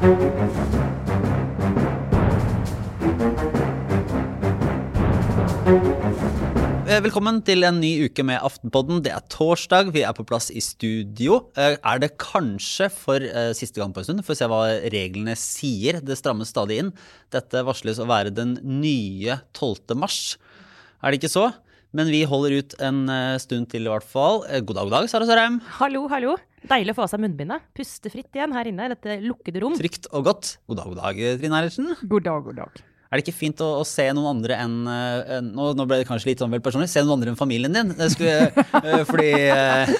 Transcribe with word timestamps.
Eh, 0.00 0.06
Velkommen 7.04 7.42
til 7.44 7.66
en 7.68 7.76
ny 7.82 8.06
uke 8.06 8.24
med 8.24 8.40
Aftenpodden. 8.40 9.02
Det 9.04 9.12
er 9.12 9.26
torsdag, 9.28 9.90
vi 9.92 10.00
er 10.08 10.14
på 10.16 10.24
plass 10.24 10.48
i 10.56 10.62
studio. 10.64 11.50
Eh, 11.52 11.76
Er 11.84 11.98
det 12.00 12.16
kanskje 12.16 12.88
for 12.90 13.20
eh, 13.20 13.52
siste 13.52 13.76
gang 13.76 13.92
på 13.92 14.00
en 14.00 14.08
stund? 14.08 14.24
Får 14.24 14.40
se 14.40 14.48
hva 14.48 14.62
reglene 14.88 15.36
sier. 15.36 16.00
Det 16.00 16.16
strammes 16.16 16.48
stadig 16.48 16.78
inn. 16.80 16.92
Dette 17.30 17.60
varsles 17.68 18.00
å 18.00 18.08
være 18.08 18.32
den 18.32 18.56
nye 18.64 19.36
12. 19.52 19.94
mars. 20.00 20.38
Er 21.04 21.12
det 21.12 21.20
ikke 21.20 21.36
så? 21.36 21.52
Men 21.96 22.10
vi 22.12 22.20
holder 22.28 22.54
ut 22.60 22.74
en 22.86 23.02
eh, 23.10 23.36
stund 23.42 23.66
til 23.72 23.88
i 23.88 23.90
hvert 23.90 24.06
fall. 24.06 24.44
Eh, 24.46 24.62
God 24.62 24.78
dag, 24.78 24.86
god 24.86 24.94
dag, 24.94 25.08
Sara 25.10 25.26
Sørheim. 25.26 25.58
Hallo, 25.80 26.04
hallo. 26.12 26.36
Deilig 26.70 26.94
å 26.94 26.98
få 27.00 27.06
av 27.06 27.10
seg 27.10 27.22
munnbindet. 27.24 27.64
Puste 27.74 28.12
fritt 28.12 28.36
igjen 28.36 28.54
her 28.54 28.70
inne 28.70 28.86
i 28.86 28.92
dette 28.92 29.16
lukkede 29.24 29.64
rom. 29.64 29.74
Trygt 29.78 30.06
og 30.14 30.28
godt. 30.28 30.52
God 30.70 30.78
dag, 30.78 30.92
god 30.92 31.00
dag, 31.02 31.20
Trine 31.40 31.58
Eilertsen. 31.58 31.90
God 32.04 32.28
dag, 32.28 32.46
god 32.46 32.60
dag. 32.62 32.80
Er 33.10 33.18
det 33.18 33.24
ikke 33.24 33.40
fint 33.40 33.58
å, 33.66 33.72
å 33.80 33.86
se 33.88 34.04
noen 34.14 34.36
andre 34.36 34.54
enn 34.62 34.74
en, 34.86 35.48
nå, 35.50 35.72
nå 35.74 35.86
ble 35.90 35.98
det 35.98 36.06
kanskje 36.06 36.30
litt 36.30 36.44
sånn 36.44 36.52
vel 36.54 36.62
personlig. 36.62 36.92
Se 36.92 37.02
noen 37.02 37.16
andre 37.16 37.32
enn 37.32 37.40
familien 37.40 37.74
din. 37.74 37.90
Det 37.98 38.06
skulle, 38.14 38.52
eh, 38.84 39.02
fordi 39.10 39.32
eh, 39.50 39.90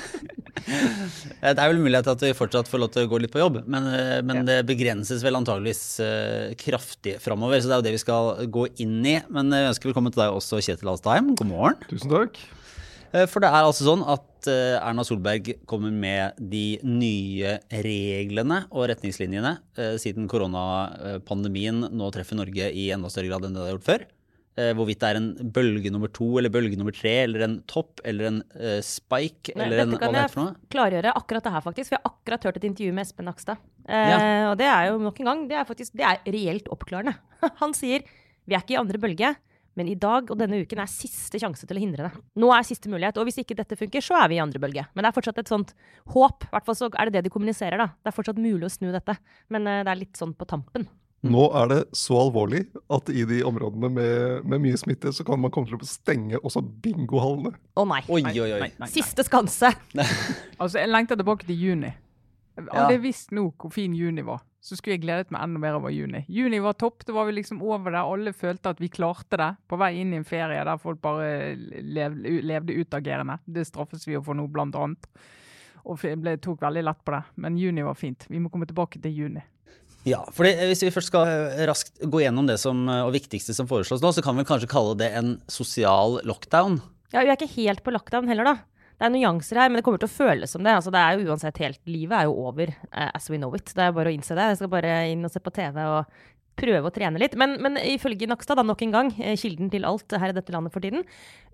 Det 1.41 1.57
er 1.57 1.73
vel 1.73 1.81
mulighet 1.81 2.07
til 2.07 2.15
at 2.15 2.25
vi 2.29 2.37
fortsatt 2.37 2.69
får 2.71 2.83
lov 2.83 2.93
til 2.95 3.07
å 3.07 3.11
gå 3.11 3.21
litt 3.23 3.33
på 3.33 3.41
jobb, 3.41 3.63
men, 3.65 3.89
men 4.27 4.43
ja. 4.43 4.47
det 4.51 4.59
begrenses 4.69 5.25
vel 5.25 5.39
antageligvis 5.39 5.83
eh, 6.05 6.53
kraftig 6.61 7.17
framover. 7.25 7.61
Så 7.61 7.71
det 7.71 7.77
er 7.77 7.83
jo 7.83 7.89
det 7.89 7.97
vi 7.97 8.05
skal 8.05 8.47
gå 8.53 8.69
inn 8.85 9.01
i. 9.09 9.19
Men 9.33 9.53
jeg 9.57 9.73
ønsker 9.73 9.93
velkommen 9.93 10.15
til 10.15 10.25
deg 10.25 10.39
også, 10.39 10.63
Kjetil 10.65 10.93
Alstheim. 10.93 11.35
God 11.41 11.53
morgen. 11.53 11.85
Tusen 11.91 12.13
takk. 12.13 12.41
Eh, 13.13 13.27
For 13.27 13.43
det 13.43 13.51
er 13.51 13.67
altså 13.67 13.87
sånn 13.89 14.05
at 14.07 14.49
eh, 14.51 14.79
Erna 14.79 15.05
Solberg 15.07 15.53
kommer 15.71 15.93
med 15.95 16.39
de 16.39 16.79
nye 16.87 17.57
reglene 17.83 18.63
og 18.71 18.89
retningslinjene 18.93 19.57
eh, 19.77 19.97
siden 20.01 20.31
koronapandemien 20.31 21.89
nå 21.91 22.11
treffer 22.15 22.39
Norge 22.39 22.71
i 22.71 22.91
enda 22.95 23.11
større 23.13 23.33
grad 23.33 23.49
enn 23.49 23.57
det 23.57 23.63
det 23.63 23.69
har 23.69 23.79
gjort 23.79 23.91
før. 23.91 24.07
Eh, 24.59 24.73
Hvorvidt 24.75 24.99
det 24.99 25.09
er 25.13 25.17
en 25.21 25.29
bølge 25.55 25.93
nummer 25.95 26.11
to 26.13 26.27
eller 26.41 26.51
bølge 26.51 26.77
nummer 26.77 26.93
tre 26.93 27.13
eller 27.23 27.45
en 27.47 27.53
topp 27.71 28.01
eller 28.05 28.27
en 28.27 28.41
uh, 28.59 28.81
spike 28.83 29.55
Nei, 29.55 29.67
eller 29.69 29.85
en 29.85 29.93
Dette 29.93 30.01
hva 30.01 30.07
kan 30.09 30.17
det 30.17 30.25
jeg 30.25 30.33
for 30.35 30.43
noe. 30.43 30.57
klargjøre 30.75 31.13
akkurat 31.15 31.45
det 31.47 31.53
her, 31.55 31.63
faktisk. 31.69 31.93
Vi 31.93 31.97
har 32.01 32.11
akkurat 32.11 32.49
hørt 32.49 32.59
et 32.59 32.67
intervju 32.67 32.93
med 32.97 33.07
Espen 33.07 33.29
Nakstad. 33.31 33.63
Eh, 33.87 34.09
Ja. 34.11 34.19
Og 34.51 34.59
det 34.59 34.67
er 34.67 34.89
jo 34.91 34.99
nok 34.99 35.21
en 35.23 35.31
gang, 35.31 35.45
det 35.49 35.57
er 35.61 35.65
faktisk, 35.69 35.95
det 35.95 36.03
er 36.05 36.19
reelt 36.35 36.67
oppklarende. 36.75 37.15
Han 37.63 37.73
sier 37.79 38.03
vi 38.51 38.57
er 38.59 38.65
ikke 38.65 38.75
i 38.75 38.81
andre 38.83 38.99
bølge, 38.99 39.37
men 39.79 39.87
i 39.87 39.95
dag 39.95 40.27
og 40.35 40.37
denne 40.41 40.59
uken 40.67 40.81
er 40.83 40.91
siste 40.91 41.39
sjanse 41.39 41.63
til 41.71 41.79
å 41.79 41.81
hindre 41.81 42.09
det. 42.11 42.23
Nå 42.43 42.51
er 42.51 42.67
siste 42.67 42.91
mulighet, 42.91 43.17
og 43.23 43.29
hvis 43.31 43.39
ikke 43.45 43.55
dette 43.55 43.79
funker, 43.79 44.03
så 44.03 44.19
er 44.19 44.29
vi 44.33 44.41
i 44.41 44.43
andre 44.43 44.59
bølge. 44.59 44.83
Men 44.97 45.07
det 45.07 45.13
er 45.13 45.15
fortsatt 45.15 45.39
et 45.39 45.49
sånt 45.53 45.71
håp. 46.11 46.43
I 46.49 46.51
hvert 46.57 46.67
fall 46.67 46.75
så 46.81 46.89
er 46.91 47.07
det 47.07 47.21
det 47.21 47.29
de 47.29 47.33
kommuniserer, 47.33 47.79
da. 47.79 47.87
Det 48.03 48.11
er 48.11 48.17
fortsatt 48.19 48.41
mulig 48.43 48.67
å 48.67 48.73
snu 48.75 48.91
dette. 48.91 49.15
Men 49.49 49.69
eh, 49.71 49.85
det 49.87 49.93
er 49.95 50.01
litt 50.03 50.19
sånn 50.19 50.35
på 50.35 50.49
tampen. 50.51 50.89
Nå 51.21 51.43
er 51.53 51.67
det 51.69 51.81
så 51.97 52.17
alvorlig 52.17 52.63
at 52.89 53.11
i 53.13 53.27
de 53.29 53.43
områdene 53.45 53.91
med, 53.93 54.45
med 54.49 54.63
mye 54.65 54.79
smitte, 54.81 55.13
så 55.13 55.25
kan 55.27 55.41
man 55.43 55.53
komme 55.53 55.69
til 55.69 55.77
å 55.77 55.89
stenge 55.89 56.41
også 56.41 56.63
bingohallene. 56.65 57.53
Å 57.77 57.85
nei. 57.89 58.01
Oi, 58.09 58.23
oi, 58.25 58.37
oi. 58.41 58.47
Nei, 58.55 58.61
nei, 58.71 58.71
nei. 58.81 58.89
Siste 58.93 59.27
skanse. 59.27 59.75
Altså, 60.61 60.77
jeg 60.81 60.91
lengter 60.91 61.17
tilbake 61.17 61.47
til 61.49 61.57
juni. 61.57 61.91
Jeg 62.59 62.69
hadde 62.69 63.01
visst 63.01 63.31
nå 63.33 63.47
hvor 63.57 63.73
fin 63.73 63.95
juni 63.97 64.21
var, 64.27 64.43
så 64.61 64.77
skulle 64.77 64.99
jeg 64.99 65.05
gledet 65.07 65.33
meg 65.33 65.47
enda 65.47 65.61
mer 65.63 65.79
over 65.79 65.93
juni. 65.93 66.21
Juni 66.29 66.59
var 66.61 66.77
topp, 66.81 67.07
da 67.09 67.15
var 67.17 67.29
vi 67.29 67.39
liksom 67.39 67.63
over 67.65 67.95
der. 67.95 68.05
Alle 68.05 68.35
følte 68.37 68.75
at 68.75 68.83
vi 68.83 68.91
klarte 68.93 69.41
det. 69.41 69.51
På 69.71 69.79
vei 69.81 69.95
inn 70.03 70.13
i 70.13 70.19
en 70.21 70.27
ferie 70.29 70.61
der 70.69 70.81
folk 70.83 71.01
bare 71.05 71.55
levde, 71.57 72.35
levde 72.45 72.77
utagerende. 72.77 73.39
Det 73.45 73.65
straffes 73.69 74.05
vi 74.09 74.19
jo 74.19 74.25
for 74.27 74.37
nå, 74.37 74.45
blant 74.53 74.77
annet. 74.77 75.09
Og 75.89 76.01
ble, 76.21 76.37
tok 76.45 76.61
veldig 76.61 76.85
lett 76.85 77.01
på 77.05 77.17
det. 77.17 77.23
Men 77.41 77.57
juni 77.61 77.87
var 77.87 77.97
fint. 77.97 78.29
Vi 78.29 78.41
må 78.43 78.53
komme 78.53 78.69
tilbake 78.69 79.01
til 79.01 79.17
juni. 79.23 79.45
Ja, 80.09 80.23
fordi 80.33 80.55
Hvis 80.71 80.83
vi 80.87 80.93
først 80.95 81.11
skal 81.13 81.29
eh, 81.29 81.67
raskt 81.69 82.01
gå 82.01 82.23
gjennom 82.23 82.47
det 82.49 82.57
som, 82.63 82.87
eh, 82.89 83.03
og 83.05 83.13
viktigste 83.13 83.53
som 83.57 83.69
foreslås 83.69 84.01
nå, 84.01 84.13
så 84.17 84.25
kan 84.25 84.39
vi 84.39 84.47
kanskje 84.49 84.71
kalle 84.71 84.97
det 85.01 85.11
en 85.19 85.35
sosial 85.51 86.21
lockdown. 86.25 86.81
Ja, 87.13 87.25
vi 87.25 87.29
er 87.29 87.37
ikke 87.37 87.55
helt 87.59 87.85
på 87.85 87.93
lockdown 87.93 88.31
heller, 88.31 88.49
da. 88.49 88.57
Det 89.01 89.09
er 89.09 89.13
nyanser 89.15 89.57
her, 89.57 89.71
men 89.71 89.81
det 89.81 89.85
kommer 89.85 90.01
til 90.01 90.11
å 90.11 90.13
føles 90.13 90.53
som 90.53 90.65
det. 90.65 90.73
Altså, 90.77 90.93
det 90.93 91.01
er 91.01 91.17
jo 91.17 91.33
uansett 91.33 91.61
helt, 91.63 91.81
Livet 91.89 92.19
er 92.19 92.29
jo 92.29 92.35
over 92.49 92.69
eh, 92.69 93.11
as 93.17 93.31
we 93.33 93.39
know 93.41 93.55
it. 93.57 93.73
Det 93.77 93.87
er 93.87 93.95
bare 93.97 94.13
å 94.13 94.17
innse 94.17 94.37
det. 94.37 94.51
Jeg 94.53 94.61
skal 94.61 94.73
bare 94.73 94.99
inn 95.09 95.25
og 95.25 95.33
se 95.33 95.41
på 95.41 95.53
TV 95.57 95.81
og 95.85 96.21
prøve 96.61 96.91
å 96.91 96.93
trene 96.93 97.21
litt. 97.21 97.37
Men, 97.41 97.57
men 97.65 97.79
ifølge 97.81 98.29
Nakstad, 98.29 98.61
da 98.61 98.65
nok 98.67 98.85
en 98.85 98.93
gang, 98.93 99.13
eh, 99.21 99.39
kilden 99.41 99.73
til 99.73 99.87
alt 99.89 100.13
her 100.21 100.33
i 100.33 100.37
dette 100.37 100.53
landet 100.53 100.75
for 100.75 100.85
tiden, 100.85 101.05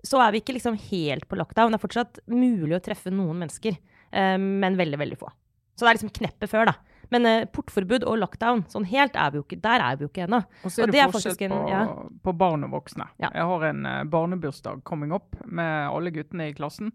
så 0.03 0.19
er 0.23 0.35
vi 0.35 0.43
ikke 0.43 0.57
liksom 0.57 0.75
helt 0.89 1.27
på 1.27 1.39
lockdown. 1.39 1.71
Det 1.71 1.79
er 1.79 1.85
fortsatt 1.85 2.19
mulig 2.31 2.75
å 2.79 2.83
treffe 2.83 3.15
noen 3.15 3.39
mennesker, 3.45 3.79
eh, 4.11 4.35
men 4.39 4.79
veldig, 4.79 4.99
veldig 5.03 5.19
få. 5.19 5.31
Så 5.77 5.85
det 5.85 5.91
er 5.91 5.99
liksom 5.99 6.15
kneppet 6.19 6.51
før, 6.51 6.71
da. 6.71 6.96
Men 7.13 7.27
eh, 7.29 7.45
portforbud 7.53 8.05
og 8.07 8.19
lockdown, 8.23 8.65
sånn 8.71 8.87
helt 8.89 9.15
er 9.19 9.31
vi 9.33 9.41
jo 9.41 9.45
ikke, 9.45 9.59
der 9.63 9.83
er 9.83 9.99
vi 9.99 10.07
jo 10.07 10.11
ikke 10.11 10.25
ennå. 10.27 10.41
Og 10.63 10.73
så 10.73 10.83
er 10.83 10.91
det, 10.91 10.97
det 10.97 11.07
forskjell 11.15 11.39
på, 11.53 11.61
ja. 11.71 11.85
på 12.27 12.35
barn 12.39 12.67
og 12.67 12.75
voksne. 12.75 13.07
Ja. 13.23 13.31
Jeg 13.31 13.47
har 13.51 13.65
en 13.69 13.87
uh, 13.87 14.01
barnebursdag 14.11 14.83
coming 14.87 15.15
up 15.15 15.39
med 15.45 15.87
alle 15.87 16.13
guttene 16.15 16.51
i 16.51 16.57
klassen. 16.57 16.91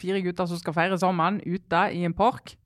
Fire 0.00 0.22
gutter 0.24 0.48
som 0.48 0.60
skal 0.60 0.76
feire 0.76 0.98
sammen 1.00 1.42
ute 1.44 1.84
i 1.96 2.06
en 2.08 2.16
park. 2.16 2.56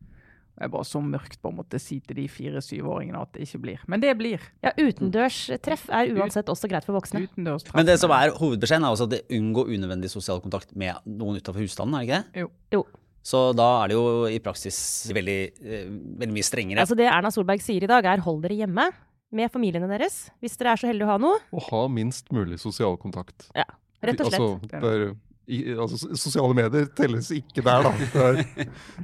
Det 0.54 0.68
er 0.68 0.70
bare 0.70 0.86
så 0.86 1.00
mørkt 1.02 1.40
på 1.42 1.50
en 1.50 1.56
måte 1.58 1.80
si 1.82 1.96
til 2.06 2.20
de 2.20 2.28
fire 2.30 2.60
syvåringene 2.62 3.18
at 3.18 3.32
det 3.34 3.48
ikke 3.48 3.58
blir. 3.64 3.80
Men 3.90 4.02
det 4.04 4.12
blir. 4.20 4.42
Ja, 4.62 4.70
utendørstreff 4.78 5.88
er 5.90 6.12
uansett 6.14 6.52
også 6.52 6.70
greit 6.70 6.86
for 6.86 6.94
voksne. 6.94 7.24
Men 7.34 7.88
det 7.88 7.96
som 7.98 8.14
er 8.14 8.30
hovedbeskjeden, 8.38 8.86
er 8.86 8.94
også 8.94 9.08
at 9.08 9.16
det 9.16 9.24
unngår 9.34 9.72
unødvendig 9.74 10.12
sosial 10.12 10.38
kontakt 10.44 10.76
med 10.78 10.94
noen 11.10 11.40
utenfor 11.40 11.58
husstanden, 11.64 11.98
er 11.98 12.04
det 12.04 12.06
ikke 12.06 12.20
det? 12.20 12.44
Jo. 12.44 12.52
Jo. 12.76 12.84
Så 13.24 13.40
da 13.56 13.66
er 13.82 13.90
det 13.90 13.96
jo 13.96 14.28
i 14.28 14.38
praksis 14.44 14.78
veldig, 15.16 15.38
eh, 15.64 15.86
veldig 16.20 16.34
mye 16.36 16.46
strengere. 16.46 16.84
Altså 16.84 16.96
det 16.98 17.08
Erna 17.08 17.32
Solberg 17.32 17.62
sier 17.64 17.86
i 17.86 17.90
dag, 17.90 18.04
er 18.04 18.24
hold 18.24 18.42
dere 18.44 18.58
hjemme 18.58 18.90
med 19.34 19.50
familiene 19.50 19.88
deres, 19.90 20.28
hvis 20.44 20.58
dere 20.60 20.74
er 20.74 20.82
så 20.82 20.90
heldige 20.90 21.08
å 21.08 21.14
ha 21.14 21.20
noe. 21.22 21.40
Og 21.56 21.64
ha 21.70 21.86
minst 21.90 22.28
mulig 22.34 22.60
sosial 22.62 22.98
kontakt. 23.00 23.48
Ja, 23.56 23.66
Rett 24.04 24.20
og 24.20 24.28
slett. 24.28 24.40
Altså, 24.40 24.68
det 24.68 24.92
er, 24.92 25.14
i, 25.46 25.58
altså, 25.72 26.16
sosiale 26.16 26.56
medier 26.56 26.86
telles 26.96 27.30
ikke 27.34 27.64
der, 27.64 27.84
da. 27.84 27.92
Det 28.12 28.24
er, 28.24 28.40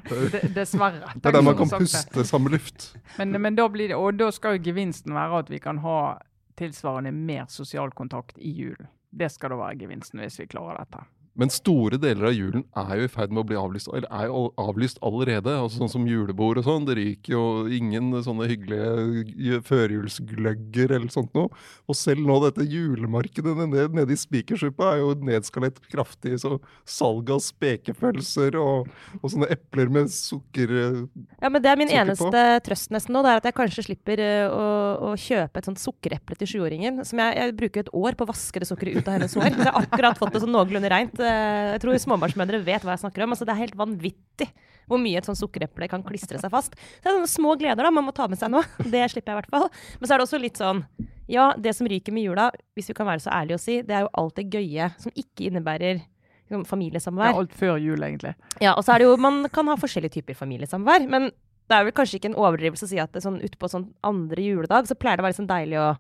det 0.09 0.41
er, 0.41 0.49
dessverre. 0.57 1.15
det 1.17 1.31
er 1.31 1.37
der 1.37 1.45
man 1.45 1.57
kan 1.59 1.73
puste 1.73 2.25
samme 2.29 2.53
luft. 2.53 2.91
Men, 3.19 3.37
men 3.41 3.59
da 3.59 3.69
blir 3.73 3.93
det, 3.93 3.99
og 3.99 4.21
da 4.21 4.31
skal 4.35 4.57
jo 4.57 4.65
gevinsten 4.71 5.17
være 5.17 5.45
at 5.45 5.53
vi 5.53 5.61
kan 5.63 5.81
ha 5.85 6.01
tilsvarende 6.61 7.13
mer 7.17 7.49
sosial 7.53 7.93
kontakt 7.97 8.39
i 8.39 8.53
julen. 8.53 8.89
Det 9.11 9.31
skal 9.33 9.55
da 9.55 9.61
være 9.65 9.81
gevinsten 9.81 10.23
hvis 10.23 10.39
vi 10.41 10.49
klarer 10.51 10.85
dette. 10.85 11.03
Men 11.39 11.51
store 11.53 11.97
deler 12.01 12.27
av 12.31 12.35
julen 12.35 12.65
er 12.77 12.91
jo 12.99 13.07
i 13.07 13.11
ferd 13.13 13.31
med 13.31 13.45
å 13.45 13.47
bli 13.47 13.57
avlyst, 13.57 13.89
eller 13.93 14.09
er 14.11 14.27
jo 14.29 14.49
avlyst 14.61 14.99
allerede. 15.07 15.53
Altså 15.55 15.81
Sånn 15.81 15.93
som 15.93 16.07
julebord 16.09 16.59
og 16.61 16.67
sånn. 16.67 16.87
Det 16.89 16.97
ryker 16.99 17.33
jo 17.37 17.45
ingen 17.71 18.11
sånne 18.27 18.49
hyggelige 18.51 19.61
førjulsgløgger 19.69 20.97
eller 20.97 21.13
sånt 21.13 21.33
noe. 21.39 21.49
Og 21.89 21.97
selv 21.99 22.25
nå 22.27 22.37
dette 22.45 22.67
julemarkedet 22.67 23.55
nede, 23.61 23.87
nede 23.95 24.15
i 24.15 24.19
Spikersuppa 24.21 24.95
er 24.95 25.03
jo 25.05 25.13
nedskalert 25.27 25.79
kraftig. 25.93 26.35
Så 26.43 26.59
salg 26.89 27.31
av 27.33 27.43
spekepølser 27.45 28.59
og, 28.61 28.91
og 29.21 29.33
sånne 29.33 29.51
epler 29.55 29.93
med 29.93 30.11
sukker 30.13 30.75
Ja, 31.41 31.49
men 31.49 31.61
Det 31.63 31.71
er 31.71 31.81
min 31.81 31.95
eneste 31.95 32.27
på. 32.27 32.45
trøst 32.67 32.93
nesten 32.95 33.15
nå, 33.15 33.23
det 33.25 33.33
er 33.33 33.41
at 33.43 33.49
jeg 33.49 33.59
kanskje 33.61 33.87
slipper 33.87 34.21
eh, 34.25 34.51
å, 34.51 34.67
å 35.11 35.15
kjøpe 35.21 35.63
et 35.63 35.71
sånt 35.71 35.81
sukkereple 35.83 36.37
til 36.41 36.53
sjuåringen. 36.57 37.03
Som 37.07 37.23
jeg, 37.23 37.39
jeg 37.39 37.57
bruker 37.63 37.87
et 37.87 37.95
år 37.97 38.19
på 38.19 38.27
å 38.27 38.33
vaske 38.33 38.63
det 38.63 38.69
sukkeret 38.69 39.01
ut 39.01 39.09
av 39.09 39.19
hennes 39.19 39.39
hår. 39.39 39.49
Jeg 39.51 39.63
har 39.71 39.81
akkurat 39.85 40.19
fått 40.21 40.35
det 40.37 40.45
sånn 40.45 40.55
noenlunde 40.55 40.91
reint. 40.93 41.17
Eh, 41.31 41.71
Jeg 41.77 41.81
tror 41.85 41.99
småbarnsmødre 42.03 42.61
vet 42.67 42.85
hva 42.85 42.97
jeg 42.97 43.05
snakker 43.05 43.25
om. 43.25 43.35
Altså, 43.35 43.47
det 43.49 43.55
er 43.55 43.63
helt 43.65 43.79
vanvittig 43.79 44.51
hvor 44.91 44.99
mye 44.99 45.21
et 45.21 45.27
sånt 45.29 45.39
sukkereple 45.39 45.87
kan 45.91 46.03
klistre 46.03 46.41
seg 46.43 46.51
fast. 46.51 46.75
Så 46.75 47.05
det 47.05 47.11
er 47.13 47.19
sånne 47.21 47.31
små 47.31 47.53
gleder 47.61 47.87
da, 47.87 47.93
man 47.95 48.09
må 48.09 48.15
ta 48.17 48.27
med 48.27 48.41
seg 48.41 48.51
nå. 48.51 48.63
Det 48.95 49.05
slipper 49.13 49.31
jeg 49.33 49.37
i 49.37 49.41
hvert 49.41 49.53
fall. 49.55 49.69
Men 50.01 50.09
så 50.11 50.15
er 50.15 50.19
det 50.19 50.27
også 50.27 50.41
litt 50.43 50.59
sånn 50.59 50.81
Ja, 51.31 51.53
det 51.55 51.77
som 51.79 51.87
ryker 51.87 52.15
med 52.17 52.27
jula, 52.27 52.49
hvis 52.75 52.91
vi 52.91 52.97
kan 52.99 53.07
være 53.07 53.23
så 53.23 53.31
ærlige 53.37 53.61
å 53.61 53.63
si, 53.63 53.77
det 53.87 53.95
er 53.95 54.03
jo 54.07 54.11
alt 54.19 54.41
det 54.41 54.49
gøye 54.51 54.89
som 54.99 55.15
ikke 55.15 55.47
innebærer 55.47 56.01
liksom, 56.01 56.65
familiesamvær. 56.67 57.31
Ja, 57.31 57.45
alt 57.45 57.55
før 57.55 57.79
jul, 57.79 58.03
egentlig. 58.03 58.35
Ja, 58.59 58.75
og 58.75 58.83
så 58.83 58.97
er 58.97 59.05
det 59.05 59.07
jo, 59.13 59.15
Man 59.23 59.45
kan 59.55 59.71
ha 59.71 59.79
forskjellige 59.79 60.17
typer 60.19 60.35
familiesamvær, 60.35 61.07
men 61.07 61.31
det 61.71 61.77
er 61.79 61.87
vel 61.87 61.95
kanskje 61.95 62.19
ikke 62.19 62.33
en 62.33 62.41
overdrivelse 62.43 62.89
å 62.89 62.91
si 62.91 62.99
at 62.99 63.13
det 63.15 63.22
sånn 63.22 63.39
utpå 63.47 63.69
sånn 63.71 63.93
andre 64.03 64.43
juledag 64.43 64.91
så 64.91 64.97
pleier 64.99 65.21
det 65.21 65.22
å 65.22 65.28
være 65.28 65.39
sånn 65.39 65.47
deilig 65.53 65.78
å 65.78 65.91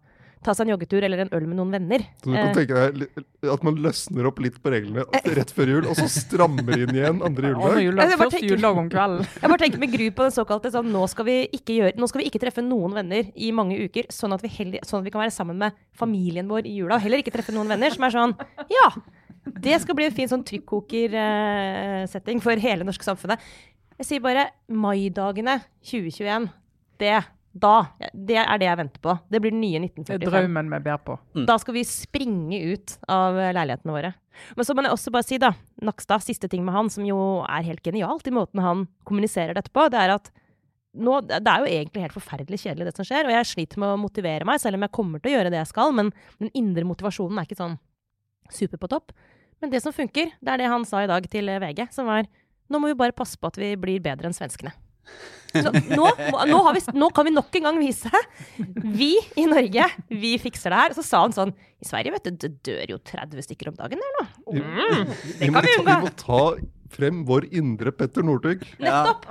ta 0.42 0.54
seg 0.56 0.66
en 0.66 0.72
joggetur 0.72 1.04
eller 1.04 1.20
en 1.26 1.28
øl 1.36 1.46
med 1.46 1.56
noen 1.58 1.70
venner. 1.74 1.98
Så 2.22 2.30
du 2.30 2.32
kan 2.32 2.48
Eh. 2.48 2.54
tenke 2.54 2.74
deg 2.74 3.50
at 3.52 3.62
man 3.62 3.74
løsner 3.76 4.26
opp 4.26 4.38
litt 4.40 4.56
på 4.62 4.70
reglene 4.72 5.04
rett 5.36 5.50
før 5.52 5.66
jul, 5.68 5.86
og 5.86 5.96
så 5.96 6.06
strammer 6.08 6.78
inn 6.80 6.94
igjen 6.96 7.20
andre 7.22 7.50
juledag. 7.52 7.82
juledag, 7.84 8.08
Jeg 8.08 8.18
bare 8.18 8.30
første 8.30 8.38
tenker- 8.40 8.56
juledag 8.56 8.76
om 8.78 8.88
kvelden. 8.90 9.26
Jeg 9.42 9.50
bare 9.50 9.58
tenker 9.58 9.78
med 9.78 9.92
gru 9.92 10.06
på 10.10 10.22
den 10.24 10.32
såkalte 10.32 10.72
sånn 10.72 10.90
nå 10.90 11.08
skal, 11.08 11.24
vi 11.24 11.36
ikke 11.52 11.76
gjøre, 11.76 11.94
nå 11.96 12.08
skal 12.08 12.22
vi 12.22 12.30
ikke 12.30 12.40
treffe 12.40 12.62
noen 12.64 12.94
venner 12.94 13.30
i 13.36 13.50
mange 13.52 13.76
uker, 13.84 14.08
sånn 14.08 14.32
at, 14.32 14.40
vi 14.42 14.48
heller, 14.48 14.80
sånn 14.84 15.00
at 15.00 15.04
vi 15.04 15.10
kan 15.10 15.20
være 15.22 15.32
sammen 15.36 15.56
med 15.58 15.72
familien 15.94 16.48
vår 16.48 16.64
i 16.66 16.76
jula. 16.80 16.94
Og 16.96 17.02
heller 17.02 17.18
ikke 17.22 17.32
treffe 17.36 17.52
noen 17.52 17.68
venner 17.68 17.90
som 17.90 18.04
er 18.04 18.10
sånn 18.10 18.34
Ja! 18.70 18.90
Det 19.60 19.80
skal 19.80 19.94
bli 19.96 20.04
en 20.04 20.12
fin 20.12 20.28
sånn 20.28 20.44
trykkokersetting 20.44 22.40
for 22.42 22.52
hele 22.60 22.82
det 22.84 22.86
norske 22.90 23.04
samfunnet. 23.06 23.40
Jeg 24.00 24.06
sier 24.08 24.20
bare 24.24 24.46
maidagene 24.72 25.58
2021. 25.84 26.48
Det, 27.00 27.24
da, 27.50 27.90
det 28.14 28.36
er 28.38 28.58
det 28.62 28.66
jeg 28.68 28.78
venter 28.78 29.02
på. 29.02 29.14
Det 29.30 29.40
blir 29.42 29.50
den 29.50 29.62
nye 29.62 29.80
Det 29.80 29.88
er 29.90 30.20
1945. 30.20 30.26
drømmen 30.30 30.68
vi 30.70 30.78
ber 30.86 31.00
på. 31.02 31.16
Da 31.48 31.56
skal 31.58 31.74
vi 31.74 31.82
springe 31.88 32.60
ut 32.70 32.94
av 33.10 33.34
leilighetene 33.34 33.94
våre. 33.94 34.12
Men 34.56 34.66
så 34.66 34.76
må 34.76 34.84
jeg 34.86 34.94
også 34.94 35.12
bare 35.12 35.26
si, 35.26 35.38
da, 35.42 35.50
Nakstad, 35.82 36.22
siste 36.22 36.48
ting 36.48 36.62
med 36.64 36.76
han, 36.76 36.90
som 36.92 37.04
jo 37.04 37.18
er 37.42 37.66
helt 37.66 37.82
genialt 37.82 38.28
i 38.30 38.34
måten 38.34 38.62
han 38.62 38.86
kommuniserer 39.08 39.58
dette 39.58 39.72
på, 39.74 39.88
det 39.90 39.98
er 39.98 40.14
at 40.14 40.30
nå, 40.90 41.20
Det 41.22 41.46
er 41.46 41.62
jo 41.62 41.70
egentlig 41.70 42.02
helt 42.02 42.14
forferdelig 42.16 42.58
kjedelig, 42.64 42.88
det 42.88 42.96
som 42.98 43.06
skjer. 43.06 43.28
Og 43.28 43.30
jeg 43.30 43.46
sliter 43.46 43.78
med 43.78 43.92
å 43.94 44.00
motivere 44.00 44.46
meg, 44.46 44.58
selv 44.58 44.74
om 44.74 44.82
jeg 44.82 44.90
kommer 44.96 45.22
til 45.22 45.30
å 45.30 45.34
gjøre 45.36 45.52
det 45.54 45.60
jeg 45.60 45.70
skal. 45.70 45.92
Men 45.94 46.10
den 46.42 46.50
indre 46.58 46.82
motivasjonen 46.88 47.38
er 47.38 47.46
ikke 47.46 47.60
sånn 47.60 47.76
super 48.50 48.80
på 48.82 48.90
topp. 48.90 49.14
Men 49.62 49.70
det 49.70 49.84
som 49.84 49.94
funker, 49.94 50.32
det 50.40 50.50
er 50.50 50.58
det 50.58 50.70
han 50.72 50.86
sa 50.88 51.04
i 51.04 51.10
dag 51.10 51.26
til 51.30 51.46
VG, 51.62 51.84
som 51.94 52.10
var 52.10 52.26
Nå 52.70 52.78
må 52.78 52.86
vi 52.86 52.94
bare 52.94 53.14
passe 53.14 53.34
på 53.34 53.48
at 53.50 53.56
vi 53.58 53.72
blir 53.74 54.02
bedre 54.02 54.28
enn 54.28 54.34
svenskene. 54.34 54.70
Så 55.50 55.70
nå, 55.72 56.06
nå, 56.50 56.58
har 56.66 56.76
vi, 56.76 56.82
nå, 56.94 57.08
kan 57.16 57.26
vi 57.26 57.32
nok 57.34 57.56
en 57.60 57.66
gang 57.68 57.78
vise 57.82 58.10
Vi 58.96 59.12
i 59.40 59.46
Norge, 59.50 59.86
vi 60.10 60.34
fikser 60.42 60.70
det 60.74 60.80
her. 60.82 60.94
Så 60.98 61.04
sa 61.06 61.22
han 61.24 61.34
sånn 61.36 61.52
I 61.80 61.88
Sverige, 61.88 62.12
vet 62.16 62.28
du, 62.28 62.36
det 62.46 62.52
dør 62.68 62.94
jo 62.96 62.98
30 63.10 63.46
stykker 63.48 63.72
om 63.72 63.78
dagen 63.80 64.02
der 64.02 64.12
nå. 64.18 64.26
Mm, 64.54 65.14
det 65.40 65.48
kan 65.50 65.64
vi 65.64 65.72
Vi 65.72 65.80
unngå. 65.82 65.96
må 66.06 66.12
ta 66.20 66.42
frem 66.94 67.24
vår 67.28 67.48
indre 67.56 67.92
Petter 67.94 68.26
Northug. 68.26 68.64
Nettopp. 68.80 69.26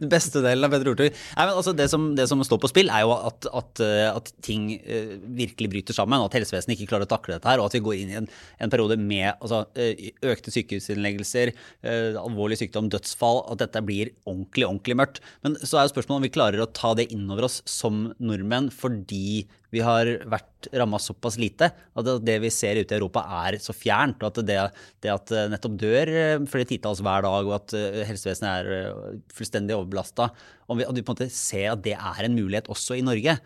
Den 0.00 0.10
beste 0.12 0.42
delen 0.44 0.66
av 0.66 0.72
Petter 0.72 0.90
Northug. 0.90 1.18
Altså 1.40 1.74
det, 1.76 1.88
som, 1.92 2.10
det 2.16 2.26
som 2.30 2.42
står 2.44 2.60
på 2.62 2.70
spill, 2.70 2.90
er 2.92 3.04
jo 3.04 3.14
at, 3.16 3.48
at, 3.60 3.82
eh, 3.84 4.08
at 4.10 4.30
ting 4.44 4.70
eh, 4.76 5.16
virkelig 5.40 5.70
bryter 5.72 5.96
sammen. 5.96 6.20
og 6.20 6.28
At 6.28 6.38
helsevesenet 6.38 6.76
ikke 6.76 6.90
klarer 6.92 7.08
å 7.08 7.12
takle 7.14 7.36
dette 7.36 7.50
her, 7.50 7.62
og 7.62 7.70
at 7.70 7.78
vi 7.78 7.82
går 7.84 7.98
inn 8.00 8.12
i 8.12 8.18
en, 8.20 8.28
en 8.60 8.72
periode 8.72 8.98
med 9.00 9.32
altså, 9.34 9.64
eh, 9.80 10.12
økte 10.34 10.54
sykehusinnleggelser, 10.54 11.54
eh, 11.86 12.20
alvorlig 12.20 12.60
sykdom, 12.60 12.90
dødsfall. 12.92 13.44
At 13.54 13.64
dette 13.64 13.84
blir 13.86 14.12
ordentlig, 14.24 14.68
ordentlig 14.68 14.98
mørkt. 15.00 15.22
Men 15.46 15.58
så 15.62 15.80
er 15.80 15.88
jo 15.88 15.94
spørsmålet 15.96 16.20
om 16.20 16.28
vi 16.28 16.34
klarer 16.36 16.64
å 16.64 16.70
ta 16.70 16.94
det 16.98 17.10
inn 17.14 17.28
over 17.30 17.48
oss 17.48 17.60
som 17.68 18.10
nordmenn 18.22 18.70
fordi 18.74 19.44
vi 19.74 19.82
har 19.84 20.08
vært 20.30 20.68
ramma 20.78 21.00
såpass 21.02 21.36
lite. 21.40 21.68
At 21.98 22.08
det, 22.24 22.38
vi 22.44 22.50
ser 22.52 22.78
ute 22.80 22.94
i 22.94 22.98
Europa 22.98 23.24
er 23.44 23.58
så 23.62 23.74
fjernt. 23.76 24.22
Og 24.22 24.30
at 24.30 24.40
det, 24.46 24.58
det 25.04 25.12
at 25.12 25.32
eh, 25.34 25.48
nettopp 25.52 25.76
dør 25.80 26.12
eh, 26.12 26.46
flere 26.50 26.68
titalls 26.70 27.02
hver 27.04 27.26
dag, 27.26 27.48
og 27.48 27.56
at 27.58 27.76
eh, 27.78 28.02
helsevesenet 28.08 28.50
er 28.54 29.12
fullstendig 29.34 29.76
overbelasta 29.76 30.30
Om 30.70 30.80
vi, 30.80 30.88
at 30.88 30.96
vi 30.96 31.04
på 31.04 31.12
en 31.12 31.18
måte 31.18 31.30
ser 31.34 31.72
at 31.74 31.84
det 31.84 31.96
er 31.98 32.26
en 32.26 32.36
mulighet 32.38 32.70
også 32.72 32.98
i 32.98 33.04
Norge. 33.04 33.36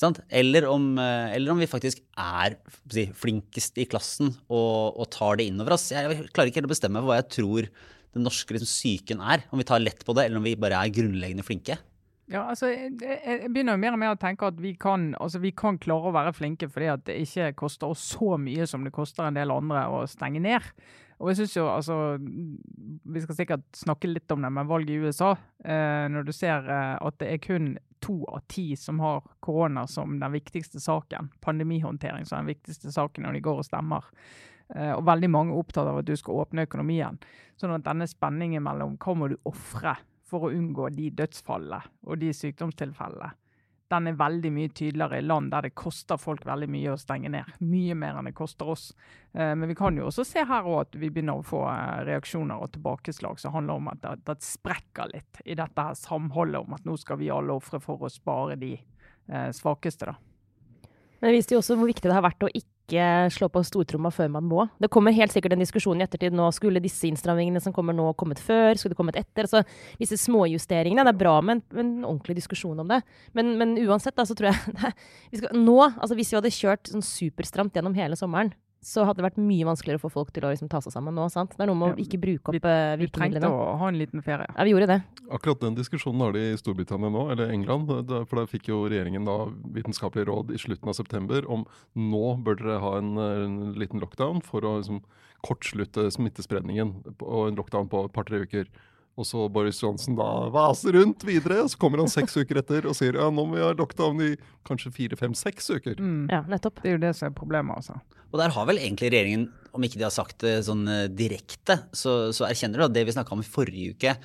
Sant? 0.00 0.22
Eller, 0.28 0.68
om, 0.70 0.94
eller 0.98 1.54
om 1.54 1.62
vi 1.62 1.70
faktisk 1.70 2.02
er 2.18 2.58
si, 2.90 3.08
flinkest 3.14 3.78
i 3.78 3.88
klassen 3.90 4.32
og, 4.48 4.96
og 4.98 5.10
tar 5.14 5.38
det 5.38 5.48
inn 5.50 5.60
over 5.62 5.76
oss. 5.76 5.90
Jeg, 5.94 6.10
jeg 6.10 6.30
klarer 6.32 6.50
ikke 6.50 6.62
helt 6.62 6.72
å 6.72 6.74
bestemme 6.74 7.04
hva 7.04 7.20
jeg 7.20 7.30
tror 7.38 7.70
den 8.14 8.26
norske 8.26 8.54
liksom, 8.54 8.70
psyken 8.70 9.22
er. 9.22 9.44
Om 9.50 9.60
vi 9.60 9.66
tar 9.68 9.82
lett 9.82 10.04
på 10.06 10.14
det, 10.16 10.28
eller 10.28 10.40
om 10.40 10.46
vi 10.46 10.58
bare 10.58 10.80
er 10.80 10.94
grunnleggende 10.94 11.46
flinke. 11.46 11.78
Ja, 12.32 12.46
altså, 12.48 12.70
jeg, 12.72 12.94
jeg 13.04 13.50
begynner 13.52 13.76
jo 13.76 13.82
mer 13.82 13.94
og 13.96 14.00
mer 14.00 14.14
å 14.14 14.20
tenke 14.20 14.48
at 14.48 14.60
vi 14.60 14.72
kan, 14.80 15.10
altså, 15.20 15.42
vi 15.42 15.52
kan 15.56 15.76
klare 15.80 16.08
å 16.08 16.14
være 16.14 16.32
flinke 16.32 16.70
fordi 16.72 16.88
at 16.94 17.02
det 17.08 17.18
ikke 17.20 17.50
koster 17.60 17.92
oss 17.92 18.04
så 18.14 18.38
mye 18.40 18.64
som 18.68 18.86
det 18.86 18.94
koster 18.96 19.26
en 19.28 19.36
del 19.36 19.52
andre 19.52 19.84
å 19.92 20.04
stenge 20.08 20.40
ned. 20.40 20.70
Og 21.22 21.30
jeg 21.30 21.38
synes 21.38 21.56
jo, 21.56 21.64
altså, 21.70 21.96
Vi 23.04 23.20
skal 23.22 23.36
sikkert 23.38 23.66
snakke 23.78 24.10
litt 24.10 24.32
om 24.34 24.42
det, 24.42 24.50
med 24.50 24.66
valget 24.66 24.96
i 24.96 25.04
USA 25.06 25.28
eh, 25.62 26.08
Når 26.10 26.26
du 26.26 26.32
ser 26.34 26.66
eh, 26.66 26.96
at 26.98 27.20
det 27.20 27.28
er 27.30 27.38
kun 27.44 27.68
to 28.02 28.18
av 28.28 28.42
ti 28.50 28.74
som 28.76 28.98
har 29.00 29.22
korona 29.40 29.86
som 29.88 30.18
den 30.20 30.34
viktigste 30.34 30.82
saken, 30.82 31.30
pandemihåndtering 31.40 32.26
som 32.28 32.42
den 32.42 32.50
viktigste 32.50 32.92
saken 32.92 33.24
når 33.24 33.38
de 33.38 33.40
går 33.46 33.62
og 33.62 33.64
stemmer. 33.64 34.10
Eh, 34.74 34.90
og 34.92 35.06
veldig 35.08 35.30
mange 35.32 35.54
er 35.54 35.62
opptatt 35.62 35.88
av 35.88 36.02
at 36.02 36.10
du 36.10 36.12
skal 36.20 36.42
åpne 36.42 36.66
økonomien. 36.66 37.16
Sånn 37.56 37.72
at 37.72 37.86
denne 37.86 38.04
spenningen 38.10 38.66
mellom 38.66 38.98
hva 39.00 39.14
må 39.16 39.30
du 39.32 39.38
ofre 39.48 39.94
for 40.24 40.46
å 40.46 40.52
unngå 40.54 40.90
de 40.96 41.10
dødsfallene 41.14 41.82
og 42.08 42.20
de 42.22 42.32
sykdomstilfellene, 42.36 43.32
den 43.92 44.08
er 44.08 44.16
veldig 44.18 44.50
mye 44.54 44.70
tydeligere 44.72 45.20
i 45.20 45.24
land 45.24 45.50
der 45.52 45.66
det 45.66 45.74
koster 45.78 46.18
folk 46.20 46.44
veldig 46.46 46.68
mye 46.72 46.94
å 46.94 47.00
stenge 47.00 47.30
ned. 47.30 47.50
Mye 47.60 47.94
mer 47.98 48.18
enn 48.18 48.28
det 48.30 48.34
koster 48.36 48.70
oss. 48.74 48.88
Eh, 49.32 49.52
men 49.54 49.68
vi 49.70 49.76
kan 49.78 49.96
jo 49.98 50.08
også 50.08 50.24
se 50.26 50.44
her 50.48 50.64
også 50.64 50.86
at 50.86 50.98
vi 51.02 51.10
begynner 51.12 51.40
å 51.40 51.46
få 51.46 51.62
eh, 51.70 52.00
reaksjoner 52.08 52.64
og 52.64 52.72
tilbakeslag 52.74 53.40
som 53.42 53.54
handler 53.54 53.80
om 53.82 53.92
at 53.92 54.08
det, 54.24 54.38
sprekker 54.44 55.12
litt 55.12 55.42
i 55.44 55.56
dette 55.58 55.88
her 55.88 55.98
samholdet 55.98 56.64
om 56.64 56.76
at 56.76 56.88
nå 56.88 56.96
skal 57.00 57.20
vi 57.20 57.32
alle 57.32 57.54
ofre 57.54 57.80
for 57.82 58.02
å 58.02 58.12
spare 58.12 58.58
de 58.60 58.74
eh, 58.74 59.50
svakeste. 59.54 60.10
da. 60.10 60.16
Men 61.24 61.32
det 61.32 61.38
viste 61.38 61.54
jo 61.54 61.62
også 61.62 61.78
hvor 61.80 61.88
viktig 61.88 62.04
det 62.04 62.12
har 62.12 62.20
vært 62.20 62.44
å 62.44 62.50
ikke 62.52 63.04
slå 63.32 63.46
på 63.48 63.62
stortromma 63.64 64.10
før 64.12 64.28
man 64.34 64.44
må. 64.44 64.66
Det 64.76 64.90
kommer 64.92 65.14
helt 65.16 65.32
sikkert 65.32 65.54
en 65.56 65.62
diskusjon 65.64 65.96
i 65.96 66.04
ettertid 66.04 66.34
nå. 66.36 66.50
Skulle 66.52 66.82
disse 66.84 67.06
innstrammingene 67.08 67.62
som 67.64 67.72
kommer 67.72 67.96
nå, 67.96 68.10
kommet 68.20 68.42
før? 68.44 68.76
Skulle 68.76 68.92
det 68.92 68.98
kommet 68.98 69.16
etter? 69.16 69.48
Altså, 69.48 69.62
disse 69.96 70.18
småjusteringene. 70.20 71.06
Det 71.08 71.14
er 71.14 71.22
bra 71.22 71.38
med 71.40 71.62
en, 71.62 71.62
en 71.80 71.94
ordentlig 72.10 72.36
diskusjon 72.42 72.84
om 72.84 72.92
det. 72.92 73.00
Men, 73.32 73.54
men 73.56 73.72
uansett, 73.86 74.12
da, 74.20 74.28
så 74.28 74.36
tror 74.36 74.50
jeg 74.50 74.92
vi 75.32 75.40
skal, 75.40 75.56
Nå, 75.64 75.78
altså 75.94 76.20
hvis 76.20 76.34
vi 76.34 76.38
hadde 76.42 76.52
kjørt 76.58 76.92
sånn 76.92 77.08
superstramt 77.08 77.80
gjennom 77.80 77.96
hele 77.96 78.20
sommeren, 78.20 78.52
så 78.84 79.04
hadde 79.08 79.22
det 79.22 79.26
vært 79.26 79.40
mye 79.40 79.66
vanskeligere 79.66 80.00
å 80.00 80.04
få 80.04 80.10
folk 80.12 80.32
til 80.34 80.44
å 80.46 80.52
liksom, 80.52 80.68
ta 80.72 80.80
seg 80.84 80.92
sammen 80.94 81.16
nå. 81.16 81.26
sant? 81.32 81.56
Det 81.56 81.64
er 81.64 81.70
noe 81.70 81.80
med 81.80 81.94
å 81.94 82.04
ikke 82.04 82.20
bruke 82.20 82.52
opp 82.52 82.56
virkemidlene. 82.56 83.00
Vi 83.00 83.10
trengte 83.16 83.50
å 83.50 83.76
ha 83.80 83.90
en 83.90 83.98
liten 84.00 84.24
ferie. 84.24 84.48
Ja, 84.52 84.66
vi 84.66 84.74
gjorde 84.74 84.90
det. 84.92 84.98
Akkurat 85.32 85.64
den 85.64 85.78
diskusjonen 85.78 86.24
har 86.24 86.36
de 86.36 86.44
i 86.52 86.60
Storbritannia 86.60 87.12
nå, 87.14 87.26
eller 87.32 87.52
England. 87.54 87.90
For 88.12 88.40
da 88.40 88.46
fikk 88.50 88.68
jo 88.70 88.84
regjeringen 88.92 89.28
da 89.28 89.38
vitenskapelig 89.76 90.28
råd 90.28 90.52
i 90.54 90.60
slutten 90.60 90.92
av 90.92 90.98
september 90.98 91.48
om 91.50 91.64
nå 91.96 92.24
bør 92.44 92.60
dere 92.60 92.80
ha 92.84 92.96
en, 93.00 93.14
eh, 93.16 93.44
en 93.46 93.60
liten 93.80 94.04
lockdown 94.04 94.44
for 94.44 94.66
å 94.68 94.76
liksom, 94.78 95.00
kortslutte 95.44 96.10
smittespredningen. 96.12 96.98
Og 97.20 97.48
en 97.48 97.56
lockdown 97.60 97.88
på 97.92 98.04
et 98.06 98.14
par-tre 98.16 98.44
uker. 98.44 98.68
Og 99.14 99.26
så 99.28 99.44
Boris 99.52 99.78
Johnson 99.78 100.16
da 100.18 100.26
vaser 100.54 100.96
rundt 100.98 101.22
videre, 101.26 101.60
og 101.62 101.70
så 101.70 101.78
kommer 101.78 102.02
han 102.02 102.10
seks 102.10 102.34
uker 102.34 102.58
etter 102.58 102.88
og 102.90 102.96
sier 102.98 103.14
ja, 103.20 103.28
nå 103.30 103.44
må 103.46 103.54
vi 103.54 103.62
ha 103.62 103.70
lockdown 103.76 104.22
i 104.26 104.32
kanskje 104.66 104.90
fire, 104.96 105.18
fem, 105.20 105.36
seks 105.38 105.70
uker. 105.70 106.00
Mm. 106.02 106.24
Ja, 106.32 106.42
nettopp. 106.50 106.82
Det 106.82 106.90
er 106.90 106.96
jo 106.96 107.04
det 107.04 107.12
som 107.18 107.28
er 107.28 107.36
problemet, 107.36 107.78
altså. 107.78 108.00
Og 108.32 108.40
der 108.40 108.50
har 108.50 108.66
vel 108.66 108.80
egentlig 108.82 109.12
regjeringen, 109.14 109.46
om 109.74 109.86
ikke 109.86 110.00
de 110.00 110.06
har 110.08 110.14
sagt 110.14 110.40
det 110.42 110.56
sånn 110.66 110.82
eh, 110.90 111.06
direkte, 111.06 111.78
så, 111.94 112.32
så 112.34 112.48
erkjenner 112.48 112.82
du 112.82 112.88
at 112.88 112.96
det 112.96 113.04
vi 113.06 113.14
snakka 113.14 113.36
om 113.36 113.44
i 113.44 113.46
forrige 113.46 113.94
uke, 113.94 114.16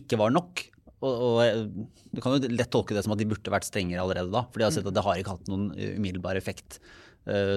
ikke 0.00 0.20
var 0.20 0.32
nok. 0.32 0.64
Og, 1.04 1.12
og 1.12 1.42
eh, 1.44 1.66
Du 2.08 2.22
kan 2.24 2.38
jo 2.38 2.48
lett 2.48 2.72
tolke 2.72 2.96
det 2.96 3.04
som 3.04 3.12
at 3.12 3.20
de 3.20 3.28
burde 3.28 3.52
vært 3.52 3.68
strengere 3.68 4.00
allerede 4.00 4.32
da. 4.32 4.46
For 4.48 4.60
de 4.60 4.68
har 4.70 4.72
sett 4.72 4.88
at 4.88 4.96
det 4.96 5.04
har 5.04 5.20
ikke 5.20 5.36
hatt 5.36 5.52
noen 5.52 5.68
eh, 5.76 5.92
umiddelbar 6.00 6.40
effekt 6.40 6.80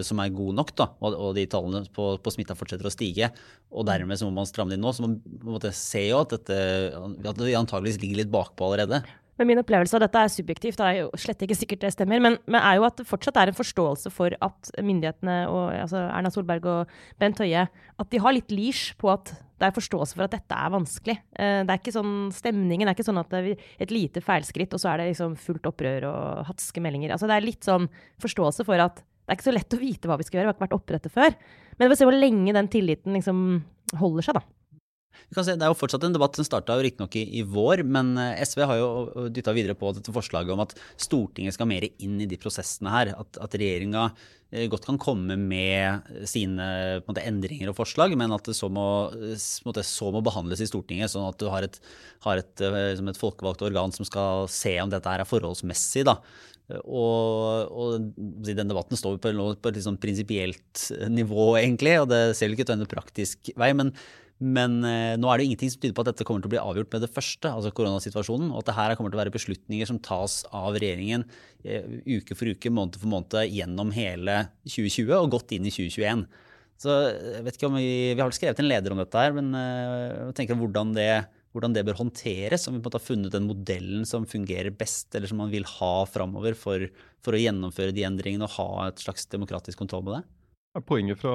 som 0.07 0.19
er 0.23 0.33
god 0.35 0.57
nok. 0.59 0.75
da, 0.77 0.89
Og, 1.07 1.31
de 1.37 1.47
tallene 1.49 1.85
på, 1.95 2.11
på 2.21 2.33
smitta 2.33 2.57
fortsetter 2.57 2.89
å 2.89 2.93
stige. 2.93 3.31
Og 3.71 3.87
dermed 3.87 4.19
så 4.19 4.27
må 4.27 4.35
man 4.41 4.49
stramme 4.49 4.75
inn 4.75 4.83
nå. 4.83 4.93
Så 4.93 5.05
man 5.05 5.17
måtte 5.47 5.73
se 5.75 6.07
jo 6.09 6.21
at, 6.23 6.35
dette, 6.35 6.59
at 6.95 7.39
det 7.39 7.57
antageligvis 7.57 8.01
ligger 8.03 8.23
litt 8.23 8.33
bakpå 8.33 8.69
allerede. 8.69 9.03
Men 9.41 9.47
min 9.49 9.61
opplevelse 9.61 9.95
av 9.97 10.03
dette 10.03 10.21
er 10.21 10.29
subjektivt, 10.29 10.77
det 10.77 10.85
er 10.85 10.97
jo 10.99 11.19
slett 11.19 11.41
ikke 11.41 11.55
sikkert 11.57 11.85
det 11.85 11.89
stemmer, 11.95 12.19
men, 12.21 12.35
men 12.45 12.61
er 12.61 12.77
jo 12.77 12.83
at 12.85 12.99
det 12.99 13.07
fortsatt 13.09 13.39
er 13.41 13.49
en 13.49 13.57
forståelse 13.57 14.11
for 14.13 14.35
at 14.37 14.69
myndighetene, 14.77 15.37
og, 15.49 15.71
altså 15.81 16.03
Erna 16.03 16.29
Solberg 16.29 16.67
og 16.69 16.91
Bent 17.17 17.41
Høie, 17.41 17.63
at 17.65 18.11
de 18.11 18.21
har 18.21 18.35
litt 18.37 18.53
leash 18.53 18.93
på 19.01 19.09
at 19.09 19.33
det 19.33 19.65
er 19.65 19.73
forståelse 19.73 20.17
for 20.17 20.25
at 20.27 20.35
dette 20.35 20.57
er 20.57 20.73
vanskelig. 20.73 21.15
Eh, 21.33 21.61
det 21.65 21.73
er 21.73 21.81
ikke 21.81 21.93
sånn, 21.93 22.13
Stemningen 22.33 22.89
er 22.89 22.97
ikke 22.97 23.05
sånn 23.05 23.21
at 23.21 23.33
det 23.33 23.41
er 23.41 23.65
et 23.85 23.93
lite 23.93 24.21
feilskritt, 24.25 24.73
og 24.77 24.81
så 24.81 24.91
er 24.91 25.01
det 25.01 25.11
liksom 25.11 25.33
fullt 25.41 25.69
opprør 25.69 26.05
og 26.11 26.45
hatske 26.51 26.83
meldinger. 26.85 27.13
Altså 27.13 27.29
Det 27.29 27.37
er 27.37 27.45
litt 27.45 27.65
sånn 27.65 27.89
forståelse 28.21 28.65
for 28.67 28.81
at 28.81 29.01
det 29.31 29.37
er 29.37 29.39
ikke 29.39 29.47
så 29.47 29.55
lett 29.55 29.75
å 29.77 29.77
vite 29.79 30.09
hva 30.11 30.15
vi 30.19 30.25
skal 30.27 30.37
gjøre, 30.37 30.43
vi 30.43 30.51
har 30.51 30.55
ikke 30.57 30.65
vært 30.65 30.73
oppe 30.75 30.95
dette 30.97 31.09
før. 31.11 31.35
Men 31.77 31.85
vi 31.85 31.93
får 31.93 31.99
se 32.01 32.07
hvor 32.09 32.17
lenge 32.17 32.55
den 32.57 32.67
tilliten 32.67 33.15
liksom 33.15 33.37
holder 34.01 34.25
seg, 34.27 34.41
da. 34.41 34.43
Se, 35.31 35.53
Det 35.55 35.63
er 35.63 35.71
jo 35.71 35.77
fortsatt 35.79 36.03
en 36.03 36.15
debatt 36.15 36.35
som 36.35 36.43
starta 36.43 36.75
riktignok 36.83 37.15
i, 37.15 37.23
i 37.39 37.45
vår, 37.47 37.85
men 37.87 38.11
eh, 38.19 38.41
SV 38.43 38.65
har 38.67 38.81
jo 38.81 38.89
dytta 39.31 39.53
videre 39.55 39.77
på 39.79 39.93
dette 39.95 40.11
forslaget 40.11 40.51
om 40.51 40.63
at 40.65 40.75
Stortinget 40.99 41.55
skal 41.55 41.69
mer 41.71 41.87
inn 41.87 42.19
i 42.19 42.27
de 42.27 42.39
prosessene 42.41 42.91
her. 42.91 43.13
At, 43.15 43.39
at 43.39 43.55
regjeringa 43.55 44.09
eh, 44.51 44.67
godt 44.71 44.89
kan 44.89 44.99
komme 44.99 45.39
med 45.39 46.11
sine 46.27 46.67
en 46.97 47.07
måte, 47.07 47.23
endringer 47.23 47.71
og 47.71 47.79
forslag, 47.79 48.17
men 48.19 48.35
at 48.35 48.51
det 48.51 48.57
så 48.59 48.67
må, 48.67 48.85
eh, 49.15 49.47
måte, 49.67 49.87
så 49.87 50.11
må 50.11 50.23
behandles 50.27 50.63
i 50.63 50.67
Stortinget, 50.67 51.15
sånn 51.15 51.29
at 51.31 51.39
du 51.39 51.47
har 51.53 51.69
et, 51.69 51.79
har 52.27 52.43
et, 52.43 52.67
liksom 52.67 53.15
et 53.15 53.23
folkevalgt 53.23 53.63
organ 53.71 53.95
som 53.95 54.07
skal 54.07 54.51
se 54.51 54.75
om 54.83 54.91
dette 54.91 55.15
er 55.15 55.27
forholdsmessig. 55.31 56.09
da. 56.11 56.19
Og, 56.85 57.71
og 57.71 58.09
den 58.47 58.71
debatten 58.71 58.99
står 58.99 59.19
på, 59.21 59.31
på 59.31 59.71
et 59.71 59.83
sånn 59.83 59.99
prinsipielt 60.01 60.87
nivå, 61.11 61.53
egentlig, 61.59 61.97
og 62.01 62.09
det 62.13 62.23
ser 62.37 62.47
vel 62.49 62.57
ikke 62.57 62.67
ut 62.67 62.71
til 62.71 62.77
å 62.77 62.79
ende 62.79 62.91
praktisk 62.95 63.53
vei. 63.59 63.73
men 63.77 63.95
men 64.41 64.79
eh, 64.87 65.15
nå 65.21 65.29
er 65.29 65.37
det 65.37 65.45
ingenting 65.45 65.69
som 65.69 65.81
tyder 65.81 65.93
på 65.93 66.01
at 66.01 66.09
dette 66.09 66.25
kommer 66.25 66.41
til 66.41 66.49
å 66.49 66.53
bli 66.55 66.61
avgjort 66.61 66.95
med 66.95 67.03
det 67.05 67.11
første, 67.13 67.45
altså 67.45 67.69
koronasituasjonen, 67.77 68.49
og 68.49 68.63
at 68.63 68.71
det 68.71 68.77
her 68.79 68.93
kommer 68.97 69.13
til 69.13 69.19
å 69.19 69.21
være 69.21 69.33
beslutninger 69.35 69.89
som 69.89 69.99
tas 70.01 70.39
av 70.49 70.79
regjeringen 70.81 71.27
eh, 71.61 71.99
uke 72.17 72.37
for 72.37 72.49
uke, 72.49 72.71
måned 72.73 72.97
for 72.97 73.11
måned 73.11 73.53
gjennom 73.53 73.93
hele 73.93 74.39
2020 74.65 75.13
og 75.19 75.35
godt 75.37 75.53
inn 75.53 75.69
i 75.69 75.73
2021. 75.73 76.25
Så 76.81 76.95
jeg 77.05 77.45
vet 77.45 77.59
ikke 77.59 77.69
om 77.69 77.77
Vi, 77.77 77.91
vi 78.17 78.23
har 78.23 78.33
skrevet 78.33 78.63
en 78.63 78.69
leder 78.71 78.95
om 78.95 79.03
dette, 79.03 79.27
her, 79.27 79.37
men 79.37 79.53
eh, 79.53 80.07
jeg 80.31 80.39
tenker 80.41 80.57
hvordan 80.57 80.95
det, 80.97 81.11
hvordan 81.51 81.75
det 81.75 81.85
bør 81.87 81.99
håndteres. 81.99 82.67
Om 82.67 82.77
vi 82.77 82.79
på 82.79 82.85
en 82.85 82.89
måte 82.89 82.99
har 82.99 83.05
funnet 83.05 83.35
den 83.35 83.47
modellen 83.49 84.05
som 84.07 84.27
fungerer 84.29 84.73
best, 84.75 85.09
eller 85.15 85.31
som 85.31 85.41
man 85.43 85.51
vil 85.53 85.67
ha 85.67 85.93
framover 86.09 86.57
for, 86.57 86.85
for 87.23 87.37
å 87.37 87.41
gjennomføre 87.41 87.95
de 87.95 88.05
endringene 88.07 88.47
og 88.47 88.55
ha 88.57 88.69
et 88.89 89.01
slags 89.03 89.27
demokratisk 89.31 89.81
kontroll 89.81 90.05
med 90.07 90.19
det. 90.19 90.23
Poenget 90.87 91.19
fra, 91.19 91.33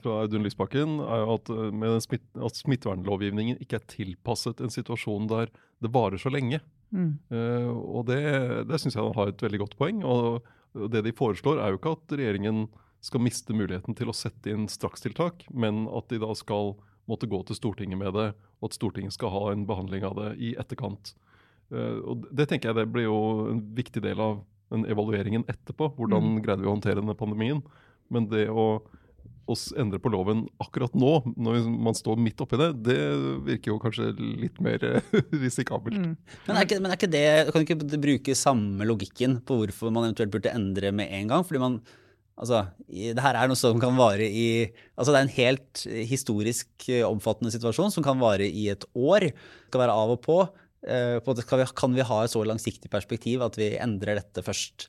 fra 0.00 0.22
Audun 0.22 0.46
Lysbakken 0.46 1.02
er 1.04 1.18
jo 1.20 1.34
at, 1.34 1.50
eh, 1.52 1.66
med 1.82 1.98
smitt, 2.00 2.24
at 2.40 2.56
smittevernlovgivningen 2.56 3.58
ikke 3.60 3.76
er 3.76 3.90
tilpasset 3.92 4.62
en 4.64 4.72
situasjon 4.72 5.28
der 5.28 5.52
det 5.84 5.90
varer 5.92 6.20
så 6.20 6.32
lenge. 6.32 6.62
Mm. 6.90 7.12
Uh, 7.30 7.68
og 7.70 8.08
det, 8.08 8.22
det 8.66 8.80
syns 8.80 8.96
jeg 8.96 9.04
han 9.04 9.14
har 9.14 9.30
et 9.30 9.44
veldig 9.44 9.60
godt 9.62 9.76
poeng. 9.78 10.00
Og 10.02 10.40
og 10.78 10.90
det 10.92 11.02
de 11.06 11.16
foreslår, 11.16 11.58
er 11.58 11.72
jo 11.72 11.80
ikke 11.80 11.96
at 11.96 12.14
regjeringen 12.14 12.68
skal 13.04 13.22
miste 13.24 13.56
muligheten 13.56 13.96
til 13.96 14.10
å 14.12 14.16
sette 14.16 14.52
inn 14.52 14.68
strakstiltak, 14.70 15.46
men 15.50 15.86
at 15.88 16.10
de 16.12 16.20
da 16.22 16.30
skal 16.36 16.76
måtte 17.10 17.28
gå 17.30 17.42
til 17.48 17.58
Stortinget 17.58 17.98
med 18.00 18.14
det, 18.16 18.28
og 18.60 18.70
at 18.70 18.76
Stortinget 18.78 19.16
skal 19.16 19.32
ha 19.34 19.42
en 19.52 19.66
behandling 19.68 20.06
av 20.06 20.16
det 20.20 20.30
i 20.38 20.54
etterkant. 20.60 21.12
Eh, 21.74 21.98
og 22.06 22.24
det 22.34 22.48
tenker 22.50 22.70
jeg 22.70 22.80
det 22.80 22.88
blir 22.94 23.08
jo 23.08 23.18
en 23.52 23.60
viktig 23.76 24.02
del 24.06 24.22
av 24.22 24.40
den 24.70 24.86
evalueringen 24.86 25.44
etterpå. 25.50 25.90
Hvordan 25.98 26.36
Mm. 26.36 26.40
greide 26.46 26.62
vi 26.62 26.70
å 26.70 26.74
håndtere 26.76 27.02
denne 27.02 27.18
pandemien? 27.18 27.62
Men 28.10 28.26
det 28.30 28.48
å, 28.50 28.82
å 29.50 29.54
endre 29.78 29.98
på 30.02 30.10
loven 30.10 30.44
akkurat 30.62 30.94
nå, 30.94 31.12
når 31.36 31.66
man 31.70 31.94
står 31.94 32.18
midt 32.22 32.40
oppi 32.42 32.58
det, 32.58 32.68
det 32.86 32.98
virker 33.46 33.72
jo 33.72 33.78
kanskje 33.82 34.12
litt 34.18 34.60
mer 34.62 34.78
risikabelt. 35.44 35.98
Mm. 35.98 36.16
Men 36.46 36.56
er, 36.56 36.66
ikke, 36.66 36.80
men 36.82 36.90
er 36.90 36.98
ikke 36.98 37.10
det 37.10 37.24
Kan 37.52 37.64
du 37.64 37.66
ikke 37.66 38.00
bruke 38.02 38.36
samme 38.38 38.86
logikken 38.86 39.40
på 39.46 39.58
hvorfor 39.62 39.90
man 39.94 40.06
eventuelt 40.08 40.30
burde 40.34 40.54
endre 40.54 40.92
med 40.94 41.10
en 41.10 41.34
gang? 41.34 41.46
Fordi 41.46 41.62
man 41.62 41.80
Altså, 42.40 42.62
det 42.88 43.20
her 43.20 43.36
er 43.36 43.50
noe 43.50 43.58
som 43.58 43.76
kan 43.82 43.98
vare 43.98 44.24
i 44.24 44.48
Altså, 44.96 45.12
det 45.12 45.18
er 45.18 45.26
en 45.26 45.36
helt 45.36 45.82
historisk 46.08 46.88
eh, 46.88 47.04
omfattende 47.04 47.52
situasjon 47.52 47.92
som 47.92 48.04
kan 48.04 48.20
vare 48.20 48.46
i 48.48 48.68
et 48.72 48.86
år. 48.96 49.28
Det 49.28 49.68
skal 49.68 49.84
være 49.84 49.96
av 49.96 50.14
og 50.14 50.22
på. 50.24 50.38
Eh, 50.88 51.18
på 51.24 51.34
vi, 51.36 51.66
kan 51.76 51.96
vi 51.96 52.06
ha 52.08 52.22
et 52.24 52.32
så 52.32 52.44
langsiktig 52.48 52.90
perspektiv 52.92 53.44
at 53.44 53.58
vi 53.60 53.74
endrer 53.76 54.22
dette 54.22 54.44
først 54.46 54.88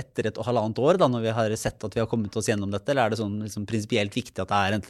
etter 0.00 0.28
et 0.28 0.40
halvannet 0.46 0.78
år, 0.80 1.00
da, 1.00 1.08
når 1.12 1.24
vi 1.24 1.32
har 1.36 1.54
sett 1.60 1.82
at 1.84 1.96
vi 1.96 2.00
har 2.00 2.08
kommet 2.08 2.36
oss 2.36 2.48
gjennom 2.48 2.72
dette? 2.72 2.92
Eller 2.92 3.08
er 3.08 3.14
det 3.14 3.20
sånn 3.20 3.40
liksom, 3.46 3.64
prinsipielt 3.68 4.16
viktig 4.16 4.36
at 4.44 4.52
det 4.52 4.60
er 4.60 4.76
en, 4.76 4.86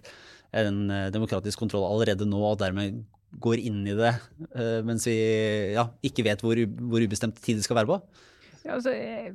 en 0.64 0.82
eh, 0.96 1.08
demokratisk 1.14 1.62
kontroll 1.62 1.86
allerede 1.86 2.26
nå, 2.26 2.42
og 2.42 2.58
dermed 2.62 3.04
går 3.38 3.62
inn 3.62 3.84
i 3.86 3.92
det 3.94 4.10
mens 4.82 5.04
vi 5.06 5.12
ja, 5.70 5.84
ikke 6.02 6.24
vet 6.26 6.40
hvor, 6.42 6.58
hvor 6.90 7.04
ubestemt 7.06 7.36
tid 7.38 7.60
det 7.60 7.62
skal 7.62 7.76
være 7.78 7.86
på? 7.92 7.98
Ja, 8.64 8.74
altså, 8.76 8.90
jeg, 8.92 9.34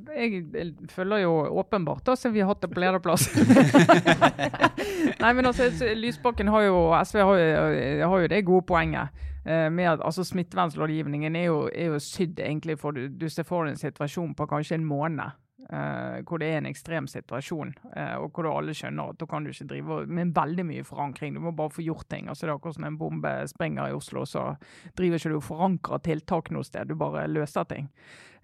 jeg 0.54 0.74
følger 0.94 1.18
jo 1.24 1.32
åpenbart, 1.58 2.04
da, 2.06 2.14
siden 2.14 2.34
vi 2.36 2.40
har 2.44 2.52
hatt 2.52 2.60
det 2.62 2.70
på 2.70 2.78
lederplass. 2.82 3.24
Nei, 5.22 5.32
men 5.34 5.46
altså, 5.50 5.66
Lysbakken 5.98 6.48
har 6.52 6.66
jo 6.68 6.76
SV 7.04 7.18
har 7.24 7.40
jo, 7.40 8.04
har 8.12 8.20
jo 8.22 8.28
det 8.30 8.44
gode 8.46 8.66
poenget. 8.68 9.08
eh, 9.44 9.66
Med 9.70 9.90
at 9.96 10.04
altså, 10.04 10.24
Smittevernlovgivningen 10.24 11.36
er 11.36 11.48
jo, 11.48 11.64
er 11.74 11.90
jo 11.96 11.98
sydd 12.02 12.38
egentlig 12.38 12.78
for 12.78 12.94
du, 12.94 13.08
du 13.08 13.26
ser 13.28 13.42
for 13.48 13.66
deg 13.66 13.74
en 13.74 13.82
situasjon 13.82 14.34
på 14.38 14.46
kanskje 14.50 14.78
en 14.78 14.86
måned. 14.86 15.34
eh, 15.72 16.20
hvor 16.22 16.38
det 16.38 16.46
er 16.52 16.58
en 16.60 16.66
ekstrem 16.70 17.08
situasjon, 17.10 17.72
eh, 17.96 18.14
og 18.22 18.30
hvor 18.30 18.46
du 18.46 18.50
alle 18.52 18.74
skjønner 18.78 19.10
at 19.10 19.18
da 19.18 19.26
kan 19.26 19.42
du 19.42 19.50
ikke 19.50 19.66
drive 19.72 19.96
med 20.06 20.30
veldig 20.36 20.64
mye 20.68 20.84
forankring. 20.86 21.34
Du 21.34 21.40
må 21.42 21.50
bare 21.58 21.74
få 21.74 21.82
gjort 21.82 22.06
ting. 22.08 22.28
altså 22.28 22.46
Det 22.46 22.52
er 22.52 22.54
akkurat 22.60 22.78
som 22.78 22.84
en 22.86 22.98
bombe 23.00 23.32
sprenger 23.50 23.88
i 23.90 23.96
Oslo, 23.98 24.22
så 24.24 24.52
driver 24.96 25.18
ikke 25.18 25.34
du 25.34 25.40
og 25.40 25.48
forankrer 25.48 26.04
tiltak 26.06 26.52
noe 26.54 26.62
sted. 26.62 26.86
Du 26.86 26.94
bare 26.94 27.26
løser 27.26 27.66
ting. 27.66 27.90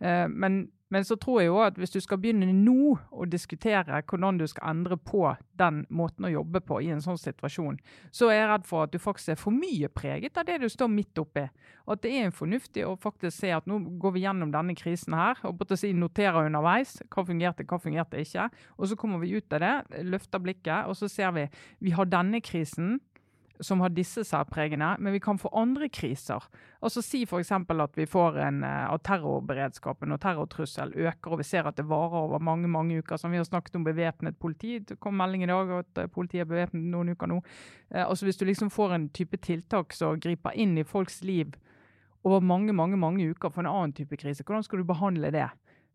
Eh, 0.02 0.28
men, 0.28 0.70
men 0.88 1.04
så 1.04 1.16
tror 1.16 1.40
jeg 1.40 1.48
jo 1.48 1.60
at 1.62 1.76
hvis 1.78 1.94
du 1.94 2.00
skal 2.02 2.18
begynne 2.20 2.48
nå 2.52 2.96
å 3.14 3.26
diskutere 3.30 4.00
hvordan 4.02 4.40
du 4.40 4.46
skal 4.50 4.72
endre 4.72 4.98
på 4.98 5.22
den 5.60 5.84
måten 5.94 6.26
å 6.26 6.32
jobbe 6.32 6.62
på 6.66 6.80
i 6.82 6.90
en 6.90 7.02
sånn 7.04 7.20
situasjon, 7.20 7.78
så 8.10 8.32
er 8.32 8.40
jeg 8.40 8.48
redd 8.50 8.66
for 8.66 8.86
at 8.86 8.94
du 8.94 8.98
faktisk 9.02 9.34
er 9.34 9.38
for 9.40 9.54
mye 9.54 9.90
preget 9.94 10.40
av 10.40 10.48
det 10.48 10.58
du 10.64 10.66
står 10.72 10.90
midt 10.90 11.22
oppi. 11.22 11.46
At 11.86 12.02
det 12.02 12.16
er 12.18 12.34
fornuftig 12.34 12.84
å 12.88 12.96
faktisk 13.00 13.44
se 13.44 13.54
at 13.54 13.68
nå 13.70 13.78
går 14.02 14.16
vi 14.16 14.24
gjennom 14.26 14.52
denne 14.54 14.74
krisen 14.78 15.14
her, 15.16 15.38
og 15.46 15.62
å 15.62 15.78
si 15.78 15.94
noterer 15.94 16.50
underveis 16.50 16.98
hva 17.06 17.26
fungerte, 17.28 17.66
hva 17.68 17.78
fungerte 17.82 18.20
ikke. 18.26 18.50
Og 18.78 18.90
så 18.90 18.98
kommer 18.98 19.22
vi 19.22 19.36
ut 19.38 19.54
av 19.54 19.62
det, 19.62 20.02
løfter 20.02 20.42
blikket, 20.42 20.90
og 20.90 20.98
så 20.98 21.10
ser 21.10 21.32
vi 21.38 21.46
vi 21.82 21.94
har 21.94 22.10
denne 22.10 22.42
krisen 22.42 22.98
som 23.62 23.80
har 23.80 23.92
disse 23.94 24.24
særpregene, 24.26 24.96
men 24.98 25.14
vi 25.14 25.20
kan 25.22 25.38
få 25.38 25.50
andre 25.56 25.88
kriser. 25.88 26.42
Altså 26.82 27.02
Si 27.02 27.22
f.eks. 27.24 27.52
at 27.52 27.96
vi 27.96 28.06
får 28.06 28.38
en 28.42 28.62
eh, 28.64 28.92
at 28.92 29.02
terrorberedskapen 29.06 30.12
og 30.12 30.20
terrortrussel 30.20 30.92
øker, 30.94 31.32
og 31.32 31.38
vi 31.38 31.46
ser 31.46 31.66
at 31.66 31.76
det 31.76 31.88
varer 31.88 32.18
over 32.24 32.38
mange 32.38 32.68
mange 32.68 32.98
uker. 32.98 33.16
Som 33.16 33.30
vi 33.30 33.36
har 33.36 33.44
snakket 33.44 33.76
om 33.76 33.84
bevæpnet 33.84 34.38
politi. 34.38 34.78
Det 34.78 35.00
kom 35.00 35.14
melding 35.14 35.42
i 35.42 35.46
dag 35.46 35.70
at 35.78 35.98
eh, 35.98 36.06
politiet 36.06 36.40
er 36.40 36.50
bevæpnet 36.50 36.90
noen 36.90 37.14
uker 37.14 37.26
nå. 37.26 37.42
Eh, 37.94 38.08
altså 38.08 38.26
Hvis 38.26 38.36
du 38.36 38.44
liksom 38.44 38.70
får 38.70 38.94
en 38.94 39.08
type 39.08 39.36
tiltak 39.36 39.92
som 39.92 40.20
griper 40.20 40.54
inn 40.54 40.78
i 40.78 40.84
folks 40.84 41.22
liv 41.22 41.52
over 42.24 42.40
mange 42.40 42.72
mange, 42.72 42.96
mange 42.96 43.30
uker 43.30 43.50
for 43.50 43.62
en 43.62 43.70
annen 43.70 43.92
type 43.92 44.16
krise, 44.16 44.44
hvordan 44.44 44.62
skal 44.62 44.78
du 44.78 44.84
behandle 44.84 45.30
det? 45.30 45.48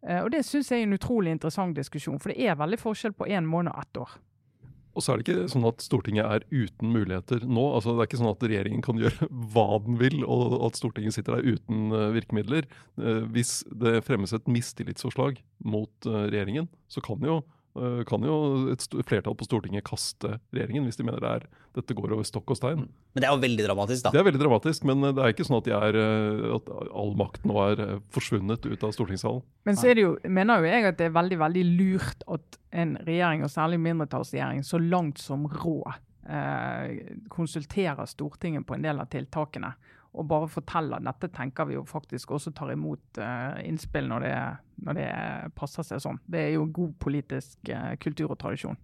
Og 0.03 0.31
Det 0.31 0.45
syns 0.45 0.71
jeg 0.71 0.81
er 0.81 0.83
en 0.83 0.93
utrolig 0.93 1.31
interessant 1.31 1.75
diskusjon, 1.75 2.19
for 2.19 2.29
det 2.29 2.45
er 2.45 2.55
veldig 2.55 2.77
forskjell 2.79 3.13
på 3.13 3.25
én 3.25 3.47
måned 3.47 3.71
og 3.71 3.79
ett 3.81 3.97
år. 3.97 4.11
Og 4.97 5.03
så 5.05 5.13
er 5.13 5.19
det 5.19 5.27
ikke 5.27 5.49
sånn 5.53 5.67
at 5.69 5.83
Stortinget 5.85 6.25
er 6.25 6.45
uten 6.49 6.89
muligheter 6.95 7.43
nå. 7.45 7.65
altså 7.77 7.93
Det 7.93 8.01
er 8.01 8.09
ikke 8.09 8.21
sånn 8.23 8.31
at 8.31 8.45
regjeringen 8.49 8.85
kan 8.85 9.01
gjøre 9.01 9.29
hva 9.53 9.67
den 9.85 9.99
vil, 10.01 10.23
og 10.25 10.57
at 10.65 10.79
Stortinget 10.79 11.17
sitter 11.17 11.37
der 11.37 11.57
uten 11.57 11.93
eh, 11.93 12.07
virkemidler. 12.17 12.65
Eh, 12.97 13.21
hvis 13.35 13.59
det 13.69 14.01
fremmes 14.07 14.33
et 14.33 14.49
mistillitsforslag 14.49 15.37
mot 15.69 16.09
eh, 16.09 16.25
regjeringen, 16.31 16.69
så 16.89 17.03
kan 17.05 17.21
jo, 17.21 17.43
kan 18.09 18.23
jo 18.25 18.37
et 18.73 18.83
flertall 19.07 19.35
på 19.37 19.47
Stortinget 19.47 19.85
kaste 19.87 20.37
regjeringen 20.55 20.87
hvis 20.87 20.99
de 20.99 21.05
mener 21.07 21.23
det 21.23 21.33
er, 21.39 21.47
dette 21.77 21.95
går 21.97 22.15
over 22.15 22.25
stokk 22.27 22.53
og 22.53 22.57
stein. 22.59 22.87
Men 23.13 23.23
det 23.23 23.29
er 23.29 23.35
jo 23.35 23.41
veldig 23.43 23.67
dramatisk, 23.67 24.05
da. 24.05 24.13
Det 24.13 24.21
er 24.21 24.27
veldig 24.27 24.41
dramatisk, 24.41 24.87
men 24.89 25.03
eh, 25.05 25.13
det 25.17 25.23
er 25.23 25.33
ikke 25.33 25.45
sånn 25.47 25.59
at, 25.59 25.67
de 25.67 25.75
er, 25.77 25.99
eh, 26.01 26.55
at 26.57 26.71
all 26.87 27.13
makt 27.19 27.45
nå 27.49 27.59
er 27.63 27.83
eh, 27.83 27.93
forsvunnet 28.13 28.65
ut 28.65 28.87
av 28.87 28.95
stortingssalen. 28.95 29.43
Men 29.67 29.79
så 29.79 29.91
er 29.91 29.99
det 29.99 30.05
jo, 30.05 30.15
mener 30.25 30.63
jo 30.63 30.71
jeg 30.71 30.89
at 30.89 30.99
det 30.99 31.09
er 31.09 31.15
veldig 31.17 31.39
veldig 31.43 31.65
lurt 31.69 32.25
at 32.37 32.59
en 32.83 32.97
regjering, 33.07 33.45
og 33.45 33.53
særlig 33.53 33.81
mindretallsregjering, 33.85 34.65
så 34.65 34.81
langt 34.81 35.21
som 35.21 35.45
råd 35.49 35.97
eh, 36.29 37.13
konsulterer 37.33 38.09
Stortinget 38.09 38.67
på 38.67 38.77
en 38.77 38.85
del 38.85 39.01
av 39.01 39.09
tiltakene. 39.13 39.73
Og 40.15 40.27
bare 40.29 40.49
forteller 40.49 41.03
dette 41.03 41.29
tenker 41.33 41.67
vi 41.69 41.75
jo 41.75 41.83
faktisk 41.87 42.31
også 42.37 42.53
tar 42.55 42.71
imot 42.73 43.19
uh, 43.21 43.57
innspill 43.65 44.07
når 44.09 44.25
det, 44.25 44.35
når 44.87 44.97
det 44.97 45.09
passer 45.57 45.85
seg 45.85 46.01
sånn. 46.03 46.21
Det 46.25 46.45
er 46.45 46.53
jo 46.55 46.69
god 46.73 46.95
politisk 47.03 47.73
uh, 47.73 47.93
kultur 48.01 48.31
og 48.31 48.39
tradisjon. 48.41 48.79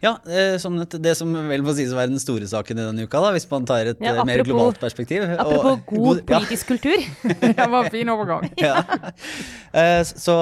Ja, 0.00 0.14
eh, 0.32 0.54
som 0.56 0.78
det 0.80 1.12
som 1.18 1.28
vel 1.50 1.60
må 1.60 1.74
sies 1.76 1.90
å 1.92 1.96
være 1.98 2.08
den 2.14 2.20
store 2.22 2.46
saken 2.48 2.78
i 2.80 2.84
denne 2.86 3.04
uka, 3.04 3.20
da, 3.20 3.34
hvis 3.34 3.44
man 3.50 3.66
tar 3.68 3.84
et 3.90 3.98
Ja, 4.00 4.14
apropos, 4.14 4.26
mer 4.30 4.42
globalt 4.48 4.78
perspektiv. 4.80 5.26
Og- 5.44 5.82
god, 5.84 5.84
god 5.92 6.22
ja, 6.22 6.38
politisk 6.38 6.70
kultur. 6.72 7.02
det 7.44 7.66
var 7.68 7.84
en 7.84 7.90
fin 7.92 8.08
overgang. 8.08 8.46
ja. 8.64 8.78
Eh, 9.76 10.00
Så 10.08 10.32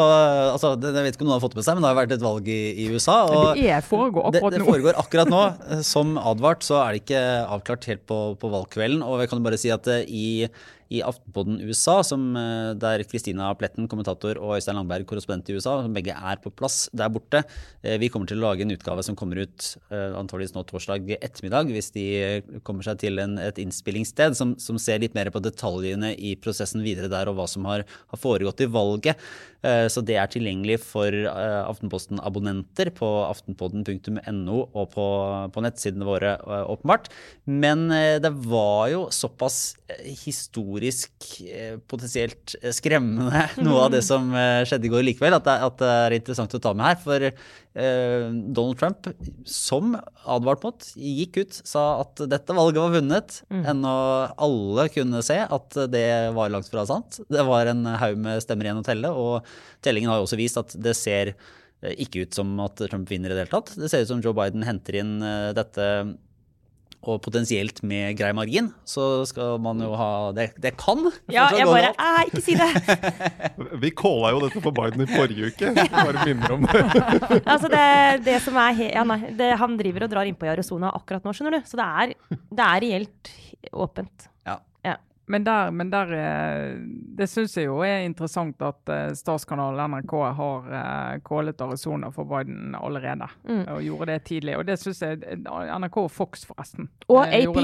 altså, 0.54 0.76
Jeg 0.78 0.94
vet 1.08 1.16
ikke 1.18 1.26
om 1.26 1.32
noen 1.32 1.40
har 1.40 1.44
fått 1.48 1.58
med 1.58 1.66
seg, 1.66 1.75
men 1.75 1.82
det 1.82 1.90
har 1.90 1.98
vært 1.98 2.14
et 2.14 2.22
valg 2.22 2.46
i, 2.54 2.60
i 2.84 2.88
USA. 2.94 3.18
Og 3.26 3.58
Det 3.58 3.66
er 3.75 3.82
foregår 3.82 4.30
det, 4.30 4.38
akkurat 4.44 4.54
det 4.54 4.62
nå. 4.62 4.70
foregår 4.70 5.02
akkurat 5.02 5.32
nå. 5.34 5.42
Eh, 5.75 5.82
Som 5.90 6.14
advart 6.22 6.62
så 6.62 6.78
er 6.84 6.94
det 6.94 7.02
ikke 7.02 7.25
avklart 7.58 7.90
helt 7.90 8.06
på, 8.06 8.20
på 8.38 8.52
valgkvelden. 8.54 9.02
Og 9.02 9.25
jeg 9.25 9.32
kan 9.34 9.42
bare 9.42 9.58
si 9.58 9.75
at 9.75 9.90
eh, 9.90 10.04
i, 10.06 10.26
i 10.88 11.02
Aftenpodden 11.04 11.61
USA, 11.61 12.02
som, 12.04 12.37
eh, 12.37 12.75
der 12.75 13.04
Kristina 13.04 13.54
Pletten, 13.54 13.88
kommentator, 13.88 14.38
og 14.40 14.57
Øystein 14.57 14.76
Langberg, 14.76 15.04
korrespondent 15.07 15.49
i 15.50 15.57
USA, 15.57 15.83
som 15.83 15.92
begge 15.95 16.14
er 16.16 16.37
på 16.37 16.50
plass 16.50 16.88
der 16.95 17.09
borte, 17.09 17.45
eh, 17.85 17.99
vi 17.99 18.09
kommer 18.09 18.26
til 18.26 18.38
å 18.38 18.49
lage 18.49 18.62
en 18.62 18.73
utgave 18.73 19.04
som 19.04 19.14
kommer 19.14 19.42
ut 19.42 19.76
eh, 19.90 20.12
antageligvis 20.16 20.54
nå 20.54 20.64
torsdag 20.64 21.18
ettermiddag, 21.21 21.68
hvis 21.68 21.92
de 21.92 22.61
kommer 22.64 22.83
seg 22.83 22.99
til 22.99 23.18
en, 23.18 23.38
et 23.38 23.61
innspillingssted 23.61 24.35
som, 24.35 24.57
som 24.57 24.78
ser 24.78 25.00
litt 25.00 25.14
mer 25.14 25.30
på 25.30 25.42
detaljene 25.42 26.14
i 26.16 26.35
prosessen 26.37 26.83
videre 26.83 27.11
der, 27.12 27.28
og 27.28 27.37
hva 27.37 27.49
som 27.49 27.64
har, 27.68 27.85
har 27.85 28.18
foregått 28.18 28.64
i 28.64 28.71
valget. 28.73 29.16
Så 29.59 30.04
det 30.07 30.14
er 30.14 30.28
tilgjengelig 30.30 30.76
for 30.85 31.11
Aftenposten-abonnenter 31.11 32.92
på 32.95 33.09
aftenpodden.no 33.26 34.59
og 34.71 34.85
på, 34.92 35.07
på 35.50 35.64
nettsidene 35.64 36.07
våre, 36.07 36.37
åpenbart. 36.71 37.11
Men 37.50 37.88
det 38.23 38.30
var 38.47 38.87
jo 38.92 39.09
såpass 39.11 39.76
eh, 39.90 40.14
historisk 40.78 41.40
eh, 41.42 41.76
potensielt 41.90 42.54
eh, 42.62 42.73
skremmende 42.75 43.44
noe 43.64 43.87
av 43.87 43.92
det 43.92 44.02
som 44.06 44.30
eh, 44.35 44.64
skjedde 44.68 44.88
i 44.88 44.92
går 44.92 45.04
likevel, 45.06 45.37
at 45.37 45.47
det, 45.47 45.56
at 45.66 45.78
det 45.80 45.90
er 45.94 46.16
interessant 46.18 46.54
å 46.54 46.61
ta 46.62 46.73
med 46.76 46.87
her. 46.87 46.99
For 47.02 47.26
eh, 47.28 48.28
Donald 48.54 48.78
Trump, 48.80 49.11
som 49.49 49.97
advart 50.25 50.64
mot, 50.66 50.88
gikk 50.94 51.40
ut, 51.42 51.61
sa 51.66 52.00
at 52.04 52.25
dette 52.30 52.56
valget 52.56 52.82
var 52.82 52.97
vunnet. 52.99 53.40
Ennå 53.50 53.94
alle 54.38 54.88
kunne 54.94 55.23
se 55.26 55.40
at 55.44 55.80
det 55.92 56.08
var 56.37 56.52
langt 56.54 56.70
fra 56.70 56.87
sant. 56.88 57.20
Det 57.28 57.47
var 57.49 57.70
en 57.70 57.85
haug 57.99 58.18
med 58.23 58.42
stemmer 58.44 58.68
igjen 58.68 58.82
å 58.82 58.87
telle, 58.87 59.12
og 59.14 59.49
tellingen 59.85 60.12
har 60.12 60.20
jo 60.20 60.28
også 60.28 60.40
vist 60.40 60.61
at 60.61 60.76
det 60.78 60.97
ser 60.99 61.35
ikke 61.78 62.25
ut 62.26 62.35
som 62.35 62.56
at 62.64 62.80
Trump 62.88 63.06
vinner 63.06 63.30
i 63.30 63.37
det 63.37 63.44
hele 63.44 63.52
tatt. 63.52 63.76
Det 63.78 63.90
ser 63.90 64.02
ut 64.02 64.11
som 64.11 64.23
Joe 64.25 64.35
Biden 64.35 64.64
henter 64.66 64.99
inn 64.99 65.20
dette 65.54 65.85
og 67.06 67.20
potensielt 67.22 67.78
med 67.86 68.16
grei 68.18 68.32
margin, 68.34 68.72
så 68.88 69.22
skal 69.28 69.60
man 69.62 69.78
jo 69.82 69.92
ha 69.96 70.08
Det, 70.34 70.48
det 70.58 70.72
kan 70.80 71.04
Ja, 71.30 71.46
jeg 71.54 71.68
bare. 71.68 71.92
Æ, 71.94 72.24
ikke 72.26 72.42
si 72.42 72.56
det! 72.58 72.68
Vi 73.82 73.92
calla 73.96 74.32
jo 74.34 74.40
dette 74.42 74.62
for 74.64 74.74
Biden 74.74 75.04
i 75.04 75.08
forrige 75.10 75.52
uke. 75.52 75.70
Jeg 75.78 75.92
bare 75.94 76.24
minner 76.26 76.56
om 76.56 76.66
det. 76.66 76.82
Altså 77.44 77.70
det, 77.70 77.84
det 78.26 78.38
som 78.44 78.58
er 78.60 78.74
he 78.78 78.90
ja, 78.90 79.04
nei, 79.06 79.20
det, 79.38 79.52
Han 79.62 79.78
driver 79.78 80.08
og 80.08 80.12
drar 80.12 80.28
innpå 80.28 80.48
i 80.48 80.52
Arizona 80.52 80.90
akkurat 80.98 81.24
nå, 81.26 81.34
skjønner 81.36 81.58
du. 81.58 81.68
Så 81.70 81.78
det 81.78 81.86
er, 82.02 82.16
det 82.34 82.66
er 82.66 82.84
reelt 82.84 83.32
åpent. 83.72 84.28
Ja. 84.48 84.58
Men 85.28 85.44
der, 85.44 85.70
men 85.70 85.90
der 85.92 86.12
eh, 86.16 86.78
Det 87.18 87.26
syns 87.28 87.56
jeg 87.56 87.68
jo 87.68 87.80
er 87.85 88.04
interessant 88.06 88.62
at 88.64 88.92
eh, 88.92 89.11
statskanalen 89.16 89.92
NRK 89.94 90.14
har 90.38 90.70
eh, 90.78 91.18
kålet 91.25 91.61
Arizona 91.61 92.11
for 92.14 92.28
Biden 92.28 92.75
allerede. 92.78 93.28
Mm. 93.49 93.64
Og 93.75 93.82
gjorde 93.85 94.12
det 94.12 94.23
tidlig. 94.30 94.56
Og 94.56 94.66
det 94.66 94.78
syns 94.80 95.02
jeg 95.02 95.38
NRK 95.44 96.00
og 96.04 96.11
Fox, 96.11 96.47
forresten. 96.49 96.88
Og 97.08 97.26
AP. 97.26 97.61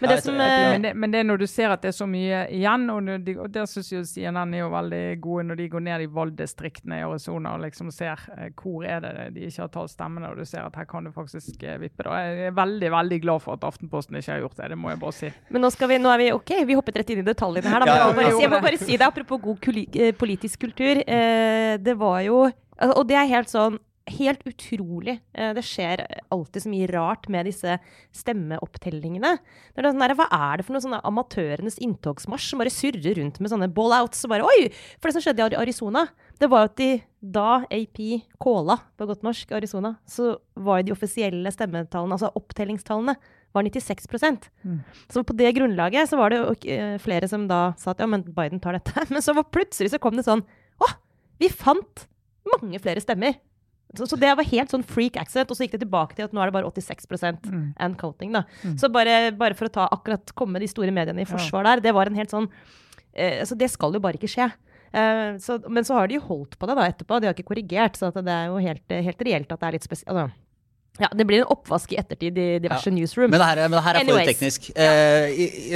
Men 0.00 0.10
Ja, 0.10 0.16
det 0.16 0.16
jeg 0.16 0.22
som 0.24 0.34
jeg- 0.38 0.70
Men 0.72 0.82
det, 0.82 0.92
men 0.96 1.10
det 1.10 1.18
er 1.20 1.24
når 1.24 1.38
du 1.38 1.46
ser 1.46 1.70
at 1.70 1.82
det 1.82 1.88
er 1.88 1.96
så 1.98 2.06
mye 2.08 2.38
igjen, 2.50 2.88
og, 2.90 3.24
de, 3.24 3.34
og 3.38 3.50
der 3.52 3.66
syns 3.66 3.90
jo 3.92 4.02
CNN 4.04 4.54
er 4.54 4.58
jo 4.58 4.68
veldig 4.70 5.20
gode 5.20 5.44
når 5.48 5.56
de 5.56 5.68
går 5.68 5.80
ned 5.82 6.00
i 6.00 6.06
valgdistriktene 6.06 6.98
i 7.00 7.02
Arizona 7.06 7.54
og 7.54 7.60
liksom 7.62 7.90
ser 7.92 8.18
eh, 8.36 8.48
hvor 8.60 8.84
er 8.86 9.00
det 9.00 9.34
de 9.34 9.40
ikke 9.48 9.62
har 9.64 9.68
talt 9.68 9.90
stemmene, 9.90 10.28
og 10.30 10.36
du 10.36 10.44
ser 10.44 10.66
at 10.66 10.76
her 10.76 10.84
kan 10.84 11.04
du 11.04 11.10
faktisk 11.10 11.62
eh, 11.64 11.78
vippe. 11.78 12.02
da. 12.04 12.10
Jeg 12.22 12.46
er 12.48 12.56
veldig 12.58 12.90
veldig 12.90 13.20
glad 13.22 13.42
for 13.42 13.52
at 13.54 13.60
Aftenposten 13.64 14.16
ikke 14.16 14.32
har 14.32 14.40
gjort 14.44 14.56
det, 14.56 14.68
det 14.70 14.78
må 14.78 14.90
jeg 14.90 15.00
bare 15.00 15.12
si. 15.12 15.32
Men 15.50 15.62
nå, 15.62 15.70
skal 15.72 15.88
vi, 15.88 15.98
nå 15.98 16.12
er 16.14 16.18
vi 16.18 16.30
ok, 16.32 16.54
vi 16.66 16.74
hoppet 16.78 16.96
rett 17.02 17.10
inn 17.10 17.18
i 17.24 17.26
detaljene 17.26 17.64
her. 17.68 17.80
Da. 17.80 17.86
Men 17.86 17.94
Ja, 17.94 17.98
jeg, 17.98 18.14
må 18.14 18.22
bare, 18.22 18.32
si- 18.32 18.42
jeg 18.42 18.50
må 18.50 18.60
bare 18.62 18.78
si 18.78 18.96
det, 18.96 19.06
apropos 19.06 19.40
god 19.42 19.60
kuli, 19.60 19.88
eh, 19.94 20.12
politisk 20.12 20.60
kultur. 20.60 21.02
Eh, 21.06 21.76
det 21.78 21.96
var 21.98 22.20
jo 22.22 22.44
altså, 22.78 22.94
Og 22.98 23.06
det 23.08 23.16
er 23.16 23.26
helt 23.26 23.48
sånn 23.48 23.78
Helt 24.08 24.44
utrolig. 24.48 25.18
Eh, 25.36 25.50
det 25.56 25.64
skjer 25.66 26.02
alltid 26.32 26.64
så 26.64 26.72
mye 26.72 26.88
rart 26.90 27.28
med 27.32 27.48
disse 27.48 27.78
stemmeopptellingene. 28.16 29.34
Det 29.74 29.82
er 29.82 29.90
sånn 29.90 30.04
der, 30.04 30.16
hva 30.18 30.28
er 30.32 30.58
det 30.58 30.66
for 30.66 30.76
noe 30.76 30.84
sånne 30.84 31.02
amatørenes 31.08 31.80
inntogsmarsj 31.84 32.52
som 32.52 32.62
bare 32.62 32.72
surrer 32.72 33.18
rundt 33.20 33.40
med 33.42 33.52
sånne 33.52 33.70
ball-outs? 33.74 34.24
og 34.24 34.34
bare, 34.34 34.48
Oi! 34.48 34.70
For 34.98 35.10
det 35.10 35.18
som 35.18 35.26
skjedde 35.26 35.50
i 35.52 35.60
Arizona, 35.60 36.06
det 36.40 36.50
var 36.50 36.64
jo 36.64 36.72
at 36.72 36.78
de 36.80 36.90
da 37.18 37.48
AP 37.74 37.98
calla, 38.38 38.78
på 38.96 39.08
godt 39.10 39.24
norsk, 39.26 39.50
Arizona, 39.58 39.96
så 40.06 40.36
var 40.54 40.80
jo 40.80 40.88
de 40.88 40.94
offisielle 40.94 41.50
stemmetallene, 41.50 42.14
altså 42.14 42.30
opptellingstallene, 42.38 43.16
var 43.56 43.64
96% 43.64 44.44
så 45.08 45.22
på 45.24 45.34
det 45.38 45.54
grunnlaget 45.56 46.10
så 46.10 46.18
var 46.20 46.30
det 46.30 46.38
jo 46.38 46.54
eh, 46.68 46.98
flere 47.00 47.28
som 47.30 47.46
da 47.48 47.72
sa 47.80 47.94
at 47.94 48.02
ja, 48.02 48.08
men 48.10 48.22
Biden 48.22 48.60
tar 48.60 48.76
dette. 48.76 48.92
Men 49.12 49.24
så 49.24 49.34
var 49.36 49.48
plutselig 49.48 49.92
så 49.94 50.00
kom 50.02 50.18
det 50.18 50.26
sånn 50.26 50.44
Å, 50.84 50.90
vi 51.40 51.48
fant 51.48 52.04
mange 52.52 52.80
flere 52.82 53.00
stemmer. 53.02 53.38
Så, 53.96 54.04
så 54.10 54.18
det 54.20 54.34
var 54.36 54.44
helt 54.44 54.70
sånn 54.70 54.84
freak 54.84 55.16
accident. 55.16 55.50
Og 55.50 55.56
så 55.56 55.64
gikk 55.64 55.78
det 55.78 55.82
tilbake 55.86 56.14
til 56.18 56.26
at 56.26 56.32
nå 56.36 56.42
er 56.42 56.50
det 56.50 56.56
bare 56.58 56.68
86 56.68 57.06
Mm. 57.48 57.74
and 57.78 57.96
counting, 57.98 58.32
da. 58.32 58.42
Så 58.76 58.90
bare, 58.92 59.30
bare 59.32 59.54
for 59.56 59.66
å 59.68 59.72
ta 59.72 59.88
akkurat 59.90 60.34
komme 60.36 60.60
de 60.60 60.68
store 60.68 60.92
mediene 60.92 61.22
i 61.22 61.28
forsvar 61.28 61.64
der, 61.64 61.80
det 61.80 61.94
var 61.96 62.06
en 62.10 62.14
helt 62.18 62.30
sånn 62.30 62.48
eh, 63.14 63.40
altså 63.40 63.56
Det 63.56 63.70
skal 63.70 63.92
jo 63.96 64.00
bare 64.04 64.18
ikke 64.20 64.28
skje. 64.28 64.50
Eh, 64.92 65.36
så, 65.38 65.58
men 65.68 65.84
så 65.84 65.94
har 65.96 66.08
de 66.08 66.14
jo 66.18 66.20
holdt 66.28 66.58
på 66.58 66.66
det 66.68 66.76
da 66.76 66.84
etterpå, 66.88 67.20
de 67.20 67.26
har 67.30 67.34
ikke 67.34 67.48
korrigert. 67.54 67.96
Så 67.96 68.12
det 68.12 68.28
er 68.28 68.46
jo 68.52 68.58
helt, 68.60 68.84
helt 68.88 69.24
reelt 69.24 69.52
at 69.52 69.60
det 69.60 69.66
er 69.68 69.72
litt 69.78 69.88
spesielt. 69.88 70.08
Altså, 70.12 70.30
ja, 71.00 71.08
det 71.14 71.26
blir 71.28 71.42
en 71.44 71.50
oppvask 71.54 71.92
i 71.94 71.98
ettertid 72.00 72.38
i 72.38 72.46
diverse 72.64 72.90
newsroom. 72.90 73.30
Men 73.30 73.40
det 73.42 73.46
her, 73.48 73.58
er- 73.64 73.68
men 73.72 73.78
det 73.78 73.84
her 73.86 73.94
er 73.94 74.04
for 74.04 74.12
Anyways. 74.18 74.30
teknisk. 74.32 74.70
Eh, 74.74 75.28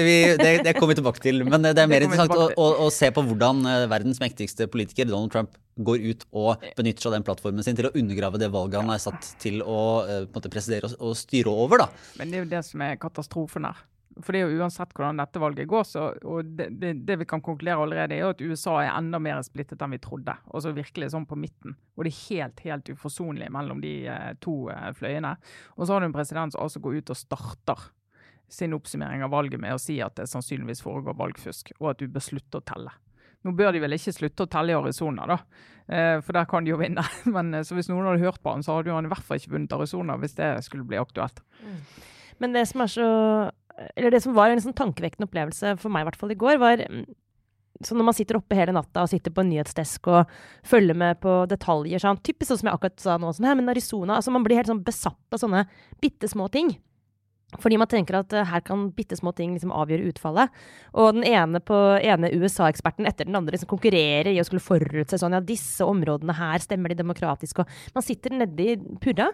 vi, 0.06 0.16
det, 0.40 0.52
det 0.66 0.74
kommer 0.76 0.94
vi 0.94 0.98
tilbake 1.00 1.22
til. 1.24 1.44
Men 1.46 1.62
det 1.62 1.76
er 1.78 1.86
mer 1.90 2.00
Det 2.02 2.08
interessant 2.10 2.34
å, 2.36 2.48
å, 2.58 2.68
å 2.86 2.90
se 2.92 3.10
på 3.14 3.24
hvordan 3.28 3.62
eh, 3.70 3.84
verdens 3.92 4.18
mektigste 4.22 4.66
politiker, 4.72 5.06
Donald 5.10 5.30
Trump, 5.34 5.54
går 5.82 6.02
ut 6.10 6.26
og 6.36 6.60
benytter 6.76 7.00
seg 7.00 7.08
av 7.12 7.14
den 7.16 7.24
plattformen 7.24 7.64
sin 7.64 7.78
til 7.78 7.86
å 7.88 7.92
undergrave 7.96 8.36
det 8.42 8.50
valget 8.52 8.82
han 8.82 8.90
er 8.92 9.00
satt 9.00 9.30
til 9.40 9.62
å 9.64 9.78
eh, 10.04 10.18
på 10.26 10.34
en 10.34 10.40
måte 10.42 10.50
presidere 10.52 10.90
og, 10.90 10.98
og 11.00 11.16
styre 11.16 11.48
over. 11.64 11.86
da. 11.86 11.88
Men 12.20 12.28
det 12.34 12.38
er 12.40 12.44
jo 12.44 12.50
det 12.50 12.64
som 12.68 12.82
er 12.84 12.98
katastrofen 13.00 13.64
her. 13.70 13.78
For 14.20 14.34
det 14.34 14.42
er 14.42 14.50
jo 14.50 14.60
uansett 14.60 14.92
hvordan 14.92 15.20
dette 15.22 15.40
valget 15.40 15.70
går, 15.70 15.84
så, 15.88 16.04
og 16.28 16.50
det, 16.58 16.68
det, 16.82 16.92
det 17.08 17.16
vi 17.22 17.26
kan 17.28 17.42
konkludere 17.44 17.84
allerede, 17.86 18.16
er 18.16 18.24
jo 18.24 18.32
at 18.34 18.44
USA 18.44 18.76
er 18.82 18.92
enda 18.92 19.20
mer 19.22 19.40
splittet 19.46 19.82
enn 19.82 19.94
vi 19.94 20.02
trodde. 20.02 20.34
Og 20.52 20.64
så 20.64 20.74
virkelig 20.76 21.12
sånn 21.14 21.28
på 21.28 21.38
midten. 21.40 21.76
Og 21.96 22.04
det 22.04 22.12
er 22.12 22.20
helt 22.26 22.62
helt 22.66 22.92
uforsonlig 22.92 23.48
mellom 23.54 23.80
de 23.84 23.94
eh, 24.10 24.32
to 24.44 24.56
eh, 24.72 24.90
fløyene. 24.98 25.34
Og 25.78 25.86
så 25.86 25.94
har 25.94 26.02
du 26.02 26.10
en 26.10 26.16
president 26.16 26.54
som 26.54 26.64
altså 26.66 26.82
går 26.84 27.00
ut 27.00 27.14
og 27.14 27.20
starter 27.22 27.88
sin 28.52 28.76
oppsummering 28.76 29.24
av 29.24 29.32
valget 29.32 29.60
med 29.62 29.72
å 29.72 29.80
si 29.80 29.96
at 30.04 30.18
det 30.18 30.28
sannsynligvis 30.28 30.84
foregår 30.84 31.16
valgfusk, 31.16 31.72
og 31.80 31.94
at 31.94 32.02
du 32.02 32.12
bør 32.12 32.26
slutte 32.26 32.60
å 32.60 32.66
telle. 32.68 32.92
Nå 33.42 33.54
bør 33.58 33.72
de 33.74 33.80
vel 33.82 33.96
ikke 33.96 34.12
slutte 34.14 34.44
å 34.44 34.50
telle 34.50 34.74
i 34.74 34.76
Arizona, 34.76 35.24
da, 35.26 35.38
eh, 35.88 36.18
for 36.20 36.36
der 36.36 36.46
kan 36.50 36.66
de 36.66 36.74
jo 36.74 36.80
vinne. 36.82 37.02
Men 37.34 37.64
så 37.64 37.78
hvis 37.78 37.88
noen 37.90 38.10
hadde 38.10 38.26
hørt 38.26 38.42
på 38.44 38.52
han, 38.52 38.62
så 38.62 38.76
hadde 38.76 38.94
han 38.94 39.08
i 39.08 39.12
hvert 39.12 39.24
fall 39.26 39.40
ikke 39.40 39.56
vunnet 39.56 39.76
Arizona 39.78 40.20
hvis 40.20 40.36
det 40.38 40.52
skulle 40.68 40.86
bli 40.86 41.00
aktuelt. 41.00 41.40
Men 42.42 42.54
det 42.56 42.64
som 42.70 42.82
er 42.82 42.90
så 42.90 43.08
Eller 43.96 44.14
det 44.14 44.22
som 44.24 44.36
var 44.36 44.52
en 44.52 44.62
sånn 44.62 44.76
tankevekkende 44.76 45.28
opplevelse 45.28 45.76
for 45.80 45.92
meg, 45.92 46.04
i 46.04 46.10
hvert 46.10 46.20
fall 46.20 46.34
i 46.34 46.38
går, 46.38 46.60
var 46.62 46.84
mm, 46.84 47.04
så 47.82 47.96
når 47.96 48.06
man 48.06 48.16
sitter 48.16 48.38
oppe 48.38 48.56
hele 48.56 48.74
natta 48.76 49.02
og 49.02 49.10
sitter 49.10 49.34
på 49.34 49.42
en 49.42 49.50
nyhetsdesk 49.50 50.06
og 50.12 50.30
følger 50.68 50.98
med 50.98 51.18
på 51.22 51.42
detaljer 51.50 52.02
sånn, 52.02 52.20
Typisk 52.22 52.52
sånn 52.52 52.62
som 52.62 52.70
jeg 52.70 52.78
akkurat 52.78 53.02
sa 53.02 53.18
nå. 53.18 53.32
Sånn, 53.34 53.48
«Hæ, 53.48 53.56
men 53.58 53.72
Arizona, 53.72 54.18
altså 54.18 54.34
Man 54.34 54.46
blir 54.46 54.60
helt 54.60 54.70
sånn 54.70 54.84
besatt 54.86 55.34
av 55.34 55.42
sånne 55.42 55.66
bitte 56.02 56.30
små 56.30 56.48
ting. 56.52 56.76
Fordi 57.60 57.76
man 57.76 57.88
tenker 57.90 58.16
at 58.16 58.32
uh, 58.32 58.46
her 58.48 58.62
kan 58.64 58.86
bitte 58.96 59.16
små 59.18 59.34
ting 59.36 59.52
liksom 59.52 59.74
avgjøre 59.76 60.08
utfallet. 60.08 60.52
Og 60.96 61.18
den 61.18 61.26
ene, 61.28 61.60
ene 62.00 62.30
USA-eksperten 62.32 63.08
etter 63.08 63.28
den 63.28 63.36
andre 63.36 63.56
liksom 63.56 63.68
konkurrerer 63.74 64.30
i 64.32 64.40
å 64.40 64.46
skulle 64.48 64.64
forutse 64.64 65.20
sånn 65.20 65.36
ja, 65.36 65.42
disse 65.44 65.84
områdene 65.84 66.36
her 66.38 66.64
stemmer 66.64 66.92
de 66.92 67.02
demokratisk. 67.02 67.60
Og 67.60 67.96
man 67.96 68.06
sitter 68.06 68.38
nedi 68.38 68.78
purra. 69.02 69.28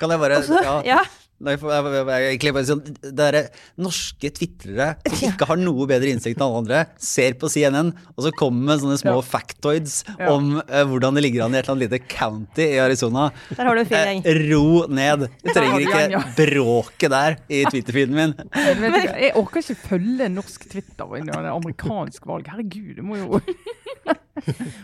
Kan 0.00 0.12
jeg 0.12 0.20
bare 0.20 0.42
så, 0.44 0.60
ja, 0.60 0.76
ja, 0.90 1.00
Nei, 1.42 1.56
for 1.58 1.72
jeg, 1.74 1.82
jeg, 1.90 2.06
jeg, 2.06 2.26
egentlig 2.36 2.52
bare 2.54 2.68
sånn, 2.68 2.82
Det 3.02 3.24
er 3.28 3.38
norske 3.82 4.30
twitrere 4.36 4.86
som 5.10 5.32
ikke 5.32 5.48
har 5.50 5.58
noe 5.58 5.86
bedre 5.90 6.12
innsikt 6.14 6.38
enn 6.38 6.44
alle 6.46 6.60
andre, 6.62 6.82
ser 7.02 7.34
på 7.40 7.50
CNN, 7.50 7.90
og 8.14 8.20
så 8.26 8.30
kommer 8.38 8.68
med 8.72 8.82
sånne 8.84 8.98
små 9.00 9.16
Ja. 9.18 9.24
factoids 9.32 9.96
Ja. 10.18 10.30
om 10.32 10.60
eh, 10.62 10.84
hvordan 10.86 11.18
det 11.18 11.24
ligger 11.26 11.44
an 11.46 11.54
i 11.56 11.58
et 11.58 11.66
eller 11.66 11.74
annet 11.76 11.90
lite 11.90 12.06
county 12.12 12.68
i 12.76 12.78
Arizona. 12.82 13.30
der 13.56 13.64
har 13.66 13.74
du 13.74 13.84
fin. 13.90 14.22
Eh, 14.24 14.40
ro 14.52 14.86
ned. 14.88 15.26
Du 15.42 15.50
trenger 15.52 15.82
ikke 15.82 16.22
bråket 16.38 17.10
der 17.10 17.36
i 17.50 17.64
Twitter-feeden 17.66 18.14
min. 18.14 18.34
Men 18.80 18.92
vet 18.94 19.10
Jeg 19.26 19.34
orker 19.40 19.62
ikke 19.66 19.78
følge 19.88 20.28
norsk 20.32 20.68
Twitter 20.70 21.04
under 21.18 21.40
er 21.42 21.50
amerikansk 21.52 22.26
valg. 22.30 22.46
Herregud, 22.52 22.94
det 23.00 23.04
må 23.04 23.18
jo 23.18 23.40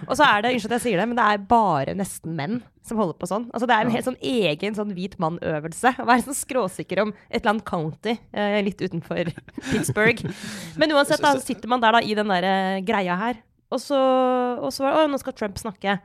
Og 0.08 0.14
så 0.18 0.26
er 0.26 0.42
det, 0.44 0.52
unnskyld 0.54 0.72
at 0.72 0.76
jeg 0.76 0.84
sier 0.84 1.00
det, 1.00 1.06
men 1.10 1.18
det 1.18 1.24
er 1.24 1.46
bare 1.50 1.94
nesten 1.98 2.36
menn 2.38 2.60
som 2.86 3.00
holder 3.00 3.16
på 3.20 3.28
sånn. 3.28 3.48
Altså 3.52 3.68
Det 3.68 3.76
er 3.76 3.86
en 3.86 3.94
helt 3.94 4.06
sånn 4.06 4.20
egen 4.30 4.76
sånn 4.76 4.94
hvit 4.96 5.16
mann-øvelse. 5.22 5.94
Å 5.98 6.06
være 6.08 6.26
sånn 6.28 6.38
skråsikker 6.38 7.02
om 7.04 7.12
et 7.28 7.40
eller 7.40 7.56
annet 7.56 7.66
county 7.68 8.14
eh, 8.32 8.58
litt 8.64 8.80
utenfor 8.80 9.32
Pittsburgh. 9.70 10.22
Men 10.80 10.94
uansett, 10.96 11.24
da 11.24 11.34
sitter 11.42 11.70
man 11.70 11.84
der 11.84 11.98
da 11.98 12.04
i 12.04 12.16
den 12.18 12.32
der 12.32 12.48
eh, 12.48 12.78
greia 12.86 13.18
her. 13.20 13.42
Og 13.74 13.82
så, 13.84 13.98
og 14.62 14.70
så 14.72 14.86
var 14.86 14.94
det 14.94 15.02
Å, 15.02 15.10
nå 15.12 15.20
skal 15.20 15.36
Trump 15.36 15.60
snakke. 15.60 15.98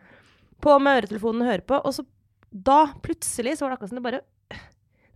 På 0.63 0.75
med 0.81 1.03
øretelefonen 1.03 1.45
og 1.45 1.51
høre 1.53 1.67
på. 1.67 1.79
Og 1.79 1.95
så 1.95 2.07
da, 2.53 2.85
plutselig, 3.05 3.57
så 3.57 3.65
var 3.65 3.73
det 3.73 3.79
akkurat 3.79 3.93
som 3.93 4.01
det 4.01 4.07
bare 4.07 4.23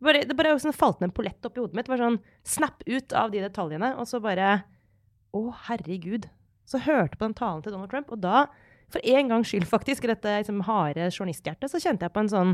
bare, 0.04 0.24
det 0.30 0.36
bare 0.38 0.56
sånn 0.62 0.76
falt 0.76 1.00
ned 1.02 1.10
en 1.10 1.18
pollett 1.18 1.48
oppi 1.48 1.62
hodet 1.62 1.78
mitt. 1.78 1.88
Det 1.88 1.96
var 1.96 2.04
sånn 2.04 2.20
snap 2.46 2.84
ut 2.86 3.16
av 3.18 3.34
de 3.34 3.42
detaljene, 3.44 3.96
og 3.98 4.10
så 4.10 4.22
bare 4.24 4.60
Å, 5.36 5.42
herregud. 5.68 6.30
Så 6.68 6.82
hørte 6.84 7.16
på 7.16 7.26
den 7.26 7.38
talen 7.38 7.64
til 7.64 7.74
Donald 7.76 7.92
Trump, 7.94 8.12
og 8.12 8.20
da, 8.24 8.46
for 8.92 9.04
en 9.08 9.32
gangs 9.32 9.52
skyld 9.52 9.68
faktisk, 9.70 10.06
i 10.06 10.12
dette 10.12 10.36
liksom, 10.44 10.66
harde 10.68 11.08
journalisthjertet, 11.10 11.72
så 11.72 11.82
kjente 11.84 12.08
jeg 12.08 12.16
på 12.16 12.26
en 12.26 12.34
sånn 12.34 12.54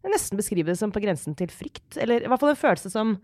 Jeg 0.00 0.14
nesten 0.14 0.38
beskriver 0.38 0.72
det 0.72 0.80
som 0.80 0.92
på 0.94 1.02
grensen 1.02 1.34
til 1.36 1.50
frykt. 1.52 1.98
Eller 2.00 2.24
i 2.24 2.30
hvert 2.30 2.40
fall 2.40 2.54
en 2.54 2.64
følelse 2.64 2.92
som 2.92 3.18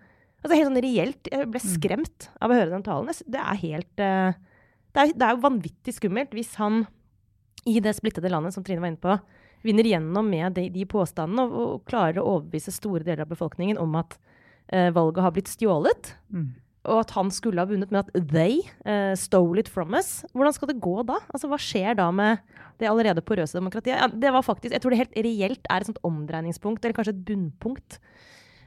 Altså 0.45 0.59
helt 0.59 0.69
sånn 0.69 0.83
reelt. 0.85 1.29
Jeg 1.33 1.49
ble 1.51 1.61
skremt 1.62 2.27
av 2.45 2.53
å 2.53 2.59
høre 2.59 2.71
den 2.71 2.85
talen. 2.87 3.09
Det 3.27 3.41
er 3.41 3.57
helt 3.62 4.03
eh, 4.05 4.37
det, 4.95 5.01
er, 5.01 5.15
det 5.17 5.27
er 5.27 5.35
jo 5.35 5.43
vanvittig 5.43 5.95
skummelt 5.97 6.37
hvis 6.37 6.55
han 6.61 6.85
i 7.67 7.81
det 7.83 7.97
splittede 7.97 8.31
landet, 8.31 8.55
som 8.55 8.62
Trine 8.62 8.83
var 8.83 8.93
inne 8.93 9.03
på, 9.03 9.17
vinner 9.67 9.89
gjennom 9.89 10.29
med 10.31 10.55
de, 10.55 10.69
de 10.71 10.85
påstandene 10.87 11.49
og, 11.49 11.57
og 11.75 11.89
klarer 11.89 12.21
å 12.23 12.37
overbevise 12.37 12.75
store 12.75 13.03
deler 13.03 13.25
av 13.25 13.33
befolkningen 13.33 13.81
om 13.83 13.97
at 13.99 14.15
eh, 14.71 14.93
valget 14.95 15.25
har 15.27 15.35
blitt 15.35 15.51
stjålet. 15.51 16.12
Mm. 16.31 16.53
Og 16.87 17.03
at 17.03 17.14
han 17.16 17.33
skulle 17.35 17.62
ha 17.62 17.68
vunnet, 17.68 17.90
men 17.92 18.03
at 18.05 18.12
they 18.31 18.61
uh, 18.87 19.14
stole 19.18 19.61
it 19.62 19.70
from 19.72 19.96
us. 19.99 20.20
Hvordan 20.33 20.55
skal 20.55 20.70
det 20.70 20.81
gå 20.85 21.01
da? 21.09 21.18
Altså, 21.35 21.51
Hva 21.51 21.59
skjer 21.61 21.99
da 21.99 22.11
med 22.14 22.42
det 22.81 22.90
allerede 22.90 23.25
porøse 23.27 23.59
demokratiet? 23.59 23.96
Ja, 23.96 24.07
det 24.11 24.33
var 24.35 24.46
faktisk, 24.46 24.72
Jeg 24.72 24.83
tror 24.83 24.94
det 24.94 25.03
helt 25.03 25.18
reelt 25.27 25.70
er 25.70 25.83
et 25.83 25.90
sånt 25.90 26.03
omdreiningspunkt, 26.07 26.85
eller 26.85 26.96
kanskje 26.96 27.16
et 27.16 27.27
bunnpunkt, 27.27 27.99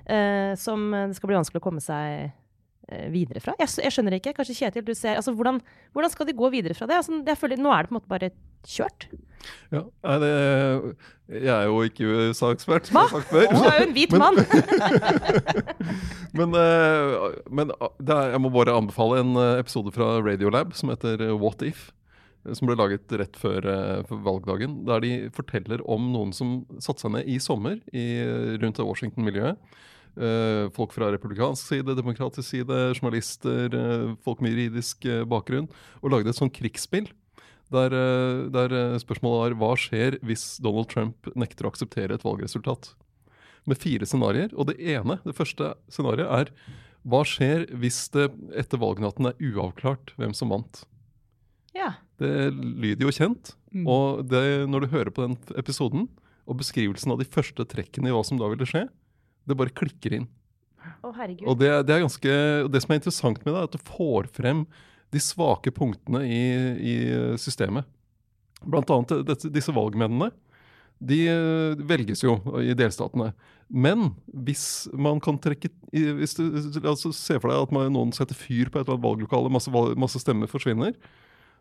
uh, 0.09 0.53
som 0.59 0.91
det 0.91 1.17
skal 1.17 1.31
bli 1.31 1.39
vanskelig 1.39 1.63
å 1.63 1.67
komme 1.69 1.83
seg 1.83 2.35
videre 3.13 3.41
fra. 3.43 3.53
Jeg, 3.61 3.69
jeg 3.85 3.93
skjønner 3.95 4.15
ikke. 4.17 4.33
Kanskje 4.37 4.55
Kjetil, 4.59 4.85
du 4.87 4.93
ser 4.97 5.19
altså, 5.19 5.33
hvordan, 5.37 5.59
hvordan 5.95 6.13
skal 6.13 6.29
de 6.29 6.35
gå 6.37 6.49
videre 6.53 6.77
fra 6.77 6.87
det? 6.89 6.99
Altså, 7.01 7.35
føler, 7.39 7.61
nå 7.61 7.71
er 7.73 7.85
det 7.85 7.91
på 7.91 7.95
en 7.95 7.99
måte 7.99 8.11
bare 8.11 8.31
kjørt. 8.67 9.07
Ja, 9.71 9.85
det, 10.19 10.31
jeg 11.31 11.53
er 11.53 11.69
jo 11.69 11.77
ikke 11.87 12.09
USA-ekspert, 12.09 12.89
som 12.89 12.97
Hva? 12.97 13.05
jeg 13.05 13.13
har 13.13 13.21
sagt 13.21 13.29
før. 13.31 13.45
Du 13.53 13.69
er 13.69 13.77
jo 13.79 13.85
en 13.85 13.95
hvit 13.95 14.15
mann! 14.19 14.41
Men, 16.37 16.51
men, 16.53 17.31
men 17.49 17.71
ah, 17.81 17.89
er, 18.05 18.33
jeg 18.35 18.41
må 18.43 18.51
bare 18.53 18.75
anbefale 18.77 19.23
en 19.23 19.31
eh, 19.39 19.61
episode 19.63 19.89
fra 19.95 20.11
Radiolab 20.21 20.75
som 20.77 20.91
heter 20.93 21.23
eh, 21.25 21.31
What 21.41 21.63
If. 21.65 21.87
eh, 22.45 22.53
Som 22.53 22.69
ble 22.69 22.75
laget 22.77 23.09
rett 23.17 23.39
før, 23.39 23.65
eh, 23.65 24.11
valgdagen. 24.27 24.83
Der 24.87 25.01
de 25.03 25.11
forteller 25.35 25.81
om 25.89 26.11
noen 26.13 26.35
som 26.35 26.59
satte 26.77 27.01
seg 27.05 27.15
ned 27.15 27.31
i 27.31 27.39
sommer 27.41 27.79
i, 27.89 28.05
rundt 28.61 28.77
Washington-miljøet. 28.85 29.57
Eh, 30.19 30.67
folk 30.75 30.91
fra 30.91 31.07
republikansk 31.13 31.63
side, 31.63 31.95
demokratisk 31.95 32.43
side, 32.43 32.79
journalister, 32.97 33.71
eh, 33.71 34.15
folk 34.25 34.41
med 34.43 34.51
juridisk 34.51 35.05
eh, 35.07 35.23
bakgrunn. 35.23 35.69
Og 36.03 36.11
lagde 36.11 36.33
et 36.33 36.39
sånt 36.39 36.55
krigsspill. 36.55 37.07
Der, 37.69 37.93
der 38.49 38.97
spørsmålet 38.97 39.53
var 39.53 39.55
hva 39.61 39.75
skjer 39.77 40.15
hvis 40.25 40.55
Donald 40.57 40.89
Trump 40.89 41.27
nekter 41.37 41.67
å 41.67 41.69
akseptere 41.69 42.17
et 42.17 42.25
valgresultat? 42.25 42.95
Med 43.69 43.77
fire 43.77 44.07
scenarioer. 44.09 44.55
Og 44.57 44.71
det 44.71 44.79
ene, 44.81 45.19
det 45.21 45.35
første 45.37 45.75
scenarioet, 45.93 46.49
er 46.49 46.79
hva 47.05 47.21
skjer 47.29 47.67
hvis 47.77 48.07
det 48.15 48.31
etter 48.57 48.81
valgnatten 48.81 49.29
er 49.29 49.37
uavklart 49.51 50.15
hvem 50.17 50.33
som 50.35 50.49
vant? 50.51 50.81
Ja. 51.77 51.93
Det 52.17 52.49
lyder 52.57 53.05
jo 53.05 53.13
kjent. 53.13 53.53
Mm. 53.69 53.85
Og 53.85 54.25
det, 54.27 54.43
når 54.67 54.83
du 54.83 54.93
hører 54.95 55.13
på 55.13 55.27
den 55.27 55.37
episoden, 55.61 56.09
og 56.49 56.57
beskrivelsen 56.63 57.13
av 57.13 57.21
de 57.21 57.29
første 57.29 57.63
trekkene 57.69 58.09
i 58.09 58.15
hva 58.15 58.25
som 58.25 58.41
da 58.41 58.49
ville 58.49 58.65
skje, 58.67 58.87
det 59.49 59.57
bare 59.59 59.73
klikker 59.75 60.15
inn. 60.19 60.27
Herregud. 61.03 61.47
Og 61.49 61.57
det, 61.59 61.71
det 61.87 61.95
er 61.95 62.03
ganske, 62.05 62.35
det 62.71 62.81
som 62.83 62.93
er 62.93 62.99
interessant 63.01 63.41
med 63.43 63.53
det, 63.53 63.59
er 63.59 63.69
at 63.69 63.75
du 63.75 63.91
får 63.91 64.29
frem 64.35 64.65
de 65.13 65.21
svake 65.23 65.73
punktene 65.73 66.21
i, 66.27 66.43
i 66.77 66.95
systemet. 67.41 67.87
Blant 68.61 68.91
annet 68.93 69.25
dette, 69.27 69.51
disse 69.53 69.73
valgmennene. 69.73 70.29
De 70.99 71.19
eh, 71.31 71.79
velges 71.87 72.25
jo 72.25 72.35
i 72.59 72.75
delstatene. 72.77 73.31
Men 73.69 74.11
hvis 74.27 74.89
man 74.97 75.21
kan 75.23 75.37
trekke 75.39 75.69
hvis 75.93 76.35
du, 76.37 76.43
altså 76.81 77.11
Se 77.15 77.37
for 77.37 77.51
deg 77.51 77.67
at 77.67 77.73
man, 77.73 77.91
noen 77.93 78.11
setter 78.15 78.37
fyr 78.37 78.69
på 78.69 78.79
et 78.79 78.87
eller 78.87 78.97
annet 78.97 79.05
valglokale, 79.05 79.51
masse, 79.53 79.71
masse 79.71 80.21
stemmer 80.21 80.49
forsvinner. 80.51 80.97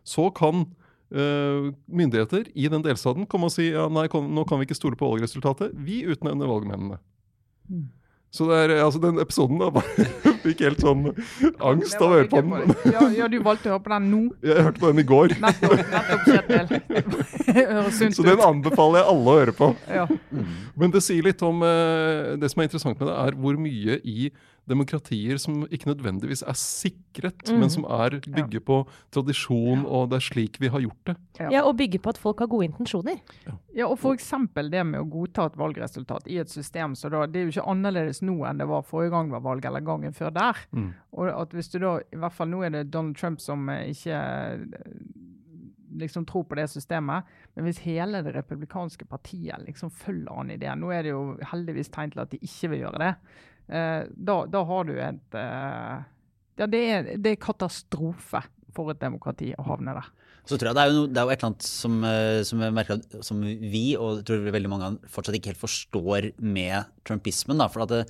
Så 0.07 0.27
kan 0.35 0.65
uh, 0.65 1.69
myndigheter 1.85 2.49
i 2.53 2.67
den 2.71 2.83
delstaten 2.85 3.27
komme 3.29 3.49
og 3.49 3.53
si 3.53 3.69
ja, 3.69 3.87
nei, 3.93 4.07
kom, 4.11 4.29
nå 4.33 4.45
kan 4.49 4.59
vi 4.59 4.67
ikke 4.67 4.77
stole 4.77 4.99
på 4.99 5.09
valgresultatet. 5.13 5.73
Vi 5.77 6.01
utnevner 6.09 6.49
valgmennene. 6.49 6.99
Mm. 7.69 7.87
Så 8.31 8.45
det 8.49 8.57
er, 8.57 8.85
altså 8.85 8.99
den 9.01 9.19
episoden 9.21 9.59
da 9.61 9.69
bare 9.79 10.35
fikk 10.45 10.63
helt 10.67 10.83
sånn 10.83 11.07
angst 11.57 11.97
av 11.99 12.07
å 12.07 12.11
høre 12.17 12.29
på 12.31 12.41
den. 12.43 12.75
Ja, 12.93 13.05
ja, 13.21 13.29
du 13.31 13.39
valgte 13.49 13.69
å 13.69 13.75
høre 13.75 13.85
på 13.85 13.93
den 13.95 14.11
nå. 14.11 14.21
Jeg 14.45 14.67
hørte 14.67 14.83
på 14.83 14.91
den 14.91 15.03
i 15.03 15.07
går, 15.13 15.35
Nettopp, 15.43 15.81
nettopp 15.95 16.27
Kjetil. 16.29 18.13
Så 18.15 18.25
den 18.27 18.43
anbefaler 18.45 19.01
jeg 19.01 19.09
alle 19.13 19.33
å 19.33 19.39
høre 19.39 19.55
på. 19.55 19.71
Ja. 19.89 20.05
Men 20.79 20.93
det 20.93 21.03
sier 21.05 21.25
litt 21.25 21.41
om 21.45 21.63
eh, 21.65 22.35
Det 22.39 22.51
som 22.51 22.61
er 22.61 22.69
interessant 22.69 22.99
med 22.99 23.09
det, 23.09 23.17
er 23.17 23.37
hvor 23.39 23.59
mye 23.59 23.99
i 24.07 24.29
demokratier 24.69 25.39
som 25.41 25.63
ikke 25.73 25.89
nødvendigvis 25.89 26.43
er 26.45 26.57
sikret, 26.57 27.41
mm. 27.47 27.59
men 27.61 27.71
som 27.73 27.85
er 27.89 28.19
bygger 28.25 28.63
på 28.65 28.79
tradisjon, 29.13 29.85
og 29.85 30.09
det 30.11 30.19
er 30.19 30.25
slik 30.27 30.59
vi 30.61 30.71
har 30.71 30.83
gjort 30.83 31.09
det. 31.09 31.15
Ja, 31.39 31.63
og 31.65 31.77
bygger 31.79 32.03
på 32.03 32.13
at 32.13 32.19
folk 32.21 32.43
har 32.43 32.49
gode 32.51 32.69
intensjoner. 32.69 33.19
Ja, 33.75 33.87
og 33.87 33.97
f.eks. 33.97 34.29
det 34.69 34.83
med 34.85 34.99
å 35.01 35.07
godta 35.09 35.47
et 35.49 35.57
valgresultat 35.59 36.29
i 36.29 36.39
et 36.41 36.51
system. 36.51 36.95
så 36.95 37.09
da, 37.09 37.25
Det 37.25 37.41
er 37.41 37.47
jo 37.47 37.55
ikke 37.55 37.69
annerledes 37.71 38.21
nå 38.25 38.37
enn 38.45 38.61
det 38.61 38.69
var 38.69 38.85
forrige 38.85 39.13
gang 39.15 39.29
det 39.29 39.37
var 39.39 39.45
valg, 39.47 39.65
eller 39.65 39.85
gangen 39.85 40.13
før 40.13 40.28
der. 40.35 40.59
Mm. 40.75 40.91
Og 41.17 41.31
at 41.33 41.55
hvis 41.55 41.71
du 41.73 41.79
da, 41.81 41.97
i 42.01 42.19
hvert 42.19 42.35
fall 42.35 42.51
Nå 42.51 42.61
er 42.65 42.73
det 42.73 42.89
Donald 42.93 43.17
Trump 43.19 43.41
som 43.43 43.69
eh, 43.73 43.89
ikke 43.93 44.19
eh, 44.19 44.77
liksom 45.99 46.25
tror 46.29 46.45
på 46.49 46.57
det 46.59 46.67
systemet. 46.71 47.27
Men 47.55 47.67
hvis 47.67 47.81
hele 47.85 48.21
det 48.25 48.35
republikanske 48.35 49.07
partiet 49.09 49.65
liksom 49.65 49.91
følger 49.91 50.35
han 50.35 50.53
i 50.53 50.59
det 50.61 50.75
Nå 50.77 50.91
er 50.93 51.05
det 51.05 51.15
jo 51.15 51.23
heldigvis 51.51 51.91
tegn 51.93 52.13
til 52.13 52.23
at 52.23 52.31
de 52.31 52.41
ikke 52.45 52.73
vil 52.73 52.85
gjøre 52.85 53.03
det. 53.03 53.11
eh, 53.67 54.05
da, 54.13 54.37
da 54.45 54.63
har 54.69 54.87
du 54.89 54.95
et 54.95 55.41
eh, 55.41 56.07
Ja, 56.59 56.67
det 56.67 56.85
er, 56.91 57.13
det 57.17 57.35
er 57.35 57.43
katastrofe 57.43 58.43
for 58.75 58.91
et 58.91 59.01
demokrati 59.01 59.53
å 59.57 59.65
havne 59.65 59.95
der. 59.97 60.09
Så 60.49 60.57
tror 60.57 60.71
jeg 60.71 60.77
det 60.77 60.83
er 60.83 60.89
jo, 60.89 60.97
noe, 60.97 61.11
det 61.13 61.19
er 61.19 61.27
jo 61.27 61.33
et 61.33 61.39
eller 61.39 61.51
annet 61.51 61.67
som, 61.67 61.95
eh, 62.07 62.39
som, 62.47 62.63
merker 62.73 63.23
som 63.25 63.41
vi, 63.43 63.83
og 63.99 64.19
jeg 64.19 64.25
tror 64.29 64.51
veldig 64.55 64.71
mange 64.71 64.89
fortsatt 65.11 65.37
ikke 65.37 65.53
helt 65.53 65.61
forstår 65.61 66.29
med 66.41 66.89
trumpismen. 67.07 67.59
Da, 67.61 67.69
for 67.69 67.85
at 67.85 67.93
det, 67.93 68.01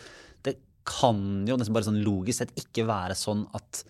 det 0.47 0.55
kan 0.89 1.21
jo 1.47 1.57
nesten 1.59 1.75
bare 1.75 1.87
sånn 1.87 2.01
logisk 2.05 2.41
sett 2.41 2.53
ikke 2.59 2.87
være 2.89 3.17
sånn 3.17 3.45
at, 3.57 3.83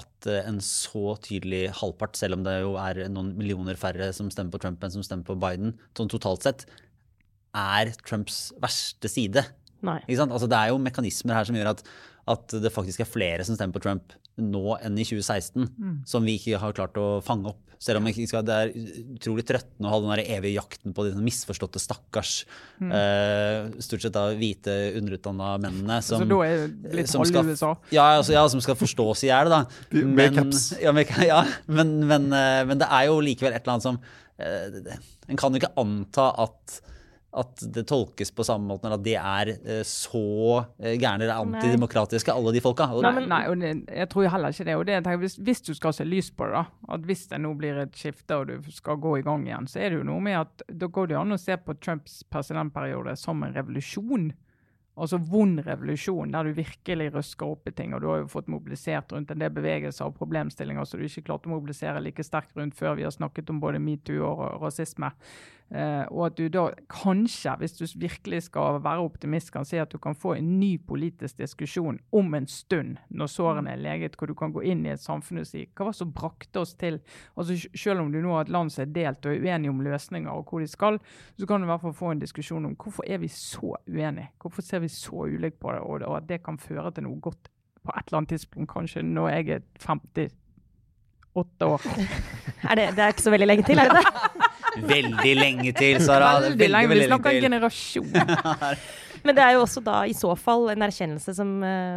at 0.00 0.28
eh, 0.30 0.42
en 0.48 0.58
så 0.64 1.14
tydelig 1.22 1.68
halvpart, 1.78 2.18
selv 2.18 2.38
om 2.38 2.44
det 2.46 2.58
jo 2.60 2.74
er 2.82 3.04
noen 3.12 3.32
millioner 3.38 3.78
færre 3.80 4.10
som 4.16 4.30
stemmer 4.32 4.56
på 4.56 4.62
Trump 4.64 4.82
enn 4.82 4.96
som 4.98 5.06
stemmer 5.06 5.28
på 5.28 5.38
Biden, 5.42 5.76
sånn 5.98 6.10
totalt 6.12 6.46
sett, 6.46 6.66
er 7.56 7.94
Trumps 8.04 8.50
verste 8.60 9.08
side. 9.10 9.46
Altså, 9.86 10.48
det 10.50 10.58
er 10.58 10.72
jo 10.72 10.82
mekanismer 10.82 11.38
her 11.38 11.48
som 11.48 11.56
gjør 11.56 11.72
at, 11.72 11.82
at 12.32 12.56
det 12.64 12.74
faktisk 12.74 13.04
er 13.04 13.08
flere 13.08 13.46
som 13.46 13.56
stemmer 13.56 13.78
på 13.78 13.84
Trump 13.86 14.16
nå 14.38 14.76
enn 14.84 14.98
i 15.00 15.04
2016, 15.06 16.02
som 16.04 16.24
vi 16.26 16.36
ikke 16.38 16.58
har 16.60 16.74
klart 16.76 16.98
å 17.00 17.22
fange 17.24 17.48
opp. 17.52 17.62
Selv 17.78 17.98
om 18.00 18.06
vi 18.08 18.24
skal, 18.24 18.40
det 18.42 18.54
er 18.56 18.70
utrolig 19.16 19.44
trøttende 19.44 19.84
å 19.84 19.90
ha 19.92 19.98
den 20.00 20.12
der 20.14 20.38
evige 20.38 20.56
jakten 20.56 20.94
på 20.96 21.04
de 21.04 21.10
misforståtte, 21.20 21.76
stakkars, 21.80 22.46
eh, 22.80 23.68
stort 23.84 24.00
sett 24.00 24.14
da 24.16 24.30
hvite, 24.32 24.96
underutdanna 24.96 25.58
mennene 25.60 25.98
som, 26.02 26.22
altså, 26.22 26.28
da 26.28 26.40
er 26.46 26.96
litt 26.96 27.08
som 27.12 27.20
skal- 27.28 27.44
ja, 27.92 28.06
altså, 28.18 28.32
ja, 28.32 28.46
som 28.48 28.60
skal 28.64 28.74
forstås 28.80 29.24
i 29.24 29.28
hjel, 29.28 29.48
caps. 30.32 30.72
Ja, 30.80 30.92
ja 31.26 31.44
men, 31.68 32.06
men, 32.08 32.32
eh, 32.32 32.64
men 32.64 32.78
det 32.78 32.88
er 32.88 33.06
jo 33.10 33.20
likevel 33.20 33.52
et 33.54 33.62
eller 33.62 33.74
annet 33.76 33.82
som 33.82 34.00
eh, 34.38 34.70
det- 34.70 34.98
En 35.28 35.36
kan 35.36 35.52
jo 35.52 35.58
ikke 35.60 35.74
anta 35.76 36.32
at 36.38 36.80
at 37.36 37.64
det 37.74 37.84
tolkes 37.90 38.32
på 38.32 38.44
samme 38.46 38.70
måte, 38.70 38.88
eller 38.88 39.00
at 39.00 39.04
de 39.04 39.14
er 39.18 39.50
eh, 39.56 39.82
så 39.86 40.22
eh, 40.80 40.96
gærne 40.96 41.26
eller 41.26 41.42
antidemokratiske, 41.42 42.32
alle 42.32 42.54
de 42.56 42.62
folka. 42.64 42.88
Nei, 43.04 43.12
Nei, 43.18 43.26
nei 43.30 43.42
og 43.50 43.60
det, 43.60 43.72
jeg 43.92 44.10
tror 44.12 44.30
heller 44.32 44.54
ikke 44.54 44.68
det. 44.68 44.78
Og 44.80 44.86
det 44.88 44.96
jeg 44.96 45.04
tenker, 45.06 45.22
hvis, 45.24 45.36
hvis 45.48 45.62
du 45.68 45.72
skal 45.76 45.96
se 45.96 46.06
lys 46.08 46.32
på 46.32 46.48
det, 46.48 46.62
da, 46.62 46.94
at 46.96 47.06
hvis 47.08 47.26
det 47.32 47.42
nå 47.44 47.52
blir 47.60 47.82
et 47.84 48.00
skifte 48.00 48.40
og 48.40 48.48
du 48.50 48.72
skal 48.72 49.00
gå 49.02 49.18
i 49.20 49.26
gang 49.26 49.44
igjen, 49.48 49.68
så 49.70 49.82
er 49.82 49.92
det 49.92 50.00
jo 50.00 50.08
noe 50.08 50.24
med 50.24 50.40
at 50.40 50.66
da 50.72 50.88
går 50.88 51.12
det 51.12 51.20
an 51.20 51.36
å 51.36 51.40
se 51.40 51.58
på 51.60 51.76
Trumps 51.82 52.22
presidentperiode 52.32 53.16
som 53.20 53.44
en 53.44 53.54
revolusjon. 53.56 54.30
Altså 54.96 55.18
vond 55.20 55.60
revolusjon, 55.60 56.30
der 56.32 56.48
du 56.48 56.56
virkelig 56.56 57.10
røsker 57.12 57.50
opp 57.52 57.68
i 57.68 57.72
ting. 57.76 57.92
Og 57.92 58.00
du 58.00 58.06
har 58.08 58.22
jo 58.22 58.30
fått 58.32 58.48
mobilisert 58.48 59.12
rundt 59.12 59.34
en 59.34 59.42
del 59.42 59.52
bevegelser 59.52 60.08
og 60.08 60.16
problemstillinger 60.16 60.88
som 60.88 61.02
du 61.02 61.04
ikke 61.04 61.26
klarte 61.26 61.50
å 61.50 61.52
mobilisere 61.52 62.00
like 62.00 62.24
sterkt 62.24 62.56
rundt 62.56 62.78
før. 62.78 62.96
Vi 62.96 63.04
har 63.04 63.12
snakket 63.12 63.52
om 63.52 63.60
både 63.60 63.82
metoo 63.82 64.24
og 64.24 64.62
rasisme. 64.62 65.12
Eh, 65.74 66.04
og 66.14 66.28
at 66.28 66.36
du 66.38 66.46
da 66.52 66.68
kanskje, 66.92 67.50
hvis 67.58 67.74
du 67.74 67.86
virkelig 67.98 68.44
skal 68.46 68.78
være 68.84 69.02
optimist, 69.02 69.50
kan 69.50 69.66
si 69.66 69.80
at 69.82 69.90
du 69.90 69.98
kan 69.98 70.14
få 70.14 70.36
en 70.36 70.52
ny 70.60 70.76
politisk 70.78 71.40
diskusjon 71.40 71.98
om 72.14 72.34
en 72.38 72.46
stund, 72.46 73.00
når 73.10 73.32
sårene 73.32 73.72
er 73.74 73.82
leget, 73.82 74.14
hvor 74.14 74.30
du 74.30 74.34
kan 74.38 74.54
gå 74.54 74.62
inn 74.62 74.84
i 74.86 74.92
et 74.94 75.02
samfunn 75.02 75.42
og 75.42 75.48
si 75.48 75.64
hva 75.66 75.88
var 75.88 75.96
det 75.96 76.00
som 76.00 76.12
brakte 76.14 76.62
oss 76.62 76.76
til 76.78 77.00
altså 77.34 77.56
Selv 77.74 78.04
om 78.04 78.12
du 78.12 78.20
nå 78.22 78.32
har 78.34 78.46
et 78.46 78.52
land 78.52 78.70
som 78.72 78.84
er 78.84 78.92
delt 78.94 79.26
og 79.26 79.34
er 79.34 79.42
uenige 79.42 79.72
om 79.72 79.82
løsninger 79.82 80.30
og 80.30 80.46
hvor 80.46 80.62
de 80.62 80.70
skal, 80.70 81.00
så 81.38 81.46
kan 81.46 81.60
du 81.60 81.66
i 81.66 81.72
hvert 81.72 81.82
fall 81.82 81.98
få 81.98 82.12
en 82.14 82.22
diskusjon 82.22 82.70
om 82.70 82.76
hvorfor 82.78 83.04
er 83.06 83.18
vi 83.18 83.28
så 83.28 83.74
uenige? 83.88 84.30
Hvorfor 84.40 84.62
ser 84.62 84.84
vi 84.84 84.88
så 84.88 85.26
ulikt 85.26 85.58
på 85.60 85.72
det? 85.72 85.80
Og, 85.80 86.06
og 86.06 86.16
at 86.20 86.28
det 86.28 86.42
kan 86.46 86.58
føre 86.58 86.92
til 86.94 87.08
noe 87.08 87.20
godt 87.20 87.50
på 87.82 87.94
et 87.94 88.06
eller 88.06 88.22
annet 88.22 88.34
tidspunkt, 88.34 88.70
kanskje 88.70 89.02
når 89.02 89.28
jeg 89.28 89.48
er 89.48 89.60
58 89.82 90.30
år. 91.62 91.82
Er 92.70 92.74
det, 92.74 92.84
det 92.96 93.02
er 93.02 93.12
ikke 93.12 93.22
så 93.22 93.30
veldig 93.30 93.46
lenge 93.46 93.62
til, 93.62 93.78
er 93.78 93.90
det 93.90 94.00
det? 94.00 94.42
Veldig 94.76 95.34
lenge 95.38 95.72
til, 95.76 95.98
Sara. 96.04 96.36
Veldig 96.44 96.68
lenge. 96.70 96.86
Vi 96.88 96.94
veldig 96.94 97.10
snakker 97.10 97.40
generasjon. 97.46 98.14
Men 99.26 99.34
det 99.34 99.42
er 99.42 99.56
jo 99.56 99.62
også 99.64 99.80
da 99.82 100.00
i 100.06 100.14
så 100.14 100.30
fall 100.38 100.68
en 100.70 100.84
erkjennelse 100.86 101.32
som 101.34 101.48
uh, 101.64 101.96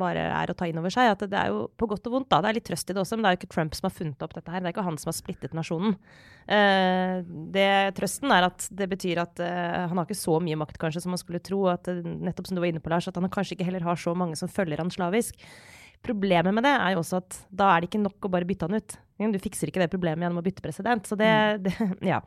bare 0.00 0.24
er 0.40 0.50
å 0.50 0.56
ta 0.58 0.66
inn 0.66 0.80
over 0.80 0.92
seg. 0.92 1.12
At 1.12 1.22
det 1.30 1.38
er 1.38 1.52
jo 1.52 1.66
på 1.78 1.86
godt 1.90 2.08
og 2.10 2.16
vondt, 2.16 2.28
da. 2.32 2.40
Det 2.42 2.50
er 2.50 2.58
litt 2.58 2.66
trøst 2.66 2.90
i 2.90 2.96
det 2.96 3.02
også, 3.02 3.18
men 3.18 3.26
det 3.26 3.30
er 3.30 3.36
jo 3.36 3.40
ikke 3.42 3.52
Trump 3.54 3.78
som 3.78 3.88
har 3.88 3.94
funnet 3.94 4.26
opp 4.26 4.34
dette 4.34 4.52
her. 4.54 4.64
Det 4.64 4.70
er 4.70 4.76
ikke 4.76 4.86
han 4.88 4.98
som 5.00 5.12
har 5.12 5.18
splittet 5.18 5.56
nasjonen. 5.58 5.96
Uh, 6.48 7.22
det, 7.54 7.68
trøsten 7.98 8.34
er 8.34 8.48
at 8.48 8.68
det 8.74 8.90
betyr 8.90 9.22
at 9.22 9.42
uh, 9.44 9.88
han 9.90 10.00
har 10.00 10.08
ikke 10.08 10.18
så 10.18 10.38
mye 10.42 10.58
makt 10.58 10.80
kanskje 10.82 11.04
som 11.04 11.14
man 11.14 11.22
skulle 11.22 11.42
tro. 11.44 11.64
At 11.70 11.90
nettopp 11.92 12.50
som 12.50 12.58
du 12.58 12.64
var 12.64 12.72
inne 12.72 12.82
på, 12.82 12.92
Lars, 12.92 13.10
at 13.10 13.18
han 13.20 13.30
kanskje 13.32 13.58
ikke 13.58 13.68
heller 13.68 13.86
har 13.86 14.00
så 14.00 14.16
mange 14.18 14.38
som 14.40 14.50
følger 14.50 14.82
han 14.82 14.94
slavisk. 14.94 15.38
Problemet 16.04 16.54
med 16.54 16.66
det 16.66 16.74
er 16.78 16.94
jo 16.94 17.02
også 17.02 17.20
at 17.22 17.42
da 17.50 17.72
er 17.72 17.82
det 17.82 17.90
ikke 17.90 18.02
nok 18.02 18.26
å 18.26 18.32
bare 18.32 18.46
bytte 18.48 18.68
han 18.68 18.78
ut. 18.78 18.98
Du 19.18 19.38
fikser 19.42 19.70
ikke 19.70 19.82
det 19.82 19.90
problemet 19.90 20.22
gjennom 20.22 20.38
å 20.38 20.44
bytte 20.46 20.62
president. 20.62 21.06
Så 21.08 21.18
det, 21.18 21.30
det 21.64 21.74
ja. 22.12 22.20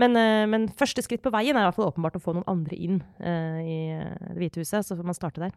Men, 0.00 0.16
eh, 0.16 0.46
men 0.48 0.68
første 0.72 1.04
skritt 1.04 1.22
på 1.24 1.32
veien 1.34 1.56
er 1.56 1.66
i 1.66 1.68
hvert 1.68 1.76
fall 1.76 1.90
åpenbart 1.92 2.16
å 2.16 2.22
få 2.24 2.36
noen 2.36 2.48
andre 2.48 2.78
inn 2.80 3.02
eh, 3.20 3.58
i 3.60 3.80
eh, 3.98 4.14
Det 4.30 4.38
hvite 4.40 4.62
huset. 4.64 4.86
Så 4.86 4.96
får 4.96 5.04
man 5.10 5.18
starte 5.18 5.44
der. 5.44 5.52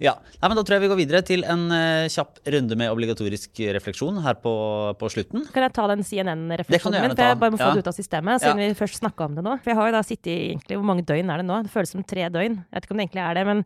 Ja, 0.00 0.14
Nei, 0.40 0.48
men 0.48 0.56
Da 0.56 0.62
tror 0.64 0.78
jeg 0.78 0.84
vi 0.86 0.88
går 0.88 1.00
videre 1.02 1.20
til 1.26 1.42
en 1.44 1.66
kjapp 2.08 2.38
runde 2.54 2.78
med 2.80 2.88
obligatorisk 2.94 3.60
refleksjon 3.76 4.22
her 4.24 4.38
på, 4.40 4.52
på 4.96 5.10
slutten. 5.12 5.42
Kan 5.52 5.66
jeg 5.66 5.74
ta 5.76 5.84
den 5.90 6.00
CNN-refleksjonen 6.08 7.04
min? 7.04 7.12
For 7.12 7.28
jeg 7.28 7.40
bare 7.42 7.52
må 7.52 7.60
få 7.60 7.66
Ja. 7.66 7.74
det 7.76 7.82
ut 7.84 7.90
av 7.90 7.98
systemet, 7.98 8.40
siden 8.40 8.62
Ja. 8.62 8.70
vi 8.70 8.78
først 8.78 9.02
snakka 9.02 9.26
om 9.28 9.34
det 9.36 9.44
nå. 9.44 9.58
For 9.60 9.74
jeg 9.74 9.76
har 9.76 9.90
jo 9.90 9.96
da 9.98 10.00
sittet 10.06 10.30
i 10.32 10.38
egentlig 10.54 10.78
Hvor 10.80 10.88
mange 10.88 11.04
døgn 11.04 11.28
er 11.34 11.42
det 11.42 11.48
nå? 11.50 11.58
Det 11.66 11.74
føles 11.74 11.92
som 11.92 12.06
tre 12.08 12.24
døgn. 12.32 12.56
Jeg 12.62 12.72
vet 12.72 12.88
ikke 12.88 12.96
om 12.96 13.02
det 13.02 13.04
egentlig 13.10 13.26
er 13.26 13.34
det, 13.36 13.44
men 13.50 13.64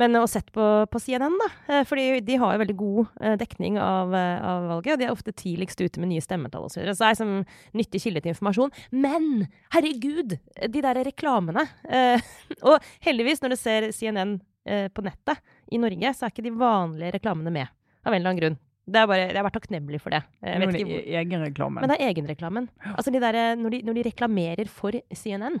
men 0.00 0.16
og 0.20 0.28
sett 0.30 0.48
på, 0.54 0.64
på 0.90 1.00
CNN, 1.02 1.34
da. 1.40 1.48
Eh, 1.68 1.82
Fordi 1.88 2.20
de 2.24 2.36
har 2.40 2.54
jo 2.54 2.62
veldig 2.62 2.76
god 2.80 3.10
eh, 3.20 3.36
dekning 3.40 3.78
av, 3.82 4.14
eh, 4.16 4.38
av 4.52 4.68
valget. 4.70 4.94
Og 4.94 5.02
de 5.02 5.06
er 5.08 5.14
ofte 5.14 5.34
tidligst 5.36 5.80
ute 5.82 6.00
med 6.02 6.12
nye 6.12 6.24
stemmetall 6.24 6.66
osv. 6.68 6.74
Så, 6.76 6.80
videre. 6.80 6.96
så 6.96 7.04
det 7.04 7.10
er 7.10 7.20
som 7.20 7.34
nyttig 7.78 8.02
kilde 8.04 8.22
til 8.24 8.32
informasjon. 8.34 8.72
Men 8.94 9.46
herregud! 9.74 10.38
De 10.72 10.82
der 10.84 11.02
reklamene. 11.04 11.66
Og 12.68 12.76
heldigvis, 13.04 13.42
når 13.42 13.54
du 13.54 13.60
ser 13.60 13.90
CNN 13.94 14.38
på 14.94 15.02
nettet 15.02 15.40
i 15.74 15.78
Norge, 15.82 16.12
så 16.14 16.26
er 16.28 16.32
ikke 16.34 16.44
de 16.46 16.52
vanlige 16.54 17.16
reklamene 17.16 17.50
med. 17.54 17.72
Av 18.06 18.12
en 18.12 18.20
eller 18.20 18.30
annen 18.30 18.40
grunn. 18.42 18.58
Det 18.82 18.98
er 18.98 19.06
bare, 19.06 19.24
jeg 19.28 19.38
har 19.38 19.46
vært 19.46 19.56
takknemlig 19.60 19.98
for 20.02 20.14
det. 20.14 20.20
Jeg 20.42 20.58
vet 20.62 20.76
ikke 20.80 20.86
hvor- 20.90 21.10
egenreklamen. 21.22 21.80
men 21.82 21.90
det 21.92 21.96
er 22.00 22.08
egenreklamen. 22.10 22.68
Altså 22.96 23.12
de 23.14 23.20
der, 23.22 23.38
når, 23.58 23.70
de, 23.76 23.80
når 23.86 23.98
de 23.98 24.02
reklamerer 24.08 24.70
for 24.70 24.96
CNN. 25.14 25.60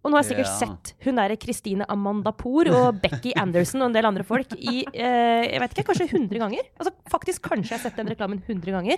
Og 0.00 0.08
nå 0.10 0.16
har 0.16 0.22
jeg 0.24 0.30
sikkert 0.32 0.48
Ja. 0.48 0.58
sett 0.62 0.94
hun 1.04 1.18
derre 1.20 1.36
Christine 1.40 1.84
Amanda 1.92 2.32
Poor 2.32 2.70
og 2.72 3.02
Becky 3.02 3.34
Anderson 3.36 3.82
og 3.82 3.90
en 3.90 3.96
del 3.98 4.06
andre 4.08 4.24
folk 4.24 4.54
i 4.56 4.80
eh, 4.94 5.44
jeg 5.50 5.60
vet 5.60 5.74
ikke, 5.76 5.90
kanskje 5.92 6.08
100 6.14 6.38
ganger. 6.40 6.64
Altså 6.80 6.94
Faktisk 7.12 7.42
kanskje 7.50 7.74
jeg 7.74 7.78
har 7.78 7.90
sett 7.90 8.00
den 8.00 8.08
reklamen 8.08 8.40
100 8.46 8.72
ganger. 8.72 8.96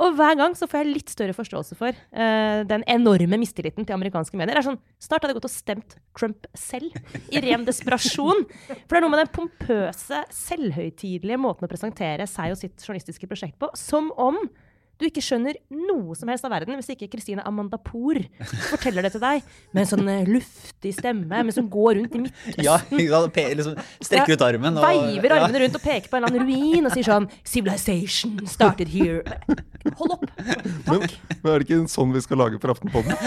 Og 0.00 0.14
hver 0.16 0.38
gang 0.40 0.54
så 0.56 0.64
får 0.64 0.80
jeg 0.86 0.88
litt 0.94 1.10
større 1.12 1.34
forståelse 1.36 1.76
for 1.76 1.92
eh, 1.92 2.62
den 2.64 2.80
enorme 2.88 3.36
mistilliten 3.36 3.84
til 3.84 3.92
amerikanske 3.92 4.38
medier. 4.40 4.56
Det 4.56 4.62
er 4.62 4.68
sånn, 4.70 4.80
Snart 4.98 5.20
hadde 5.20 5.34
jeg 5.34 5.40
gått 5.42 5.50
og 5.50 5.52
stemt 5.52 5.96
Trump 6.16 6.46
selv, 6.56 6.96
i 7.28 7.42
ren 7.44 7.66
desperasjon. 7.68 8.40
For 8.48 8.88
det 8.88 9.02
er 9.02 9.04
noe 9.04 9.12
med 9.12 9.20
den 9.26 9.34
pompøse, 9.36 10.22
selvhøytidelige 10.32 11.36
måten 11.44 11.68
å 11.68 11.70
presentere 11.70 12.24
seg 12.24 12.54
og 12.54 12.60
sitt 12.62 12.80
journalistiske 12.80 13.28
prosjekt 13.28 13.58
på. 13.60 13.68
Som 13.76 14.08
om 14.16 14.40
du 15.00 15.06
ikke 15.08 15.22
skjønner 15.24 15.56
noe 15.72 16.14
som 16.18 16.30
helst 16.30 16.44
av 16.46 16.52
verden 16.54 16.76
hvis 16.78 16.92
ikke 16.94 17.08
Kristine 17.12 17.44
Amandapour 17.48 18.20
forteller 18.68 19.06
det 19.06 19.12
til 19.14 19.22
deg 19.22 19.42
med 19.72 19.82
en 19.84 19.90
sånn 19.90 20.10
eh, 20.12 20.28
luftig 20.28 20.94
stemme, 20.96 21.26
men 21.32 21.54
som 21.54 21.68
går 21.72 21.98
rundt 21.98 22.16
i 22.18 22.22
Midtøsten. 22.26 22.64
Ja, 22.64 22.78
liksom, 22.92 23.80
strekker 24.04 24.36
ut 24.36 24.46
armen 24.46 24.78
og 24.78 24.86
Veiver 24.86 25.36
armene 25.38 25.64
rundt 25.64 25.78
og 25.80 25.84
peker 25.84 26.12
på 26.12 26.18
en 26.18 26.26
eller 26.26 26.36
annen 26.36 26.52
ruin 26.52 26.90
og 26.90 26.94
sier 26.94 27.08
sånn 27.08 27.28
Civilization 27.42 28.38
started 28.50 28.92
here. 28.92 29.24
Hold 29.98 30.16
opp. 30.18 30.28
Men, 30.86 31.06
men 31.08 31.52
er 31.52 31.62
det 31.62 31.66
ikke 31.66 31.82
sånn 31.90 32.14
vi 32.14 32.22
skal 32.22 32.42
lage 32.44 32.62
for 32.62 32.74
Aftenpodden? 32.74 33.16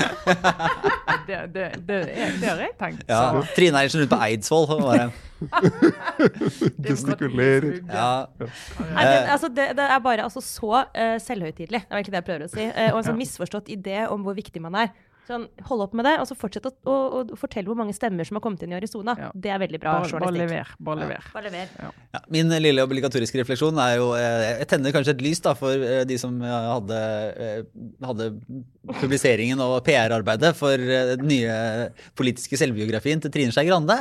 Det, 1.25 1.37
det, 1.55 1.63
det, 1.87 1.95
er, 2.13 2.35
det 2.37 2.45
har 2.45 2.59
jeg 2.61 2.73
tenkt. 2.77 2.99
Ja, 3.09 3.31
så 3.33 3.55
Trine 3.55 3.79
Eiersen 3.79 4.03
rundt 4.03 4.11
på 4.11 4.17
Eidsvoll. 4.27 4.67
og 4.75 4.83
Bare, 4.85 5.07
Gestikulerer. 6.85 7.79
ja. 7.89 8.09
Nei, 8.37 9.05
det, 9.09 9.15
altså, 9.33 9.49
det, 9.49 9.65
det 9.79 9.87
er 9.95 10.03
bare 10.05 10.27
altså, 10.27 10.43
så 10.45 10.83
uh, 10.85 11.15
selvhøytidelig. 11.23 11.54
Det 11.57 11.71
er 11.71 11.81
egentlig 11.95 12.11
det 12.11 12.21
jeg 12.23 12.29
prøver 12.29 12.45
å 12.45 12.51
si. 12.51 12.63
Eh, 12.67 12.91
og 12.93 12.99
en 13.01 13.09
sånn 13.11 13.19
misforstått 13.23 13.71
idé 13.73 14.03
om 14.11 14.23
hvor 14.27 14.35
viktig 14.35 14.61
man 14.61 14.75
er. 14.83 14.91
Sånn, 15.25 15.47
hold 15.65 15.81
opp 15.81 15.93
med 15.97 16.05
det, 16.05 16.11
og 16.21 16.27
så 16.29 16.35
fortsett 16.37 16.67
å, 16.69 16.71
å, 16.85 16.95
å 17.33 17.37
fortelle 17.39 17.65
hvor 17.65 17.77
mange 17.79 17.95
stemmer 17.97 18.27
som 18.27 18.37
har 18.37 18.43
kommet 18.43 18.61
inn 18.61 18.75
i 18.75 18.77
Arizona. 18.77 19.15
Ja. 19.17 19.29
Det 19.33 19.49
er 19.49 19.57
veldig 19.63 19.79
bra 19.81 19.95
Bare, 19.95 20.03
bare 20.05 20.11
journalistikk. 20.11 20.51
lever. 20.51 20.73
Bare 20.85 20.99
lever. 20.99 21.29
Bare 21.33 21.49
lever. 21.49 21.71
Ja, 22.13 22.19
min 22.35 22.53
lille 22.61 22.83
obligatoriske 22.85 23.39
refleksjon 23.41 23.79
er 23.81 23.95
jo 23.97 24.11
eh, 24.13 24.59
Jeg 24.59 24.67
tenner 24.69 24.93
kanskje 24.93 25.15
et 25.15 25.23
lys 25.25 25.41
da 25.41 25.55
for 25.57 25.73
eh, 25.73 26.03
de 26.05 26.19
som 26.21 26.37
eh, 26.45 26.67
hadde, 26.75 26.99
eh, 27.47 27.57
hadde 28.05 28.29
publiseringen 29.01 29.65
og 29.65 29.79
PR-arbeidet 29.87 30.53
for 30.61 30.77
eh, 30.77 31.15
den 31.15 31.25
nye 31.31 31.57
politiske 32.17 32.61
selvbiografien 32.61 33.23
til 33.25 33.33
Trine 33.33 33.55
Skei 33.55 33.65
Grande. 33.71 33.97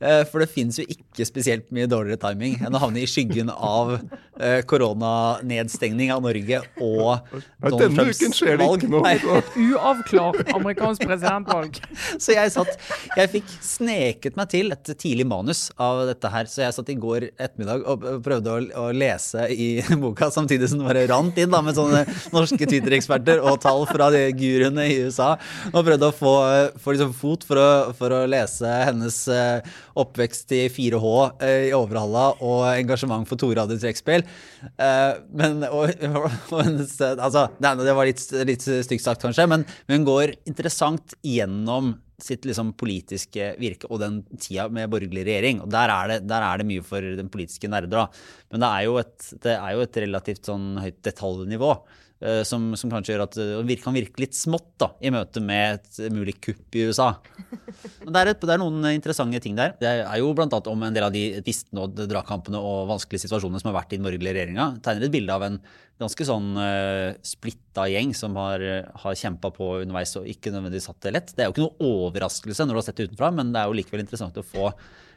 Eh, 0.00 0.22
For 0.30 0.40
det 0.40 0.48
fins 0.48 0.78
jo 0.80 0.86
ikke 0.88 1.26
spesielt 1.28 1.66
mye 1.74 1.88
dårligere 1.90 2.20
timing 2.22 2.56
enn 2.64 2.76
å 2.76 2.80
havne 2.80 3.02
i 3.02 3.08
skyggen 3.10 3.50
av 3.52 3.98
eh, 4.40 4.60
koronanedstengning 4.68 6.12
av 6.14 6.22
Norge 6.24 6.62
og 6.80 7.34
Donald 7.60 7.82
denne 7.82 8.06
uken 8.08 8.32
skjer 8.36 8.56
det 8.60 8.68
ikke 8.78 8.88
noe. 8.92 9.02
Nei. 9.04 9.16
Uavklart 9.74 10.54
amerikansk 10.54 11.04
presidentvalg. 11.04 11.76
Så 12.22 12.32
jeg 12.36 12.52
satt 12.54 12.72
Jeg 13.18 13.32
fikk 13.34 13.52
sneket 13.64 14.38
meg 14.40 14.50
til 14.52 14.72
et 14.72 14.92
tidlig 15.00 15.26
manus 15.28 15.66
av 15.80 16.06
dette 16.08 16.32
her. 16.32 16.48
Så 16.48 16.64
jeg 16.64 16.76
satt 16.78 16.92
i 16.92 16.96
går 17.00 17.28
ettermiddag 17.34 17.84
og 17.84 18.08
prøvde 18.24 18.56
å, 18.56 18.64
å 18.86 18.86
lese 18.96 19.46
i 19.52 19.68
boka, 20.02 20.30
samtidig 20.32 20.70
som 20.72 20.80
det 20.80 20.88
bare 20.88 21.04
rant 21.10 21.36
inn 21.40 21.52
da 21.52 21.60
med 21.64 21.76
sånne 21.76 22.06
norske 22.32 22.64
Twitter-eksperter 22.64 23.42
og 23.44 23.60
tall 23.62 23.84
fra 23.90 24.08
de 24.14 24.24
guruene 24.36 24.88
i 24.88 24.98
USA. 25.04 25.34
Og 25.74 25.84
prøvde 25.84 26.08
å 26.08 26.16
få, 26.16 26.34
få 26.80 26.96
liksom 26.96 27.12
fot 27.16 27.44
for 27.44 27.60
å, 27.60 27.68
for 28.00 28.16
å 28.16 28.24
lese 28.30 28.70
hennes 28.88 29.20
eh, 29.28 29.76
oppvekst 29.98 30.52
i 30.56 30.62
4H 30.72 31.14
eh, 31.42 31.68
i 31.70 31.72
Overhalla 31.76 32.26
og 32.38 32.66
engasjement 32.72 33.26
for 33.28 33.40
toradig 33.40 33.80
trekkspill. 33.82 34.26
Eh, 34.70 35.12
men 35.40 35.64
og, 35.68 35.90
og 36.54 36.60
altså, 36.60 37.48
det, 37.58 37.96
var 37.96 38.08
litt, 38.08 38.22
litt 38.46 38.68
stygt 38.68 39.06
sagt, 39.06 39.24
kanskje, 39.24 39.48
men 39.50 39.66
hun 39.90 40.06
går 40.08 40.36
interessant 40.50 41.16
gjennom 41.26 41.96
sitt 42.20 42.44
liksom 42.44 42.74
politiske 42.78 43.54
virke 43.60 43.88
og 43.88 44.02
den 44.02 44.20
tida 44.36 44.66
med 44.72 44.90
borgerlig 44.92 45.24
regjering. 45.26 45.62
Og 45.64 45.70
der 45.72 45.92
er 45.92 46.12
det, 46.12 46.18
der 46.30 46.44
er 46.46 46.60
det 46.60 46.68
mye 46.68 46.84
for 46.86 47.04
den 47.20 47.30
politiske 47.32 47.70
nerder. 47.70 48.10
Men 48.52 48.64
det 48.64 48.70
er 48.70 48.86
jo 48.86 48.98
et, 49.00 49.16
det 49.44 49.56
er 49.56 49.74
jo 49.76 49.86
et 49.86 50.00
relativt 50.04 50.50
sånn 50.50 50.68
høyt 50.82 51.00
detaljnivå. 51.06 51.72
Eh, 52.20 52.42
Som, 52.46 52.70
som 52.78 52.92
kanskje 52.92 53.14
gjør 53.14 53.24
at 53.26 53.36
det 53.66 53.76
kan 53.82 53.96
virke 53.96 54.22
litt 54.22 54.36
smått 54.36 54.72
da, 54.80 54.90
i 55.00 55.12
møte 55.12 55.42
med 55.44 55.80
et 55.80 56.12
mulig 56.14 56.36
kupp 56.42 56.78
i 56.78 56.86
USA. 56.88 57.12
Men 58.04 58.12
det 58.14 58.22
er, 58.22 58.32
et, 58.32 58.46
det 58.46 58.54
er 58.54 58.62
noen 58.62 58.88
interessante 58.92 59.42
ting 59.44 59.58
der. 59.58 59.74
Det 59.80 59.90
er 59.90 60.20
jo 60.20 60.32
annet 60.34 60.70
om 60.72 60.86
en 60.86 60.96
del 60.96 61.06
av 61.06 61.14
de 61.14 61.24
tvistene 61.44 61.84
og 61.84 62.00
dragkampene 62.00 62.60
og 62.60 62.88
vanskelige 62.90 63.26
situasjonene 63.26 63.62
som 63.62 63.70
har 63.72 63.80
vært 63.82 63.94
i 63.94 64.00
den 64.00 64.08
borgerlige 64.08 64.36
regjeringa. 64.38 64.70
Tegner 64.84 65.08
et 65.08 65.14
bilde 65.14 65.36
av 65.36 65.46
en 65.46 65.60
ganske 66.00 66.24
sånn 66.24 66.54
uh, 66.56 67.12
splitta 67.26 67.84
gjeng 67.92 68.14
som 68.16 68.38
har, 68.40 68.64
har 69.02 69.18
kjempa 69.20 69.50
på 69.52 69.74
underveis 69.82 70.14
og 70.16 70.28
ikke 70.32 70.52
nødvendigvis 70.54 70.88
hatt 70.88 71.04
det 71.04 71.12
lett. 71.16 71.34
Det 71.36 71.44
er 71.44 71.50
jo 71.50 71.56
ikke 71.56 71.66
noe 71.66 71.92
overraskelse 72.06 72.64
når 72.64 72.76
du 72.76 72.80
har 72.80 72.88
sett 72.88 73.02
det 73.02 73.10
utenfra, 73.10 73.32
men 73.36 73.52
det 73.52 73.60
er 73.60 73.68
jo 73.68 73.76
likevel 73.76 74.04
interessant 74.06 74.40
å 74.40 74.46
få 74.46 74.70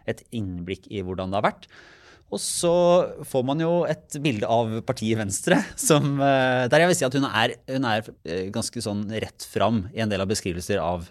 et 0.09 0.23
innblikk 0.35 0.89
i 0.91 1.03
hvordan 1.05 1.31
det 1.31 1.39
har 1.39 1.47
vært. 1.47 1.69
Og 2.33 2.39
så 2.41 2.73
får 3.29 3.43
man 3.45 3.59
jo 3.62 3.71
et 3.89 4.15
bilde 4.23 4.47
av 4.49 4.71
partiet 4.88 5.19
Venstre, 5.19 5.59
som, 5.77 6.15
eh, 6.21 6.65
der 6.71 6.83
jeg 6.83 6.89
vil 6.89 6.97
si 6.97 7.05
at 7.05 7.17
hun 7.17 7.27
er, 7.29 7.55
hun 7.69 7.86
er 7.89 8.07
eh, 8.25 8.47
ganske 8.53 8.81
sånn 8.81 9.05
rett 9.12 9.45
fram 9.45 9.83
i 9.93 10.01
en 10.01 10.09
del 10.09 10.23
av 10.23 10.31
beskrivelser 10.31 10.81
av, 10.81 11.09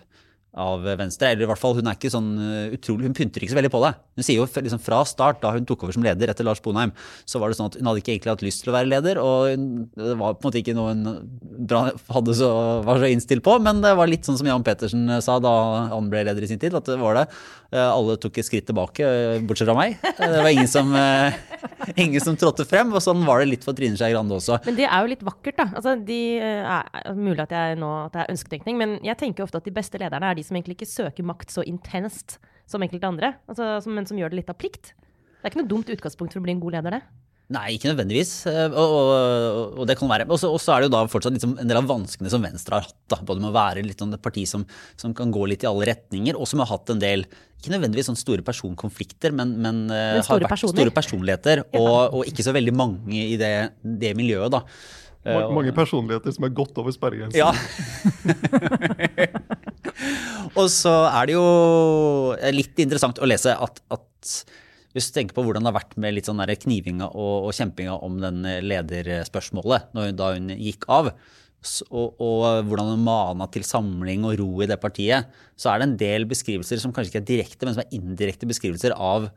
av 0.52 0.84
Venstre. 0.84 1.30
Eller 1.32 1.46
i 1.46 1.48
hvert 1.48 1.60
fall, 1.60 1.76
hun 1.78 1.88
er 1.88 1.96
ikke 1.96 2.10
sånn 2.12 2.32
eh, 2.36 2.74
utrolig, 2.76 3.08
hun 3.08 3.16
pynter 3.16 3.44
ikke 3.44 3.54
så 3.54 3.58
veldig 3.58 3.72
på 3.72 3.80
det. 3.86 3.92
Hun 4.18 4.26
sier 4.26 4.40
jo 4.40 4.46
liksom 4.46 4.82
fra 4.84 5.00
start, 5.08 5.40
da 5.40 5.54
hun 5.54 5.64
tok 5.68 5.86
over 5.86 5.96
som 5.96 6.04
leder 6.04 6.32
etter 6.32 6.44
Lars 6.44 6.60
Bonheim, 6.64 6.92
så 7.24 7.40
var 7.40 7.48
det 7.48 7.58
sånn 7.58 7.70
at 7.70 7.78
hun 7.80 7.88
hadde 7.88 8.02
ikke 8.02 8.12
egentlig 8.16 8.34
hatt 8.34 8.44
lyst 8.44 8.64
til 8.64 8.72
å 8.72 8.76
være 8.76 8.90
leder, 8.90 9.20
og 9.22 9.64
det 9.96 10.18
var 10.20 10.36
på 10.36 10.44
en 10.44 10.50
måte 10.50 10.60
ikke 10.60 10.76
noe 10.76 10.92
hun 10.92 12.34
så, 12.36 12.50
var 12.84 13.00
så 13.00 13.08
innstilt 13.08 13.44
på, 13.46 13.56
men 13.64 13.80
det 13.84 13.94
var 13.96 14.10
litt 14.10 14.28
sånn 14.28 14.36
som 14.40 14.48
Jan 14.50 14.66
Petersen 14.66 15.08
sa 15.24 15.38
da 15.42 15.54
han 15.94 16.12
ble 16.12 16.26
leder 16.28 16.44
i 16.44 16.50
sin 16.50 16.60
tid, 16.60 16.76
at 16.76 16.88
det 16.88 17.00
var 17.00 17.16
det. 17.22 17.26
Eh, 17.72 17.88
Alle 17.88 18.18
tok 18.20 18.36
et 18.36 18.44
skritt 18.44 18.66
tilbake, 18.68 19.00
eh, 19.00 19.40
bortsett 19.48 19.68
fra 19.70 19.76
meg. 19.78 19.96
Eh, 20.04 20.28
Det 20.28 20.42
var 20.44 20.50
ingen 20.52 20.68
som, 20.68 20.94
eh, 20.94 21.32
ingen 21.96 22.20
som 22.20 22.36
trådte 22.36 22.66
frem, 22.68 22.92
og 22.92 23.00
sånn 23.00 23.24
var 23.24 23.40
det 23.40 23.48
litt 23.48 23.64
for 23.64 23.72
Trine 23.72 23.96
Skei 23.96 24.12
Grande 24.12 24.36
også. 24.36 24.60
Men 24.66 24.76
det 24.76 24.84
er 24.84 25.00
jo 25.00 25.08
litt 25.14 25.24
vakkert, 25.24 25.56
da. 25.56 25.66
Altså, 25.72 25.96
de, 26.04 26.20
eh, 26.36 26.76
er, 26.76 27.14
mulig 27.16 27.40
at, 27.40 27.54
jeg 27.56 27.78
nå, 27.80 27.90
at 28.06 28.12
det 28.12 28.20
er 28.26 28.32
ønsketenkning, 28.34 28.76
men 28.76 28.98
jeg 29.02 29.16
tenker 29.16 29.46
ofte 29.46 29.56
at 29.56 29.64
de 29.64 29.72
beste 29.72 29.96
lederne 29.98 30.30
er 30.30 30.34
de 30.36 30.41
som 30.46 30.56
egentlig 30.58 30.78
ikke 30.80 30.90
søker 30.92 31.26
makt 31.28 31.50
så 31.54 31.64
intenst 31.66 32.38
som 32.68 32.82
enkelte 32.84 33.08
andre, 33.08 33.34
altså, 33.50 33.74
som, 33.84 33.94
men 33.96 34.06
som 34.08 34.16
gjør 34.20 34.30
det 34.32 34.42
litt 34.42 34.52
av 34.52 34.56
plikt. 34.60 34.94
Det 34.94 35.44
er 35.44 35.50
ikke 35.52 35.62
noe 35.64 35.72
dumt 35.74 35.90
utgangspunkt 35.92 36.32
for 36.32 36.40
å 36.40 36.46
bli 36.46 36.54
en 36.54 36.62
god 36.62 36.76
leder, 36.78 36.98
det. 36.98 37.02
Nei, 37.52 37.74
ikke 37.76 37.90
nødvendigvis. 37.90 38.30
eh, 38.48 38.70
Og, 38.70 38.92
og, 38.96 39.72
og 39.82 39.88
det 39.90 39.96
kan 39.98 40.08
være. 40.08 40.24
Og 40.32 40.38
så 40.40 40.48
og 40.48 40.60
så 40.62 40.72
er 40.72 40.80
det 40.80 40.86
jo 40.88 40.92
da 40.94 41.02
fortsatt 41.10 41.34
liksom 41.36 41.56
en 41.60 41.68
del 41.68 41.80
av 41.82 41.88
vanskene 41.90 42.30
som 42.32 42.40
Venstre 42.46 42.78
har 42.78 42.86
hatt. 42.86 42.94
da, 43.12 43.18
Både 43.28 43.42
med 43.42 43.50
å 43.50 43.56
være 43.56 43.82
litt 43.84 44.00
sånn 44.00 44.14
et 44.16 44.22
parti 44.24 44.46
som, 44.48 44.64
som 44.96 45.12
kan 45.18 45.34
gå 45.34 45.42
litt 45.50 45.66
i 45.66 45.68
alle 45.68 45.90
retninger, 45.90 46.38
og 46.38 46.48
som 46.48 46.62
har 46.62 46.70
hatt 46.70 46.94
en 46.94 47.02
del 47.02 47.26
ikke 47.60 47.74
nødvendigvis 47.74 48.08
sånn 48.08 48.16
store 48.22 48.46
personkonflikter, 48.46 49.34
men, 49.36 49.52
men, 49.60 49.82
eh, 49.90 50.14
Men 50.16 50.24
store 50.24 50.38
har 50.38 50.46
vært 50.46 50.54
personer. 50.54 50.78
store 50.80 50.96
personligheter. 50.96 51.64
Og, 51.76 52.16
og 52.22 52.30
ikke 52.30 52.46
så 52.46 52.54
veldig 52.56 52.72
mange 52.78 53.20
i 53.20 53.36
det, 53.36 53.52
det 53.84 54.14
miljøet, 54.16 54.48
da. 54.54 54.62
Eh, 55.24 55.34
Ma- 55.36 55.50
Mange 55.54 55.72
personligheter 55.76 56.32
som 56.34 56.44
er 56.48 56.54
godt 56.56 56.78
over 56.82 56.90
sperregrensen. 56.94 57.38
Ja. 57.38 57.52
og 60.58 60.66
så 60.72 60.92
er 61.12 61.28
det 61.30 61.36
jo 61.36 61.44
litt 62.56 62.80
interessant 62.82 63.20
å 63.22 63.28
lese 63.28 63.54
at, 63.54 63.78
at 63.94 64.32
hvis 64.92 65.06
du 65.08 65.14
tenker 65.16 65.36
på 65.36 65.44
hvordan 65.46 65.62
det 65.64 65.70
har 65.72 65.78
vært 65.78 65.94
med 66.02 66.16
litt 66.16 66.28
sånn 66.28 66.42
knivinga 66.64 67.06
og, 67.12 67.46
og 67.48 67.52
kjempinga 67.56 67.94
om 68.04 68.18
den 68.22 68.42
lederspørsmålet 68.66 69.92
når, 69.96 70.10
hun- 70.10 70.18
da 70.18 70.32
hun 70.34 70.50
gikk 70.58 70.88
av, 70.92 71.12
så, 71.62 71.86
og, 71.94 72.18
og 72.18 72.66
hvordan 72.66 72.88
hun 72.96 73.04
mana 73.06 73.46
til 73.54 73.62
samling 73.62 74.24
og 74.26 74.34
ro 74.40 74.48
i 74.64 74.66
det 74.66 74.80
partiet, 74.82 75.28
så 75.54 75.70
er 75.70 75.78
det 75.78 75.86
en 75.86 75.96
del 76.00 76.24
beskrivelser 76.26 76.80
som 76.82 76.90
kanskje 76.92 77.12
ikke 77.14 77.20
er 77.22 77.28
direkte, 77.30 77.66
men 77.68 77.76
som 77.76 77.84
er 77.84 77.94
indirekte 77.94 78.48
beskrivelser 78.50 78.96
av 78.98 79.28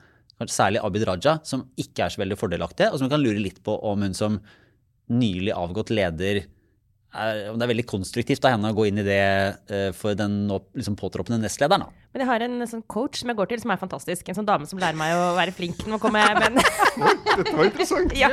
særlig 0.50 0.82
Abid 0.84 1.06
Raja, 1.08 1.38
som 1.48 1.68
ikke 1.80 2.08
er 2.08 2.12
så 2.12 2.20
veldig 2.24 2.36
fordelaktige, 2.42 2.90
og 2.92 2.98
som 3.00 3.06
vi 3.08 3.14
kan 3.14 3.22
lure 3.24 3.40
litt 3.40 3.62
på 3.64 3.78
om 3.88 4.02
hun 4.04 4.18
som 4.18 4.40
nylig 5.12 5.54
avgått 5.56 5.94
leder 5.94 6.46
er, 7.16 7.42
det 7.56 7.64
er 7.64 7.72
veldig 7.72 7.86
konstruktivt 7.88 8.46
av 8.46 8.56
henne 8.56 8.72
å 8.72 8.76
gå 8.76 8.88
inn 8.90 9.00
i 9.00 9.06
det 9.06 9.20
eh, 9.72 9.90
for 9.96 10.18
den 10.18 10.46
nå 10.50 10.60
liksom 10.76 10.98
påtroppende 11.00 11.40
nestlederen. 11.44 11.86
Da. 11.86 12.04
Men 12.16 12.24
jeg 12.24 12.30
har 12.30 12.46
en 12.46 12.68
sånn 12.70 12.84
coach 12.92 13.22
som 13.22 13.32
jeg 13.32 13.40
går 13.40 13.50
til, 13.52 13.62
som 13.64 13.74
er 13.74 13.80
fantastisk. 13.80 14.30
En 14.32 14.38
sånn 14.38 14.48
dame 14.48 14.68
som 14.70 14.80
lærer 14.82 14.98
meg 15.00 15.16
å 15.16 15.34
være 15.38 15.56
flink. 15.56 15.82
Nå 15.90 16.00
kommer 16.04 16.24
jeg 16.24 16.40
med 16.40 16.60
en 16.60 16.62
Dette 17.40 17.56
var 17.56 17.68
interessant. 17.70 18.16
ja. 18.16 18.32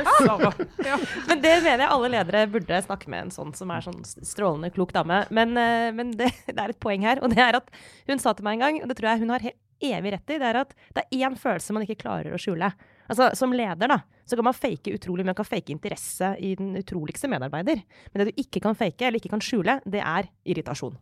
Ja. 0.83 0.99
Men 1.29 1.43
det 1.43 1.53
mener 1.65 1.85
jeg 1.85 1.91
alle 1.95 2.11
ledere 2.13 2.45
burde 2.51 2.83
snakke 2.85 3.11
med 3.11 3.27
en 3.27 3.35
sånn 3.35 3.51
som 3.57 3.71
er 3.75 3.83
sånn 3.85 3.99
strålende 4.03 4.71
klok 4.75 4.95
dame. 4.95 5.23
Men, 5.35 5.55
eh, 5.59 5.89
men 5.95 6.15
det, 6.19 6.31
det 6.49 6.59
er 6.59 6.75
et 6.75 6.81
poeng 6.83 7.03
her, 7.07 7.23
og 7.23 7.33
det 7.35 7.43
er 7.43 7.59
at 7.59 7.71
hun 8.09 8.23
sa 8.23 8.35
til 8.35 8.47
meg 8.47 8.59
en 8.59 8.65
gang, 8.67 8.81
og 8.83 8.91
det 8.91 8.99
tror 8.99 9.13
jeg 9.13 9.23
hun 9.23 9.35
har 9.35 9.47
helt 9.47 9.59
evig 9.83 10.13
rett 10.15 10.31
i, 10.31 10.39
det 10.39 10.47
er 10.47 10.61
at 10.61 10.75
det 10.95 11.03
er 11.03 11.25
én 11.27 11.33
følelse 11.39 11.75
man 11.75 11.83
ikke 11.83 12.03
klarer 12.05 12.35
å 12.35 12.39
skjule. 12.39 12.69
Altså, 13.09 13.31
Som 13.35 13.53
leder 13.53 13.89
da, 13.89 13.99
så 14.25 14.35
kan 14.35 14.47
man 14.47 14.55
fake 14.55 14.93
utrolig, 14.95 15.25
man 15.25 15.35
kan 15.35 15.45
fake 15.45 15.73
interesse 15.73 16.35
i 16.39 16.53
den 16.55 16.77
utroligste 16.79 17.27
medarbeider. 17.27 17.81
Men 18.11 18.23
det 18.23 18.31
du 18.31 18.43
ikke 18.43 18.61
kan 18.63 18.75
fake, 18.75 19.05
eller 19.05 19.19
ikke 19.19 19.33
kan 19.33 19.43
skjule, 19.43 19.79
det 19.85 19.99
er 19.99 20.29
irritasjon. 20.45 20.95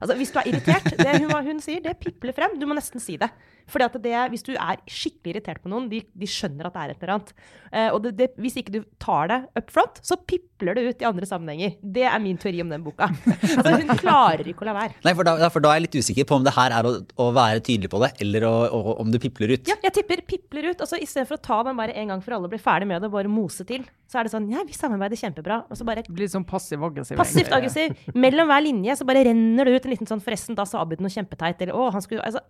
Altså, 0.00 0.16
Hvis 0.18 0.32
du 0.34 0.38
er 0.40 0.48
irritert, 0.50 0.88
det 0.98 1.18
hun, 1.22 1.34
hun 1.46 1.60
sier, 1.62 1.82
det 1.84 1.96
pipler 2.02 2.34
frem. 2.36 2.56
Du 2.60 2.66
må 2.68 2.76
nesten 2.76 3.02
si 3.02 3.18
det. 3.20 3.30
Fordi 3.70 3.86
at 3.86 3.98
det, 4.04 4.14
Hvis 4.32 4.44
du 4.44 4.52
er 4.52 4.80
skikkelig 4.90 5.36
irritert 5.36 5.62
på 5.62 5.70
noen, 5.72 5.86
de, 5.88 6.02
de 6.04 6.28
skjønner 6.28 6.68
at 6.68 6.74
det 6.74 6.82
er 6.82 6.92
et 6.92 7.04
eller 7.04 7.14
annet. 7.14 7.32
Uh, 7.70 7.88
og 7.94 8.00
det, 8.04 8.12
det, 8.18 8.28
hvis 8.42 8.58
ikke 8.60 8.74
du 8.74 8.80
tar 9.02 9.30
det 9.30 9.38
up 9.56 9.72
front, 9.72 10.00
så 10.04 10.18
pipler 10.20 10.76
det 10.76 10.84
ut 10.88 11.04
i 11.04 11.08
andre 11.08 11.28
sammenhenger. 11.28 11.76
Det 11.80 12.04
er 12.10 12.22
min 12.22 12.40
teori 12.40 12.60
om 12.64 12.72
den 12.72 12.84
boka. 12.84 13.10
Altså, 13.54 13.76
Hun 13.80 14.00
klarer 14.00 14.48
ikke 14.50 14.64
å 14.64 14.68
la 14.68 14.74
være. 14.76 14.96
Nei, 15.04 15.12
for 15.16 15.26
da, 15.26 15.48
for 15.52 15.64
da 15.64 15.70
er 15.70 15.78
jeg 15.78 15.86
litt 15.86 15.98
usikker 16.02 16.26
på 16.28 16.38
om 16.40 16.44
det 16.46 16.54
her 16.56 16.74
er 16.74 16.86
å, 16.88 16.94
å 17.22 17.28
være 17.36 17.62
tydelig 17.64 17.90
på 17.92 18.00
det, 18.02 18.10
eller 18.24 18.46
å, 18.48 18.54
å, 18.66 18.96
om 19.04 19.12
du 19.12 19.20
pipler 19.22 19.54
ut. 19.54 19.70
Ja, 19.70 19.76
jeg 19.84 19.94
tipper 20.00 20.24
pipler 20.26 20.70
ut. 20.72 20.82
Og 20.82 20.90
så 20.90 20.98
istedenfor 21.00 21.38
å 21.38 21.44
ta 21.44 21.60
den 21.68 21.78
bare 21.78 21.94
en 22.00 22.12
gang 22.12 22.24
for 22.24 22.36
alle 22.36 22.50
og 22.50 22.54
bli 22.54 22.60
ferdig 22.62 22.90
med 22.90 23.04
det, 23.04 23.12
bare 23.12 23.30
mose 23.30 23.66
til, 23.68 23.86
så 24.14 24.20
er 24.20 24.28
det 24.28 24.34
sånn 24.34 24.46
Ja, 24.52 24.62
vi 24.66 24.76
samarbeider 24.76 25.18
kjempebra. 25.18 25.60
Og 25.66 25.80
så 25.80 25.86
bare 25.88 26.06
Blir 26.06 26.30
sånn 26.30 26.46
passiv-aggressiv. 26.46 27.18
Passivt-aggressiv. 27.18 27.98
Mellom 28.14 28.50
hver 28.50 28.64
linje 28.64 28.98
så 29.00 29.08
bare 29.08 29.26
renner 29.26 29.66
det 29.66 29.74
ut 29.74 29.88
en 29.88 29.94
liten 29.96 30.10
sånn 30.10 30.22
'forresten, 30.22 30.56
da 30.58 30.64
sa 30.68 30.82
Abid 30.84 31.02
noe 31.02 31.12
kjempeteit', 31.12 31.60
eller 31.60 31.74
'å, 31.74 31.90
han 31.92 32.02
skulle 32.04 32.22
altså, 32.22 32.40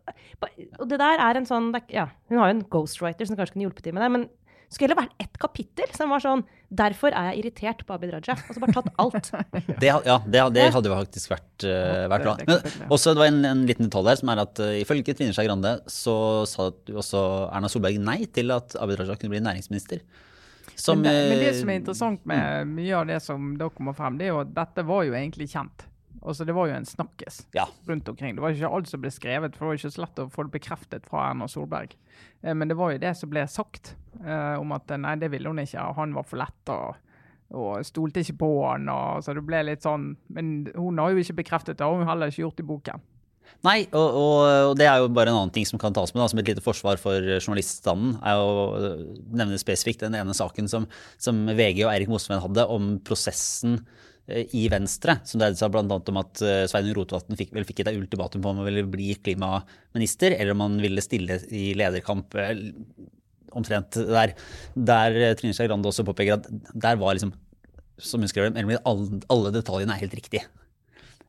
Og 0.79 0.89
det 0.89 0.99
der 1.01 1.19
er 1.19 1.41
en 1.41 1.49
sånn 1.49 1.73
det 1.73 1.85
Ja, 1.95 2.09
hun 2.29 2.39
har 2.39 2.53
jo 2.53 2.59
en 2.59 2.69
ghostwriter 2.69 3.27
som 3.27 3.37
kanskje 3.37 3.57
kunne 3.57 3.69
hjulpet 3.71 3.85
til 3.85 3.95
med 3.95 4.03
det, 4.03 4.11
men 4.11 4.29
det 4.75 4.75
Skulle 4.75 4.91
heller 4.91 5.05
vært 5.05 5.23
ett 5.23 5.39
kapittel 5.39 5.91
som 5.95 6.11
var 6.11 6.21
sånn 6.21 6.43
'Derfor 6.75 7.15
er 7.15 7.31
jeg 7.31 7.45
irritert 7.45 7.87
på 7.87 7.95
Abid 7.95 8.11
Raja'. 8.11 8.35
Og 8.35 8.57
så 8.57 8.61
bare 8.61 8.75
tatt 8.75 8.89
alt. 8.99 9.31
Det, 9.79 9.87
ja, 10.11 10.19
det, 10.27 10.41
det 10.57 10.73
hadde 10.75 10.91
jo 10.91 10.97
faktisk 10.97 11.31
vært, 11.31 11.67
uh, 11.69 12.09
vært 12.11 12.25
bra. 12.25 12.35
Men 12.43 12.91
også, 12.91 13.15
det 13.15 13.23
var 13.23 13.31
en, 13.31 13.45
en 13.45 13.67
liten 13.69 13.87
detalj 13.87 14.11
her, 14.11 14.17
som 14.19 14.33
er 14.35 14.43
at 14.43 14.59
uh, 14.59 14.73
ifølge 14.81 15.15
Trine 15.15 15.37
Skei 15.37 15.47
Grande 15.47 15.77
så 15.87 16.17
sa 16.51 16.73
du 16.75 16.97
også 16.99 17.23
Erna 17.55 17.71
Solberg 17.71 18.01
nei 18.03 18.25
til 18.27 18.51
at 18.51 18.75
Abid 18.81 18.99
Raja 18.99 19.15
kunne 19.15 19.37
bli 19.37 19.45
næringsminister. 19.45 20.03
Som, 20.77 21.01
men, 21.01 21.11
det, 21.11 21.29
men 21.31 21.39
det 21.43 21.49
eh, 21.53 21.59
som 21.61 21.71
er 21.71 21.81
interessant 21.81 22.25
med 22.27 22.71
mye 22.75 22.95
av 22.99 23.07
det 23.11 23.21
som 23.23 23.53
da 23.61 23.69
kommer 23.71 23.95
frem, 23.97 24.17
det 24.19 24.27
er 24.29 24.33
jo 24.35 24.41
at 24.43 24.55
dette 24.57 24.85
var 24.89 25.05
jo 25.07 25.15
egentlig 25.15 25.49
kjent. 25.53 25.87
Altså 26.25 26.47
Det 26.49 26.55
var 26.57 26.71
jo 26.71 26.75
en 26.79 26.87
snakkes 26.89 27.47
Ja. 27.53 27.67
rundt 27.87 28.09
omkring. 28.09 28.35
Det 28.35 28.41
var 28.43 28.55
ikke 28.55 28.71
alt 28.73 28.89
som 28.89 29.03
ble 29.03 29.11
skrevet, 29.13 29.57
for 29.57 29.67
det 29.67 29.69
var 29.69 29.81
ikke 29.81 29.93
så 29.93 30.05
lett 30.07 30.23
å 30.23 30.31
få 30.33 30.47
det 30.47 30.55
bekreftet 30.57 31.07
fra 31.07 31.27
Erna 31.31 31.49
Solberg. 31.49 31.95
Eh, 32.43 32.55
men 32.55 32.69
det 32.69 32.79
var 32.81 32.95
jo 32.95 32.99
det 33.03 33.13
som 33.17 33.31
ble 33.31 33.45
sagt, 33.47 33.95
eh, 34.25 34.55
om 34.61 34.73
at 34.73 34.91
eh, 34.91 35.01
nei, 35.01 35.17
det 35.21 35.31
ville 35.35 35.49
hun 35.53 35.61
ikke, 35.61 35.85
han 35.99 36.15
var 36.17 36.23
for 36.29 36.41
lett. 36.41 36.69
og 36.69 37.01
og 37.55 37.85
stolte 37.87 38.23
ikke 38.25 38.39
på 38.41 38.49
han, 38.67 38.89
og 38.89 39.21
så 39.23 39.35
det 39.37 39.43
ble 39.47 39.61
litt 39.63 39.85
sånn 39.85 40.17
Men 40.33 40.47
hun 40.75 40.97
har 40.99 41.13
jo 41.13 41.21
ikke 41.23 41.37
bekreftet 41.45 41.77
det, 41.79 41.87
og 41.87 41.99
hun 42.01 42.07
har 42.07 42.15
heller 42.17 42.33
ikke 42.33 42.43
gjort 42.43 42.63
i 42.63 42.67
boken. 42.67 43.03
Nei, 43.65 43.79
og, 43.97 44.17
og, 44.21 44.39
og 44.71 44.75
det 44.77 44.87
er 44.91 45.01
jo 45.01 45.11
bare 45.17 45.33
en 45.33 45.39
annen 45.41 45.55
ting 45.55 45.67
som 45.69 45.81
kan 45.81 45.95
tas 45.97 46.13
med 46.13 46.21
da, 46.21 46.29
som 46.31 46.41
et 46.41 46.51
lite 46.51 46.65
forsvar 46.65 47.01
for 47.01 47.17
journaliststanden. 47.39 48.19
er 48.21 48.41
å 48.41 48.97
nevne 49.33 49.61
spesifikt 49.61 50.05
den 50.05 50.17
ene 50.19 50.37
saken 50.37 50.69
som, 50.71 50.89
som 51.17 51.47
VG 51.49 51.85
og 51.87 51.93
Eirik 51.95 52.13
Mosveen 52.13 52.43
hadde 52.45 52.67
om 52.75 52.99
prosessen 53.07 53.79
eh, 54.29 54.45
i 54.57 54.67
Venstre, 54.73 55.17
som 55.25 55.41
dreide 55.41 55.61
seg 55.61 55.73
bl.a. 55.73 55.85
om 55.87 56.21
at 56.21 56.45
eh, 56.45 56.67
Sveinung 56.69 56.99
Rotevatn 57.01 57.41
fikk, 57.41 57.57
fikk 57.71 57.85
et 57.85 57.95
ultimatum 57.95 58.45
på 58.45 58.53
om 58.53 58.61
han 58.61 58.69
ville 58.69 58.85
bli 58.93 59.15
klimaminister, 59.25 60.37
eller 60.37 60.53
om 60.53 60.67
han 60.67 60.79
ville 60.85 61.05
stille 61.05 61.41
i 61.49 61.71
lederkamp 61.81 62.37
eh, 62.43 62.55
omtrent 63.55 63.97
der. 63.97 64.35
Der 64.75 65.21
eh, 65.21 65.35
Trine 65.39 65.57
Skei 65.57 65.69
Grande 65.71 65.91
også 65.91 66.07
påpeker 66.07 66.39
at 66.39 66.51
der 66.51 67.01
var 67.01 67.17
liksom, 67.17 67.33
som 68.03 68.23
hun 68.23 68.31
skrev, 68.31 68.53
alle, 68.85 69.55
detaljene 69.55 69.97
er 69.97 70.05
helt 70.05 70.19
riktig. 70.19 70.45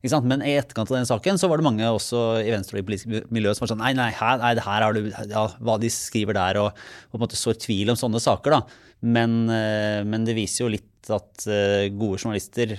Men 0.06 0.44
i 0.46 0.56
etterkant 0.60 0.92
av 0.92 1.00
den 1.00 1.08
saken 1.10 1.40
så 1.42 1.50
var 1.50 1.60
det 1.60 1.68
mange 1.68 1.90
også 1.90 2.24
i 2.44 2.52
Venstre 2.54 2.78
og 2.78 2.84
i 2.84 2.88
politisk 2.88 3.32
miljø 3.34 3.54
som 3.56 3.66
var 3.66 3.72
sånn 3.74 3.84
Nei, 3.84 3.94
nei, 3.98 4.10
her, 4.14 4.42
nei 4.42 4.54
her 4.62 4.86
har 4.86 4.96
du 4.96 5.08
ja, 5.10 5.46
Hva 5.58 5.78
de 5.82 5.92
skriver 5.94 6.38
der, 6.38 6.60
og, 6.62 6.74
og 6.76 7.16
på 7.16 7.20
en 7.20 7.26
måte 7.26 7.40
sår 7.40 7.60
tvil 7.66 7.94
om 7.94 8.00
sånne 8.00 8.22
saker, 8.24 8.58
da. 8.58 8.82
Men, 9.06 9.38
eh, 9.52 10.02
men 10.08 10.26
det 10.28 10.38
viser 10.38 10.66
jo 10.66 10.74
litt 10.74 11.12
at 11.14 11.46
eh, 11.52 11.92
gode 11.94 12.22
journalister 12.22 12.78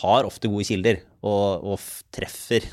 har 0.00 0.26
ofte 0.26 0.48
gode 0.50 0.66
kilder, 0.66 1.02
og, 1.24 1.64
og 1.74 1.88
treffer 2.14 2.66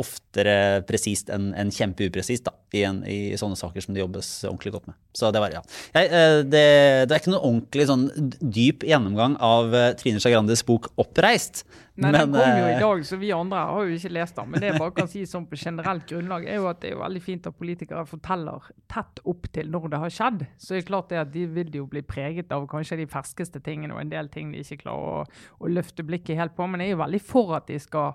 oftere 0.00 0.82
presist 0.88 1.30
enn 1.32 1.50
en 1.58 1.72
kjempeupresist 1.74 2.46
da, 2.48 2.54
i, 2.72 2.82
en, 2.88 3.02
i 3.08 3.36
sånne 3.38 3.58
saker 3.58 3.84
som 3.84 3.96
det 3.96 4.02
jobbes 4.02 4.30
ordentlig 4.48 4.74
godt 4.76 4.90
med. 4.90 4.98
Så 5.16 5.30
det 5.32 5.40
var, 5.40 5.54
ja. 5.54 5.62
Jeg, 5.96 6.10
eh, 6.10 6.42
det, 6.44 6.66
det 7.08 7.14
er 7.14 7.22
ikke 7.22 7.32
noen 7.32 7.48
ordentlig 7.48 7.88
sånn 7.88 8.06
dyp 8.40 8.84
gjennomgang 8.86 9.38
av 9.42 9.74
eh, 9.74 9.92
Trine 9.96 10.20
Skei 10.20 10.34
Grandes 10.34 10.64
bok 10.66 10.90
'Oppreist'. 10.96 11.64
Nei, 11.96 12.10
Den 12.12 12.34
kom 12.34 12.58
jo 12.58 12.66
i 12.66 12.74
eh, 12.74 12.82
dag, 12.82 13.02
så 13.08 13.16
vi 13.16 13.30
andre 13.32 13.62
har 13.70 13.86
jo 13.88 13.94
ikke 13.96 14.12
lest 14.12 14.36
den. 14.36 14.50
Men 14.52 14.60
det 14.60 14.68
jeg 14.68 14.80
bare 14.82 14.94
kan 14.98 15.08
si 15.08 15.22
sånn 15.24 15.46
på 15.48 15.56
generelt 15.56 16.04
grunnlag, 16.10 16.44
er 16.44 16.60
jo 16.60 16.68
at 16.68 16.82
det 16.82 16.90
er 16.90 16.96
jo 16.98 17.00
veldig 17.00 17.22
fint 17.24 17.48
at 17.48 17.56
politikere 17.56 18.04
forteller 18.10 18.68
tett 18.92 19.22
opp 19.24 19.48
til 19.56 19.72
når 19.72 19.88
det 19.94 20.02
har 20.02 20.14
skjedd. 20.18 20.44
Så 20.60 20.74
det 20.74 20.82
er 20.82 20.88
klart 20.90 21.08
det 21.14 21.22
at 21.22 21.32
de 21.32 21.46
vil 21.56 21.72
jo 21.80 21.86
bli 21.88 22.04
preget 22.04 22.52
av 22.52 22.68
kanskje 22.68 23.00
de 23.00 23.08
ferskeste 23.08 23.64
tingene 23.64 23.96
og 23.96 24.02
en 24.04 24.12
del 24.12 24.28
ting 24.32 24.52
de 24.52 24.60
ikke 24.60 24.82
klarer 24.84 25.22
å, 25.22 25.44
å 25.64 25.72
løfte 25.72 26.04
blikket 26.04 26.36
helt 26.36 26.56
på. 26.58 26.68
Men 26.68 26.84
jeg 26.84 26.92
er 26.92 26.98
jo 26.98 27.04
veldig 27.06 27.22
for 27.24 27.56
at 27.56 27.72
de 27.72 27.80
skal 27.80 28.12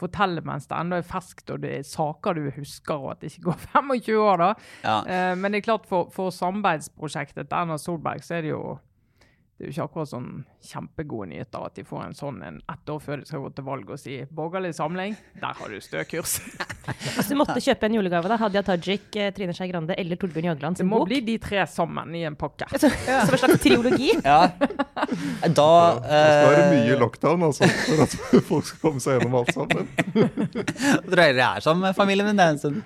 fortelle 0.00 0.42
mens 0.46 0.66
det 0.70 0.76
ennå 0.78 0.98
er 1.00 1.06
ferskt 1.06 1.50
og 1.54 1.60
det 1.62 1.72
er 1.78 1.86
saker 1.88 2.38
du 2.38 2.48
husker, 2.56 2.94
og 2.96 3.12
at 3.14 3.20
det 3.22 3.32
ikke 3.32 3.50
går 3.50 3.60
25 3.74 4.18
år, 4.22 4.42
da. 4.42 4.50
ja. 4.84 4.96
Eh, 5.06 5.36
men 5.38 5.52
det 5.52 5.62
er 5.62 5.68
klart 5.70 5.86
for, 5.90 6.10
for 6.14 6.34
samarbeidsprosjektet 6.34 7.46
til 7.48 7.58
Erna 7.60 7.78
Solberg 7.80 8.24
så 8.26 8.38
er 8.38 8.46
det 8.48 8.54
jo 8.54 8.64
det 9.54 9.64
er 9.64 9.68
jo 9.68 9.72
ikke 9.76 9.84
akkurat 9.88 10.10
sånn 10.10 10.30
kjempegode 10.66 11.28
nyheter 11.30 11.66
at 11.68 11.76
de 11.78 11.84
får 11.86 12.02
en 12.06 12.16
sånn 12.16 12.40
en 12.46 12.60
ett 12.72 12.90
år 12.90 13.00
før 13.02 13.20
de 13.22 13.28
skal 13.28 13.42
gå 13.44 13.50
til 13.56 13.66
valg 13.66 13.90
og 13.94 14.00
si 14.00 14.16
'borgerlig 14.24 14.72
samling', 14.76 15.16
der 15.40 15.54
har 15.60 15.68
du 15.68 15.80
stø 15.80 16.04
kurs. 16.08 16.38
Hvis 17.16 17.28
du 17.30 17.36
måtte 17.38 17.60
kjøpe 17.60 17.88
en 17.88 17.94
julegave, 17.98 18.28
da, 18.28 18.36
Hadia 18.40 18.62
Tajik, 18.62 19.08
eh, 19.16 19.30
Trine 19.36 19.54
Skei 19.56 19.70
Grande 19.70 19.96
eller 19.98 20.16
Torbjørn 20.20 20.50
Jagland 20.50 20.76
Det 20.76 20.86
må 20.86 20.98
bok? 21.02 21.08
bli 21.08 21.20
de 21.20 21.38
tre 21.38 21.66
sammen 21.66 22.14
i 22.14 22.24
en 22.28 22.36
pakke. 22.36 22.66
Så, 22.76 22.90
Som 22.90 23.34
en 23.36 23.38
slags 23.42 23.62
triologi? 23.62 24.12
ja. 24.24 24.50
Da 25.44 25.70
Det 26.00 26.20
skal 26.24 26.50
være 26.50 26.64
eh, 26.64 26.74
mye 26.74 26.98
lockdown 27.00 27.42
altså, 27.48 27.68
for 27.86 28.04
at 28.04 28.16
folk 28.50 28.66
skal 28.68 28.80
komme 28.82 29.00
seg 29.04 29.18
gjennom 29.18 29.38
alt 29.40 29.52
sammen. 29.54 29.88
tror 31.08 31.24
jeg 31.24 31.36
dere 31.38 31.50
er 31.56 31.74
med 31.80 31.96
familien 31.96 32.26
min. 32.28 32.36
Det 32.38 32.44
er 32.44 32.54
en 32.54 32.58
stund. 32.58 32.82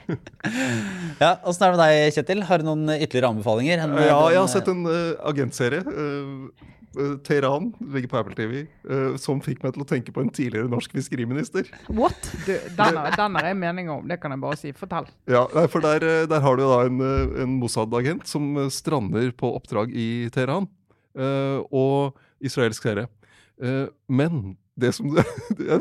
Ja, 1.21 1.35
Åssen 1.45 1.67
er 1.67 1.73
det 1.73 1.77
med 1.77 1.85
deg, 1.85 2.15
Kjetil? 2.17 2.43
Har 2.49 2.63
du 2.63 2.69
noen 2.69 2.89
ytterligere 2.99 3.33
anbefalinger? 3.33 3.85
enn, 3.85 3.97
Ja, 4.09 4.21
jeg 4.33 4.41
har 4.43 4.51
sett 4.51 4.69
en 4.71 4.85
uh, 4.87 5.15
agentserie. 5.29 5.83
eh, 5.83 6.09
eh, 6.09 6.67
Teheran 7.27 7.73
ligger 7.93 8.09
på 8.09 8.19
Apple 8.21 8.35
TV, 8.39 8.63
eh, 8.89 9.17
som 9.21 9.41
fikk 9.45 9.61
meg 9.65 9.75
til 9.77 9.85
å 9.85 9.89
tenke 9.89 10.15
på 10.15 10.23
en 10.25 10.31
tidligere 10.35 10.71
norsk 10.73 10.95
fiskeriminister. 10.97 11.69
What? 11.89 12.31
Du, 12.47 12.55
den 12.79 12.99
har 13.39 13.49
jeg 13.51 13.59
meninger 13.61 13.93
om, 13.99 14.09
det 14.09 14.21
kan 14.23 14.33
jeg 14.35 14.43
bare 14.43 14.59
si. 14.61 14.73
Fortell. 14.77 15.07
Ja, 15.31 15.45
for 15.71 15.85
der, 15.85 16.03
eh, 16.07 16.27
der 16.31 16.41
har 16.45 16.57
du 16.59 16.65
da 16.65 16.81
en, 16.87 17.01
eh, 17.05 17.43
en 17.45 17.59
Mossad-agent 17.61 18.27
som 18.31 18.49
eh, 18.57 18.71
strander 18.73 19.31
på 19.37 19.53
oppdrag 19.59 19.93
i 19.93 20.29
Teheran. 20.35 20.69
eh, 21.19 21.61
og 21.75 22.15
israelsk 22.45 22.83
serie. 22.83 23.09
Eh, 23.61 23.87
men 24.09 24.57
det 24.79 24.93
som 24.95 25.11
det, 25.59 25.79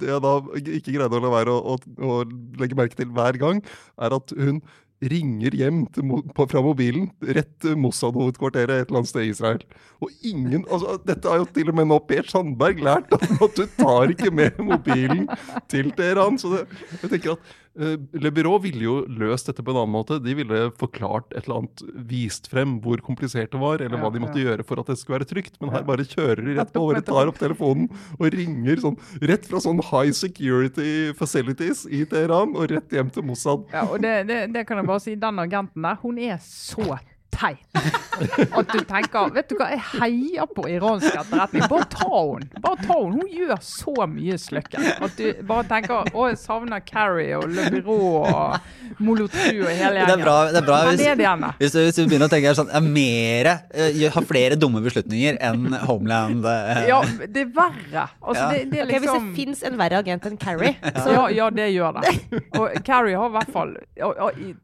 det 0.00 0.08
jeg 0.10 0.22
da 0.24 0.32
ikke 0.58 0.94
greide 0.96 1.14
å 1.14 1.22
la 1.22 1.30
være 1.30 1.54
å, 1.54 1.76
å, 1.76 2.10
å 2.10 2.20
legge 2.58 2.78
merke 2.78 2.98
til 2.98 3.10
hver 3.14 3.38
gang, 3.38 3.60
er 4.00 4.16
at 4.16 4.34
hun 4.34 4.58
ringer 5.00 5.54
hjem 5.56 5.84
til, 5.94 6.10
på, 6.36 6.44
fra 6.50 6.60
mobilen 6.64 7.08
rett 7.24 7.50
til 7.62 7.78
Mossad-hovedkvarteret 7.80 8.82
et 8.82 8.90
eller 8.90 9.00
annet 9.00 9.12
sted 9.12 9.24
i 9.24 9.32
Israel. 9.32 9.62
Og 10.04 10.12
ingen, 10.26 10.66
altså 10.68 10.98
Dette 11.08 11.30
har 11.30 11.40
jo 11.40 11.48
til 11.54 11.72
og 11.72 11.78
med 11.78 11.88
nå 11.88 11.98
Per 12.08 12.28
Sandberg 12.28 12.82
lært, 12.84 13.14
at, 13.16 13.56
du 13.56 13.64
tar 13.78 14.12
ikke 14.12 14.32
med 14.34 14.60
mobilen 14.60 15.24
til 15.72 15.88
Teheran. 15.96 16.36
Så 16.40 16.52
det, 16.52 16.66
jeg 17.00 17.14
tenker 17.14 17.38
at 17.38 17.56
Le 17.78 18.30
Byrå 18.34 18.56
ville 18.64 18.82
jo 18.82 18.94
løst 19.06 19.46
dette 19.46 19.62
på 19.62 19.70
en 19.70 19.78
annen 19.78 19.94
måte. 19.94 20.18
De 20.22 20.34
ville 20.34 20.62
forklart 20.80 21.30
et 21.30 21.44
eller 21.44 21.60
annet, 21.60 21.82
vist 22.10 22.48
frem 22.50 22.78
hvor 22.82 23.02
komplisert 23.04 23.52
det 23.54 23.60
var, 23.62 23.84
eller 23.84 24.00
hva 24.02 24.10
de 24.10 24.22
måtte 24.22 24.40
ja. 24.40 24.50
gjøre 24.50 24.66
for 24.66 24.82
at 24.82 24.90
det 24.90 24.98
skulle 24.98 25.20
være 25.20 25.28
trygt. 25.30 25.60
Men 25.62 25.72
her 25.76 25.86
bare 25.86 26.06
kjører 26.06 26.42
de 26.42 26.56
rett 26.58 26.72
på, 26.74 26.82
bare 26.90 27.04
tar 27.06 27.30
opp 27.30 27.38
telefonen 27.40 27.86
og 28.18 28.26
ringer 28.34 28.82
sånn 28.82 28.98
rett 29.22 29.46
fra 29.46 29.62
sånn 29.62 29.82
high 29.92 30.10
security 30.16 31.14
facilities 31.18 31.84
i 31.86 32.02
Teheran 32.10 32.56
og 32.58 32.74
rett 32.74 32.96
hjem 32.96 33.12
til 33.14 33.26
Mossad. 33.28 33.64
Ja, 33.72 33.86
og 33.86 34.02
det, 34.02 34.16
det, 34.30 34.42
det 34.56 34.66
kan 34.68 34.82
jeg 34.82 34.90
bare 34.90 35.04
si. 35.06 35.16
Den 35.20 35.38
agenten 35.42 35.86
der, 35.86 36.02
hun 36.02 36.18
er 36.18 36.42
så 36.42 36.98
teit. 37.32 37.62
At 37.74 38.68
du 38.74 38.80
tenker 38.84 39.30
Vet 39.34 39.48
du 39.48 39.54
hva, 39.56 39.70
jeg 39.72 39.80
heier 40.00 40.48
på 40.52 40.66
iransk 40.68 41.08
etterretning. 41.14 41.64
Bare 41.70 41.86
ta 41.92 42.08
henne. 42.10 42.60
Bare 42.60 42.80
ta 42.84 42.96
henne. 42.98 43.20
Hun 43.22 43.30
gjør 43.32 43.62
så 43.64 43.94
mye 44.10 44.36
sløkken. 44.40 44.84
At 45.00 45.16
du 45.16 45.40
bare 45.48 45.64
tenker 45.70 46.10
Å, 46.12 46.26
jeg 46.30 46.38
savner 46.42 46.82
Carrie 46.86 47.38
og 47.38 47.46
Le 47.50 47.68
Byrå 47.72 47.96
og 48.20 49.00
Molotru 49.00 49.62
og 49.64 49.70
hele 49.70 50.04
Det 50.04 50.16
er 50.16 50.22
bra, 50.24 50.36
det 50.50 50.60
er 50.60 50.66
bra 50.66 50.78
hvis, 50.90 50.98
det 51.00 51.08
er 51.14 51.18
det 51.20 51.28
hvis, 51.60 51.72
du, 51.72 51.78
hvis 51.86 51.96
du 51.96 52.02
begynner 52.10 52.26
å 52.28 52.32
tenke 52.32 52.52
sånn, 52.58 52.70
er 52.74 52.84
mere, 52.84 53.54
eh, 53.72 54.00
har 54.12 54.26
flere 54.28 54.58
dumme 54.60 54.82
beslutninger 54.84 55.38
enn 55.46 55.68
Homeland. 55.88 56.44
eh, 56.44 56.82
Ja, 56.90 57.00
det 57.24 57.46
er 57.46 57.52
verre. 57.54 58.06
Altså, 58.20 58.40
Ja. 58.40 58.48
det, 58.52 58.60
det 58.72 58.80
er 58.80 58.84
Ok, 58.84 58.90
hvis 58.90 59.00
det 59.00 59.06
liksom 59.06 59.30
fins 59.36 59.62
en 59.68 59.76
verre 59.80 60.00
agent 60.02 60.26
enn 60.28 60.36
Carrie, 60.40 60.74
så 61.04 61.14
ja, 61.14 61.24
ja, 61.38 61.48
det 61.54 61.68
gjør 61.74 62.00
det. 62.00 62.14
Og 62.58 62.76
Carrie 62.86 63.16
har 63.20 63.30
i 63.30 63.34
hvert 63.38 63.52
fall 63.54 63.74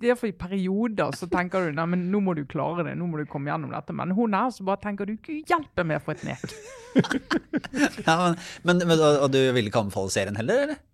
Det 0.00 0.11
er 0.11 0.18
for 0.18 0.29
i 0.31 0.35
perioder 0.37 1.14
så 1.16 1.29
tenker 1.31 1.68
du 1.70 1.76
nei, 1.76 1.87
men 1.94 2.07
nå 2.12 2.20
må 2.24 2.35
du 2.37 2.42
klare 2.44 2.56
det, 2.57 2.97
nå 2.99 3.07
må 3.11 3.21
du 3.21 3.29
komme 3.31 3.53
gjennom 3.53 3.73
dette. 3.75 3.95
Men 3.97 4.14
hun 4.16 4.35
her 4.37 4.51
som 4.55 4.69
bare 4.69 4.83
tenker 4.83 5.09
du 5.09 5.16
Gud 5.16 5.49
hjelpe 5.49 5.85
meg 5.87 6.03
for 6.05 6.16
et 6.16 6.27
nek. 6.27 6.45
ja, 8.07 8.16
men, 8.19 8.37
men, 8.64 8.85
men, 8.85 9.01
og, 9.01 9.31
du 9.33 9.40
vil 9.57 9.71
ikke 9.71 9.87
anbefale 9.87 10.12
serien 10.14 10.38
heller, 10.38 10.66
eller? 10.66 10.85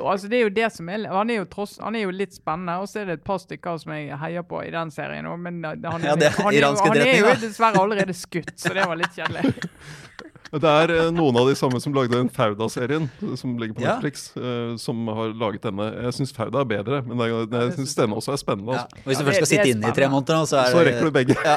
Altså, 0.00 0.26
det 0.30 0.38
er 0.38 0.46
jo 0.46 0.52
det 0.56 0.68
som 0.72 0.88
er 0.88 1.04
Han 1.12 1.30
er 1.30 1.42
jo, 1.42 1.46
tross, 1.52 1.76
han 1.82 1.94
er 1.94 2.06
jo 2.06 2.14
litt 2.14 2.32
spennende, 2.34 2.78
og 2.80 2.88
så 2.90 3.02
er 3.02 3.10
det 3.10 3.18
et 3.18 3.26
par 3.26 3.38
stykker 3.42 3.78
som 3.82 3.92
jeg 3.94 4.16
heier 4.22 4.46
på 4.48 4.62
i 4.64 4.72
den 4.72 4.90
serien 4.94 5.28
òg, 5.28 5.38
men 5.44 5.60
han, 5.62 6.06
Ja, 6.06 6.16
det 6.18 6.30
er 6.30 6.38
han, 6.40 6.54
er 6.54 6.66
han 6.80 7.02
er 7.04 7.18
jo 7.20 7.34
dessverre 7.44 7.82
allerede 7.82 8.16
skutt, 8.16 8.56
så 8.58 8.72
det 8.74 8.88
var 8.88 8.98
litt 8.98 9.14
kjedelig. 9.18 9.52
Det 10.50 10.66
er 10.66 10.92
eh, 10.96 11.08
noen 11.14 11.36
av 11.38 11.46
de 11.46 11.54
samme 11.58 11.78
som 11.82 11.94
lagde 11.94 12.16
den 12.16 12.30
Fauda-serien, 12.34 13.06
som 13.38 13.52
ligger 13.60 13.76
på 13.78 13.84
Netflix, 13.84 14.30
ja. 14.34 14.74
som 14.82 15.06
har 15.06 15.30
laget 15.38 15.62
denne. 15.68 15.86
Jeg 16.08 16.16
syns 16.18 16.34
Fauda 16.34 16.64
er 16.64 16.70
bedre, 16.72 17.02
men 17.06 17.22
jeg, 17.22 17.72
syns 17.78 17.94
denne 17.98 18.18
også 18.18 18.34
er 18.34 18.40
spennende. 18.42 18.74
Ja. 18.74 18.82
Altså. 18.88 19.02
Og 19.04 19.10
hvis 19.12 19.20
du 19.20 19.22
Ja, 19.22 19.28
først 19.30 19.42
skal 19.42 19.50
sitte 19.52 19.72
inne 19.76 19.92
i 19.92 19.96
tre 19.96 20.08
måneder, 20.10 20.46
så 20.50 20.62
er 20.64 20.74
Så 20.74 20.84
rekker 20.90 21.06
du 21.06 21.14
begge. 21.14 21.36
Ja. 21.44 21.56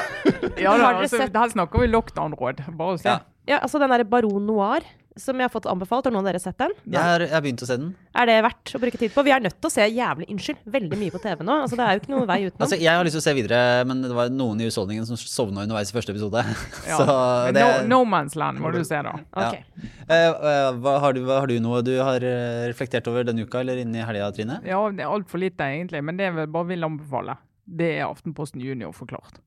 Ja, 0.54 0.76
da, 0.78 0.92
altså, 1.00 1.18
sett- 1.18 1.34
Her 1.34 1.50
snakker 1.50 1.82
vi 1.82 1.88
lockdown-råd. 1.90 2.62
Bare 2.78 2.94
å 2.94 3.00
se. 3.00 3.08
Ja. 3.10 3.18
Ja, 3.48 3.58
altså 3.60 3.80
den 3.82 3.92
derre 3.92 4.06
Baron 4.08 4.46
Noir, 4.46 4.86
som 5.16 5.38
jeg 5.38 5.46
har 5.46 5.52
fått 5.52 5.66
anbefalt. 5.70 6.06
Har 6.08 6.12
noen 6.14 6.24
av 6.24 6.32
dere 6.32 6.40
sett 6.42 6.56
den? 6.58 6.72
Jeg 6.90 6.98
har, 6.98 7.22
jeg 7.22 7.32
har 7.34 7.42
begynt 7.44 7.62
å 7.62 7.68
se 7.68 7.76
den. 7.78 7.92
Er 8.18 8.28
det 8.30 8.36
verdt 8.46 8.72
å 8.74 8.80
bruke 8.82 9.00
tid 9.00 9.12
på? 9.14 9.24
Vi 9.26 9.32
er 9.34 9.42
nødt 9.44 9.56
til 9.60 9.70
å 9.70 9.72
se 9.74 9.86
jævlig 9.86 10.26
Unnskyld, 10.34 10.60
veldig 10.74 10.98
mye 11.00 11.14
på 11.14 11.20
TV 11.22 11.44
nå. 11.46 11.56
Altså, 11.64 11.78
det 11.78 11.86
er 11.86 11.96
jo 11.96 12.02
ikke 12.02 12.12
noen 12.14 12.28
vei 12.30 12.38
utenom. 12.44 12.64
Altså, 12.66 12.78
jeg 12.82 12.98
har 12.98 13.06
lyst 13.06 13.16
til 13.18 13.22
å 13.22 13.26
se 13.26 13.34
videre, 13.38 13.60
men 13.88 14.02
det 14.04 14.12
var 14.16 14.32
noen 14.34 14.62
i 14.62 14.68
husholdningen 14.68 15.06
som 15.08 15.18
sovna 15.20 15.64
underveis 15.66 15.92
i 15.92 15.96
første 15.98 16.14
episode. 16.14 16.44
Ja. 16.84 16.98
Så 17.00 17.14
det 17.56 17.62
no, 17.64 17.86
no 17.88 17.98
Man's 18.08 18.34
Land 18.36 18.60
må 18.60 18.70
du 18.74 18.82
se, 18.84 18.98
da. 19.06 19.14
Ok. 19.44 19.60
Eh, 20.08 20.24
Uh, 20.44 20.74
hva, 20.82 20.98
har 21.00 21.14
du, 21.16 21.22
hva 21.24 21.38
har 21.42 21.48
du 21.48 21.56
noe 21.62 21.80
du 21.84 21.94
har 22.02 22.22
eh, 22.24 22.66
reflektert 22.68 23.06
over 23.08 23.24
denne 23.26 23.46
uka, 23.46 23.62
eller 23.62 23.80
inni 23.80 24.02
helga, 24.04 24.28
Trine? 24.36 24.58
Ja, 24.66 24.78
det 24.92 25.04
er 25.04 25.12
altfor 25.12 25.40
lite, 25.40 25.64
egentlig, 25.64 26.02
men 26.04 26.18
det 26.18 26.28
jeg 26.28 26.48
bare 26.52 26.68
vil 26.68 26.84
anbefale, 26.86 27.38
det 27.64 27.90
er 27.98 28.06
Aftenposten 28.08 28.60
Junior 28.64 28.92
forklart. 28.96 29.40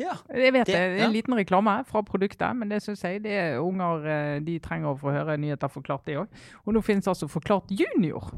Ja. 0.00 0.14
Jeg 0.32 0.52
vet 0.56 0.66
det, 0.66 0.72
Det- 0.74 0.80
er 0.80 0.96
ja. 0.98 1.04
en 1.06 1.12
liten 1.12 1.34
reklame 1.36 1.74
fra 1.86 2.00
produktet, 2.06 2.56
men 2.56 2.68
det 2.72 2.80
syns 2.82 3.02
jeg 3.04 3.22
det 3.22 3.32
er 3.36 3.58
unger 3.60 4.06
eh, 4.08 4.40
de 4.40 4.58
trenger 4.64 4.94
å 4.94 4.98
få 4.98 5.12
høre 5.12 5.36
nyheter 5.38 5.68
forklart, 5.68 6.06
de 6.08 6.16
òg. 6.22 6.28
Og 6.66 6.74
nå 6.74 6.82
finnes 6.82 7.06
altså 7.10 7.28
Forklart 7.28 7.68
junior. 7.70 8.30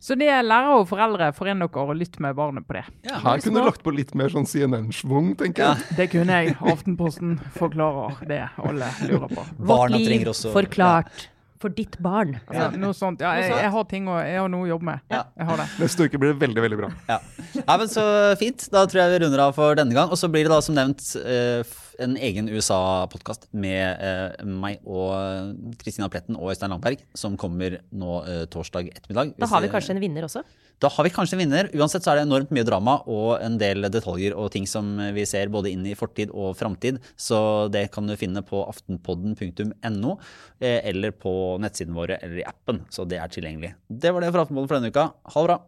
Så 0.00 0.14
det 0.16 0.28
er 0.32 0.40
lærere 0.42 0.78
og 0.80 0.86
foreldre, 0.88 1.26
foren 1.36 1.60
dere 1.60 1.82
og 1.82 1.90
lytt 1.96 2.14
med 2.24 2.34
barnet 2.38 2.64
på 2.66 2.72
det. 2.78 2.84
Ja. 3.04 3.18
Her 3.20 3.40
kunne 3.44 3.60
du 3.60 3.66
lagt 3.68 3.82
på 3.84 3.92
litt 3.92 4.14
mer 4.16 4.28
sånn 4.32 4.46
CNN-schwung, 4.48 5.34
tenker 5.36 5.74
jeg. 5.74 5.96
Det 5.98 6.06
kunne 6.14 6.38
jeg. 6.38 6.54
Aftenposten 6.60 7.34
forklarer 7.56 8.16
det 8.30 8.40
alle 8.56 8.88
lurer 9.10 9.28
på. 9.28 9.44
Barna 9.58 9.98
trenger 10.00 10.32
også- 10.32 10.52
forklart 10.54 11.28
for 11.60 11.72
ditt 11.76 11.98
barn. 12.00 12.38
Altså, 12.48 12.80
noe 12.80 12.96
sånt. 12.96 13.20
Ja, 13.20 13.34
jeg, 13.36 13.52
jeg 13.52 13.72
har 13.74 13.86
ting 13.90 14.08
å, 14.08 14.16
jeg 14.24 14.40
har 14.40 14.48
noe 14.52 14.64
å 14.64 14.70
jobbe 14.70 14.88
med. 14.88 15.02
Ja. 15.12 15.26
Jeg 15.36 15.48
har 15.50 15.60
det. 15.60 15.66
Neste 15.82 16.06
uke 16.08 16.20
blir 16.22 16.32
det 16.32 16.40
veldig, 16.40 16.64
veldig 16.64 16.78
bra. 16.80 16.88
Ja. 17.10 17.18
ja, 17.58 17.76
men 17.76 17.90
Så 17.92 18.04
fint. 18.40 18.64
Da 18.72 18.86
tror 18.88 19.02
jeg 19.02 19.12
vi 19.14 19.20
runder 19.26 19.44
av 19.44 19.54
for 19.58 19.76
denne 19.76 19.96
gang. 19.96 20.08
Og 20.08 20.20
så 20.20 20.30
blir 20.32 20.48
det 20.48 20.54
da 20.54 20.60
som 20.64 20.78
nevnt 20.78 21.04
eh, 21.20 21.60
en 22.00 22.16
egen 22.16 22.48
USA-podkast 22.50 23.48
med 23.52 24.00
eh, 24.00 24.46
meg 24.46 24.80
og 24.88 25.76
Kristina 25.80 26.08
Pletten 26.12 26.38
og 26.38 26.52
Øystein 26.52 26.72
Langberg, 26.72 27.04
som 27.16 27.36
kommer 27.40 27.80
nå 27.92 28.16
eh, 28.24 28.42
torsdag 28.50 28.90
ettermiddag. 28.94 29.36
Da 29.40 29.50
har 29.50 29.64
vi 29.64 29.72
kanskje 29.72 29.96
en 29.96 30.02
vinner 30.02 30.26
også. 30.28 30.44
Da 30.80 30.88
har 30.88 31.04
vi 31.04 31.12
kanskje 31.12 31.36
en 31.36 31.42
vinner. 31.42 31.68
Uansett 31.76 32.06
så 32.06 32.14
er 32.14 32.20
det 32.20 32.24
enormt 32.24 32.52
mye 32.56 32.64
drama 32.64 32.94
og 33.10 33.34
en 33.44 33.58
del 33.60 33.84
detaljer 33.92 34.32
og 34.32 34.48
ting 34.54 34.64
som 34.68 34.94
vi 35.12 35.26
ser 35.28 35.52
både 35.52 35.74
inn 35.74 35.84
i 35.84 35.96
fortid 35.98 36.32
og 36.32 36.54
framtid. 36.56 37.02
Så 37.20 37.68
det 37.72 37.90
kan 37.92 38.08
du 38.08 38.16
finne 38.20 38.40
på 38.46 38.62
aftenpodden.no 38.64 40.14
eh, 40.56 40.80
eller 40.80 41.12
på 41.12 41.34
nettsidene 41.60 41.98
våre 41.98 42.16
eller 42.24 42.40
i 42.40 42.48
appen. 42.48 42.80
Så 42.88 43.04
det 43.04 43.20
er 43.20 43.32
tilgjengelig. 43.32 43.74
Det 43.92 44.14
var 44.14 44.24
det 44.24 44.32
for 44.32 44.46
Aftenpodden 44.46 44.72
for 44.72 44.80
denne 44.80 44.94
uka. 44.94 45.10
Ha 45.34 45.44
det 45.44 45.50
bra. 45.50 45.60